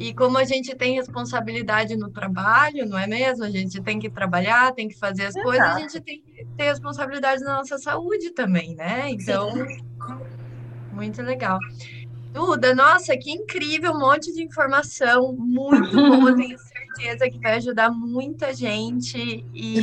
e 0.00 0.14
como 0.14 0.38
a 0.38 0.44
gente 0.44 0.74
tem 0.74 0.94
responsabilidade 0.94 1.94
no 1.94 2.10
trabalho, 2.10 2.88
não 2.88 2.96
é 2.96 3.06
mesmo? 3.06 3.44
A 3.44 3.50
gente 3.50 3.82
tem 3.82 3.98
que 3.98 4.08
trabalhar, 4.08 4.72
tem 4.72 4.88
que 4.88 4.98
fazer 4.98 5.26
as 5.26 5.36
Exato. 5.36 5.46
coisas, 5.46 5.76
a 5.76 5.78
gente 5.78 6.00
tem 6.00 6.22
que 6.22 6.46
ter 6.56 6.64
responsabilidade 6.64 7.44
na 7.44 7.58
nossa 7.58 7.76
saúde 7.76 8.30
também, 8.30 8.74
né? 8.74 9.10
Então, 9.10 9.52
Sim. 9.52 9.66
muito 10.90 11.20
legal. 11.20 11.58
Duda, 12.32 12.74
nossa, 12.74 13.14
que 13.14 13.30
incrível, 13.30 13.92
um 13.92 13.98
monte 14.00 14.32
de 14.32 14.42
informação, 14.42 15.34
muito 15.36 15.94
boa, 15.94 16.32
tenho 16.34 16.56
certeza 16.58 17.28
que 17.28 17.38
vai 17.38 17.56
ajudar 17.56 17.90
muita 17.90 18.54
gente. 18.54 19.44
E 19.52 19.82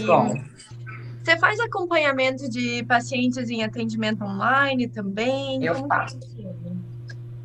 você 1.24 1.38
faz 1.38 1.60
acompanhamento 1.60 2.50
de 2.50 2.84
pacientes 2.86 3.52
em 3.52 3.64
atendimento 3.64 4.24
online 4.24 4.88
também? 4.88 5.64
Eu 5.64 5.76
faço. 5.88 6.18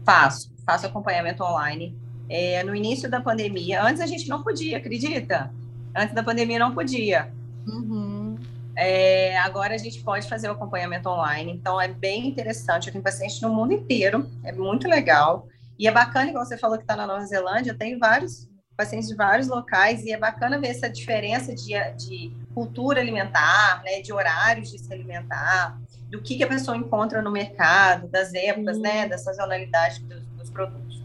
Faço, 0.07 0.51
faço 0.65 0.87
acompanhamento 0.87 1.45
online 1.45 2.01
é, 2.33 2.63
no 2.65 2.75
início 2.75 3.11
da 3.11 3.21
pandemia. 3.21 3.83
Antes 3.83 4.01
a 4.01 4.07
gente 4.07 4.27
não 4.27 4.43
podia, 4.43 4.79
acredita? 4.79 5.53
Antes 5.95 6.15
da 6.15 6.23
pandemia 6.23 6.59
não 6.59 6.73
podia. 6.73 7.31
Uhum. 7.67 8.39
É, 8.75 9.37
agora 9.41 9.75
a 9.75 9.79
gente 9.79 10.03
pode 10.03 10.27
fazer 10.27 10.49
o 10.49 10.53
acompanhamento 10.53 11.11
online, 11.11 11.53
então 11.53 11.79
é 11.79 11.89
bem 11.89 12.27
interessante. 12.27 12.87
Eu 12.87 12.93
tenho 12.93 13.05
paciente 13.05 13.43
no 13.43 13.51
mundo 13.51 13.75
inteiro, 13.75 14.27
é 14.43 14.51
muito 14.51 14.89
legal. 14.89 15.47
E 15.79 15.87
é 15.87 15.91
bacana, 15.91 16.31
igual 16.31 16.47
você 16.47 16.57
falou 16.57 16.79
que 16.79 16.85
está 16.85 16.97
na 16.97 17.07
Nova 17.07 17.25
Zelândia, 17.27 17.75
tem 17.75 17.99
vários 17.99 18.49
pacientes 18.75 19.11
de 19.11 19.15
vários 19.15 19.49
locais 19.49 20.03
e 20.03 20.13
é 20.13 20.17
bacana 20.17 20.59
ver 20.59 20.69
essa 20.69 20.89
diferença 20.89 21.55
de, 21.55 21.75
de 21.97 22.33
cultura 22.55 23.01
alimentar, 23.01 23.83
né, 23.85 24.01
de 24.01 24.11
horários 24.11 24.71
de 24.71 24.79
se 24.79 24.91
alimentar, 24.91 25.79
do 26.09 26.23
que, 26.23 26.37
que 26.37 26.45
a 26.45 26.49
pessoa 26.49 26.77
encontra 26.77 27.21
no 27.21 27.31
mercado, 27.31 28.09
das 28.09 28.33
épocas, 28.33 28.77
uhum. 28.77 28.83
né, 28.83 29.07
da 29.07 29.19
sazonalidade 29.19 30.01
dos, 30.05 30.25
dos, 30.29 30.51
produtos. 30.51 31.02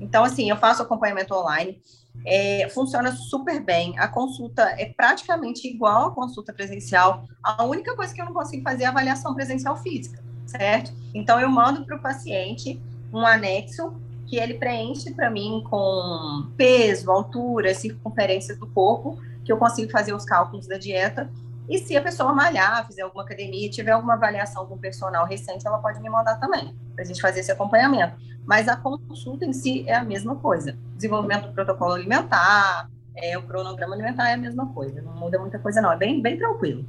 Então, 0.00 0.24
assim, 0.24 0.48
eu 0.48 0.56
faço 0.56 0.82
acompanhamento 0.82 1.34
online, 1.34 1.80
é, 2.24 2.68
funciona 2.70 3.12
super 3.12 3.62
bem, 3.62 3.98
a 3.98 4.08
consulta 4.08 4.62
é 4.78 4.86
praticamente 4.86 5.68
igual 5.68 6.08
à 6.08 6.10
consulta 6.14 6.52
presencial, 6.52 7.24
a 7.42 7.64
única 7.64 7.94
coisa 7.94 8.14
que 8.14 8.20
eu 8.20 8.24
não 8.24 8.32
consigo 8.32 8.62
fazer 8.62 8.84
é 8.84 8.86
avaliação 8.86 9.34
presencial 9.34 9.76
física, 9.76 10.22
certo? 10.46 10.92
Então, 11.14 11.38
eu 11.38 11.48
mando 11.48 11.84
para 11.84 11.96
o 11.96 12.02
paciente 12.02 12.80
um 13.12 13.24
anexo 13.26 13.94
que 14.26 14.36
ele 14.36 14.54
preenche 14.54 15.12
para 15.12 15.28
mim 15.28 15.62
com 15.68 16.46
peso, 16.56 17.10
altura, 17.10 17.74
circunferência 17.74 18.56
do 18.56 18.66
corpo, 18.68 19.18
que 19.44 19.52
eu 19.52 19.58
consigo 19.58 19.90
fazer 19.90 20.14
os 20.14 20.24
cálculos 20.24 20.68
da 20.68 20.78
dieta. 20.78 21.28
E 21.68 21.78
se 21.78 21.96
a 21.96 22.02
pessoa 22.02 22.32
malhar, 22.32 22.86
fizer 22.86 23.02
alguma 23.02 23.22
academia, 23.22 23.70
tiver 23.70 23.92
alguma 23.92 24.14
avaliação 24.14 24.66
com 24.66 24.76
personal 24.76 25.26
recente, 25.26 25.66
ela 25.66 25.78
pode 25.78 26.00
me 26.00 26.08
mandar 26.08 26.36
também, 26.36 26.74
para 26.94 27.04
a 27.04 27.06
gente 27.06 27.20
fazer 27.20 27.40
esse 27.40 27.52
acompanhamento. 27.52 28.14
Mas 28.44 28.66
a 28.68 28.76
consulta 28.76 29.44
em 29.44 29.52
si 29.52 29.84
é 29.86 29.94
a 29.94 30.02
mesma 30.02 30.34
coisa. 30.36 30.76
Desenvolvimento 30.96 31.46
do 31.46 31.52
protocolo 31.52 31.92
alimentar, 31.92 32.90
é, 33.14 33.36
o 33.38 33.42
cronograma 33.42 33.94
alimentar 33.94 34.30
é 34.30 34.34
a 34.34 34.36
mesma 34.36 34.66
coisa. 34.72 35.00
Não 35.02 35.14
muda 35.14 35.38
muita 35.38 35.58
coisa, 35.58 35.80
não. 35.80 35.92
É 35.92 35.96
bem, 35.96 36.20
bem 36.20 36.36
tranquilo. 36.36 36.84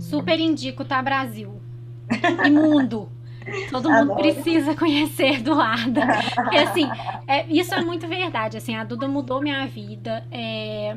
Super 0.00 0.38
indico, 0.38 0.84
tá, 0.84 1.02
Brasil? 1.02 1.60
E 2.44 2.50
mundo. 2.50 3.08
Todo 3.70 3.90
mundo 3.90 4.12
Adoro. 4.12 4.20
precisa 4.20 4.74
conhecer 4.74 5.40
Eduarda. 5.40 6.02
Porque, 6.34 6.56
assim, 6.56 6.88
é, 7.26 7.46
isso 7.46 7.74
é 7.74 7.82
muito 7.82 8.06
verdade. 8.06 8.56
Assim, 8.56 8.74
a 8.74 8.84
Duda 8.84 9.06
mudou 9.06 9.42
minha 9.42 9.66
vida. 9.66 10.26
É, 10.30 10.96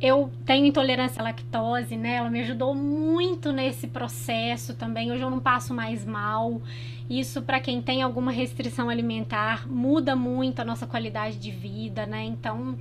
eu 0.00 0.30
tenho 0.46 0.64
intolerância 0.64 1.20
à 1.20 1.24
lactose, 1.24 1.94
né? 1.94 2.14
Ela 2.14 2.30
me 2.30 2.40
ajudou 2.40 2.74
muito 2.74 3.52
nesse 3.52 3.86
processo 3.86 4.74
também. 4.74 5.12
Hoje 5.12 5.22
eu 5.22 5.30
não 5.30 5.40
passo 5.40 5.74
mais 5.74 6.06
mal. 6.06 6.62
Isso, 7.08 7.42
para 7.42 7.60
quem 7.60 7.82
tem 7.82 8.00
alguma 8.00 8.32
restrição 8.32 8.88
alimentar, 8.88 9.68
muda 9.68 10.16
muito 10.16 10.60
a 10.60 10.64
nossa 10.64 10.86
qualidade 10.86 11.36
de 11.38 11.50
vida, 11.50 12.06
né? 12.06 12.24
Então, 12.24 12.78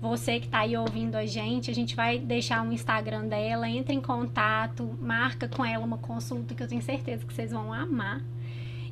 você 0.00 0.40
que 0.40 0.46
está 0.46 0.60
aí 0.60 0.74
ouvindo 0.76 1.16
a 1.16 1.26
gente, 1.26 1.70
a 1.70 1.74
gente 1.74 1.94
vai 1.94 2.18
deixar 2.18 2.64
o 2.66 2.72
Instagram 2.72 3.26
dela, 3.26 3.68
entre 3.68 3.94
em 3.94 4.00
contato, 4.00 4.96
marca 5.00 5.48
com 5.48 5.64
ela 5.64 5.84
uma 5.84 5.98
consulta 5.98 6.54
que 6.54 6.62
eu 6.62 6.68
tenho 6.68 6.80
certeza 6.80 7.26
que 7.26 7.34
vocês 7.34 7.50
vão 7.50 7.72
amar. 7.72 8.22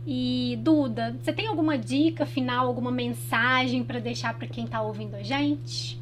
E 0.07 0.59
Duda, 0.63 1.17
você 1.23 1.33
tem 1.33 1.47
alguma 1.47 1.79
dica 1.79 2.27
final, 2.27 2.67
alguma 2.67 2.91
mensagem 2.91 3.85
para 3.85 4.01
deixar 4.01 4.35
para 4.35 4.49
quem 4.49 4.65
está 4.65 4.83
ouvindo 4.83 5.15
a 5.15 5.23
gente? 5.23 6.00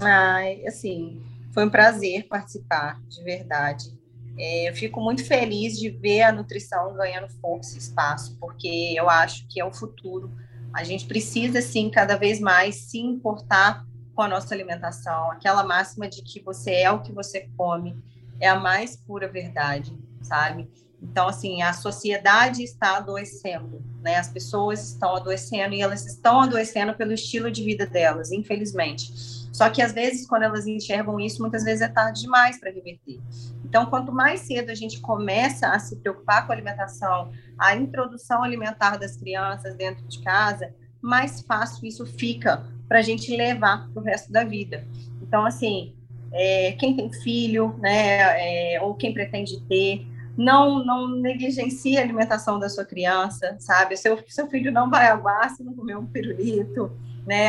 Ai, 0.00 0.66
assim, 0.66 1.22
foi 1.52 1.66
um 1.66 1.70
prazer 1.70 2.26
participar, 2.26 3.00
de 3.08 3.22
verdade. 3.22 3.92
É, 4.38 4.70
eu 4.70 4.74
fico 4.74 5.00
muito 5.00 5.24
feliz 5.24 5.78
de 5.78 5.90
ver 5.90 6.22
a 6.22 6.32
nutrição 6.32 6.94
ganhando 6.94 7.28
força 7.40 7.74
e 7.74 7.78
espaço, 7.78 8.36
porque 8.40 8.94
eu 8.96 9.10
acho 9.10 9.46
que 9.48 9.60
é 9.60 9.64
o 9.64 9.72
futuro. 9.72 10.32
A 10.72 10.82
gente 10.84 11.04
precisa, 11.06 11.60
sim, 11.60 11.90
cada 11.90 12.16
vez 12.16 12.40
mais 12.40 12.76
se 12.76 12.98
importar 12.98 13.84
com 14.14 14.22
a 14.22 14.28
nossa 14.28 14.54
alimentação. 14.54 15.30
Aquela 15.30 15.64
máxima 15.64 16.08
de 16.08 16.22
que 16.22 16.40
você 16.40 16.72
é 16.72 16.90
o 16.90 17.02
que 17.02 17.12
você 17.12 17.48
come 17.56 17.96
é 18.38 18.48
a 18.48 18.58
mais 18.58 18.96
pura 18.96 19.28
verdade, 19.28 19.94
sabe? 20.22 20.70
Então, 21.02 21.28
assim, 21.28 21.62
a 21.62 21.72
sociedade 21.72 22.62
está 22.62 22.98
adoecendo, 22.98 23.82
né? 24.00 24.16
As 24.16 24.28
pessoas 24.28 24.92
estão 24.92 25.16
adoecendo 25.16 25.74
e 25.74 25.80
elas 25.80 26.06
estão 26.06 26.40
adoecendo 26.40 26.94
pelo 26.94 27.12
estilo 27.12 27.50
de 27.50 27.62
vida 27.62 27.86
delas, 27.86 28.30
infelizmente. 28.30 29.39
Só 29.60 29.68
que 29.68 29.82
às 29.82 29.92
vezes, 29.92 30.26
quando 30.26 30.44
elas 30.44 30.66
enxergam 30.66 31.20
isso, 31.20 31.42
muitas 31.42 31.64
vezes 31.64 31.82
é 31.82 31.88
tarde 31.88 32.22
demais 32.22 32.58
para 32.58 32.70
reverter. 32.70 33.20
Então, 33.62 33.84
quanto 33.84 34.10
mais 34.10 34.40
cedo 34.40 34.70
a 34.70 34.74
gente 34.74 35.00
começa 35.00 35.68
a 35.68 35.78
se 35.78 35.96
preocupar 35.96 36.46
com 36.46 36.52
a 36.52 36.54
alimentação, 36.54 37.30
a 37.58 37.76
introdução 37.76 38.42
alimentar 38.42 38.96
das 38.96 39.18
crianças 39.18 39.74
dentro 39.76 40.02
de 40.08 40.22
casa, 40.22 40.74
mais 41.02 41.42
fácil 41.42 41.86
isso 41.86 42.06
fica 42.06 42.64
para 42.88 43.00
a 43.00 43.02
gente 43.02 43.36
levar 43.36 43.86
para 43.92 44.00
o 44.00 44.02
resto 44.02 44.32
da 44.32 44.44
vida. 44.44 44.88
Então, 45.20 45.44
assim, 45.44 45.94
é, 46.32 46.72
quem 46.78 46.96
tem 46.96 47.12
filho, 47.12 47.76
né, 47.82 48.76
é, 48.76 48.80
ou 48.80 48.94
quem 48.94 49.12
pretende 49.12 49.60
ter, 49.68 50.06
não 50.38 50.82
não 50.82 51.06
negligencie 51.06 51.98
a 51.98 52.00
alimentação 52.00 52.58
da 52.58 52.70
sua 52.70 52.86
criança, 52.86 53.56
sabe? 53.58 53.94
Seu, 53.98 54.18
seu 54.26 54.48
filho 54.48 54.72
não 54.72 54.88
vai 54.88 55.08
aguar 55.08 55.50
se 55.50 55.62
não 55.62 55.74
comer 55.74 55.98
um 55.98 56.06
pirulito, 56.06 56.90
né? 57.26 57.48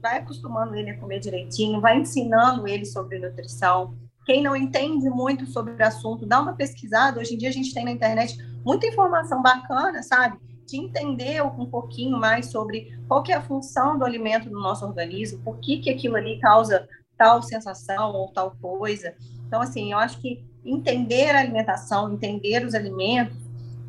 Vai 0.00 0.18
acostumando 0.18 0.74
ele 0.74 0.90
a 0.90 0.98
comer 0.98 1.20
direitinho, 1.20 1.80
vai 1.80 1.98
ensinando 1.98 2.66
ele 2.66 2.84
sobre 2.84 3.18
nutrição. 3.18 3.94
Quem 4.24 4.42
não 4.42 4.54
entende 4.54 5.08
muito 5.10 5.46
sobre 5.46 5.74
o 5.74 5.86
assunto, 5.86 6.26
dá 6.26 6.40
uma 6.40 6.54
pesquisada. 6.54 7.20
Hoje 7.20 7.34
em 7.34 7.38
dia 7.38 7.48
a 7.48 7.52
gente 7.52 7.74
tem 7.74 7.84
na 7.84 7.90
internet 7.90 8.36
muita 8.64 8.86
informação 8.86 9.42
bacana, 9.42 10.02
sabe? 10.02 10.38
de 10.72 10.78
entender 10.78 11.42
um 11.42 11.66
pouquinho 11.66 12.16
mais 12.18 12.46
sobre 12.46 12.98
qual 13.06 13.22
que 13.22 13.32
é 13.32 13.36
a 13.36 13.42
função 13.42 13.98
do 13.98 14.04
alimento 14.04 14.48
no 14.50 14.60
nosso 14.60 14.86
organismo, 14.86 15.42
por 15.44 15.58
que, 15.58 15.78
que 15.78 15.90
aquilo 15.90 16.16
ali 16.16 16.38
causa 16.40 16.88
tal 17.16 17.42
sensação 17.42 18.12
ou 18.12 18.28
tal 18.28 18.56
coisa. 18.60 19.14
Então, 19.46 19.60
assim, 19.60 19.92
eu 19.92 19.98
acho 19.98 20.18
que 20.20 20.42
entender 20.64 21.30
a 21.30 21.40
alimentação, 21.40 22.12
entender 22.12 22.64
os 22.64 22.74
alimentos, 22.74 23.36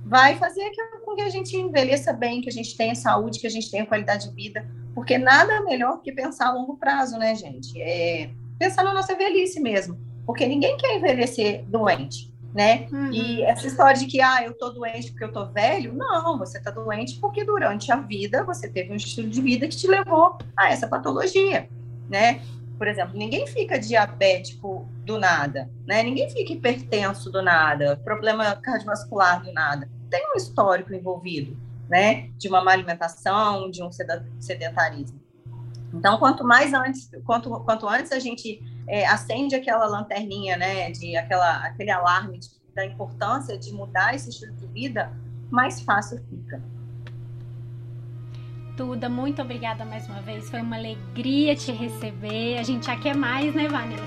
vai 0.03 0.35
fazer 0.35 0.71
com 1.05 1.15
que 1.15 1.21
a 1.21 1.29
gente 1.29 1.55
envelheça 1.55 2.11
bem, 2.13 2.41
que 2.41 2.49
a 2.49 2.51
gente 2.51 2.75
tenha 2.75 2.95
saúde, 2.95 3.39
que 3.39 3.47
a 3.47 3.49
gente 3.49 3.69
tenha 3.71 3.85
qualidade 3.85 4.29
de 4.29 4.35
vida, 4.35 4.67
porque 4.93 5.17
nada 5.17 5.61
melhor 5.61 6.01
que 6.01 6.11
pensar 6.11 6.47
a 6.47 6.53
longo 6.53 6.77
prazo, 6.77 7.17
né, 7.17 7.33
gente? 7.35 7.81
É 7.81 8.29
pensar 8.59 8.83
na 8.83 8.93
nossa 8.93 9.15
velhice 9.15 9.59
mesmo, 9.59 9.99
porque 10.25 10.45
ninguém 10.45 10.77
quer 10.77 10.95
envelhecer 10.95 11.63
doente 11.67 12.33
né? 12.53 12.87
Uhum. 12.91 13.11
E 13.11 13.41
essa 13.41 13.65
história 13.65 13.97
de 13.97 14.05
que, 14.05 14.21
ah, 14.21 14.43
eu 14.43 14.53
tô 14.53 14.69
doente 14.69 15.11
porque 15.11 15.23
eu 15.23 15.31
tô 15.31 15.45
velho, 15.47 15.93
não, 15.93 16.37
você 16.37 16.61
tá 16.61 16.69
doente 16.69 17.19
porque 17.19 17.43
durante 17.43 17.91
a 17.91 17.95
vida 17.95 18.43
você 18.43 18.69
teve 18.69 18.93
um 18.93 18.95
estilo 18.95 19.27
de 19.27 19.41
vida 19.41 19.67
que 19.67 19.75
te 19.75 19.87
levou 19.87 20.37
a 20.55 20.69
essa 20.69 20.87
patologia, 20.87 21.67
né? 22.07 22.41
Por 22.77 22.87
exemplo, 22.87 23.17
ninguém 23.17 23.47
fica 23.47 23.79
diabético 23.79 24.87
do 25.05 25.17
nada, 25.17 25.69
né? 25.85 26.03
Ninguém 26.03 26.29
fica 26.29 26.53
hipertenso 26.53 27.31
do 27.31 27.41
nada, 27.41 27.97
problema 28.03 28.55
cardiovascular 28.55 29.43
do 29.43 29.53
nada. 29.53 29.89
Tem 30.09 30.25
um 30.33 30.37
histórico 30.37 30.93
envolvido, 30.93 31.57
né? 31.89 32.29
De 32.37 32.47
uma 32.47 32.63
má 32.63 32.71
alimentação, 32.71 33.69
de 33.69 33.83
um 33.83 33.89
sedentarismo. 34.39 35.21
Então, 35.93 36.17
quanto 36.17 36.43
mais 36.43 36.73
antes, 36.73 37.09
quanto, 37.23 37.49
quanto 37.61 37.87
antes 37.87 38.11
a 38.11 38.19
gente 38.19 38.59
é, 38.87 39.05
acende 39.05 39.55
aquela 39.55 39.85
lanterninha, 39.85 40.57
né, 40.57 40.91
de 40.91 41.15
aquela, 41.15 41.57
aquele 41.65 41.91
alarme 41.91 42.39
de, 42.39 42.49
da 42.73 42.83
importância 42.85 43.57
de 43.57 43.71
mudar 43.71 44.15
esse 44.15 44.29
estilo 44.29 44.53
de 44.55 44.65
vida, 44.67 45.13
mais 45.51 45.81
fácil 45.81 46.19
fica. 46.29 46.61
Tuda, 48.75 49.07
muito 49.07 49.41
obrigada 49.41 49.85
mais 49.85 50.07
uma 50.07 50.19
vez. 50.21 50.49
Foi 50.49 50.61
uma 50.61 50.75
alegria 50.75 51.55
te 51.55 51.71
receber. 51.71 52.57
A 52.57 52.63
gente 52.63 52.87
já 52.87 52.95
quer 52.95 53.15
mais, 53.15 53.53
né, 53.53 53.67
Vanessa? 53.67 54.03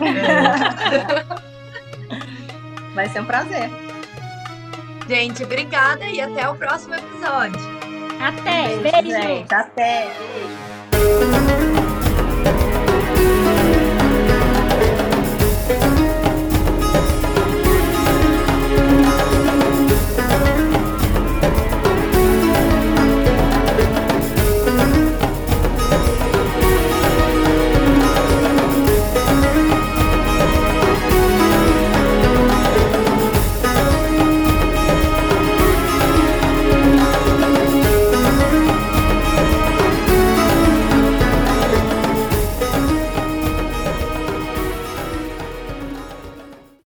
É. 0.00 1.46
Vai 2.94 3.08
ser 3.10 3.20
um 3.20 3.26
prazer. 3.26 3.70
Gente, 5.06 5.44
obrigada 5.44 6.06
e 6.06 6.20
até 6.20 6.48
o 6.48 6.54
próximo 6.54 6.94
episódio. 6.94 7.60
Até, 8.20 8.76
beijo. 8.78 8.82
beijo. 8.82 9.10
Gente, 9.10 9.54
até. 9.54 10.08
Beijo. 10.90 11.75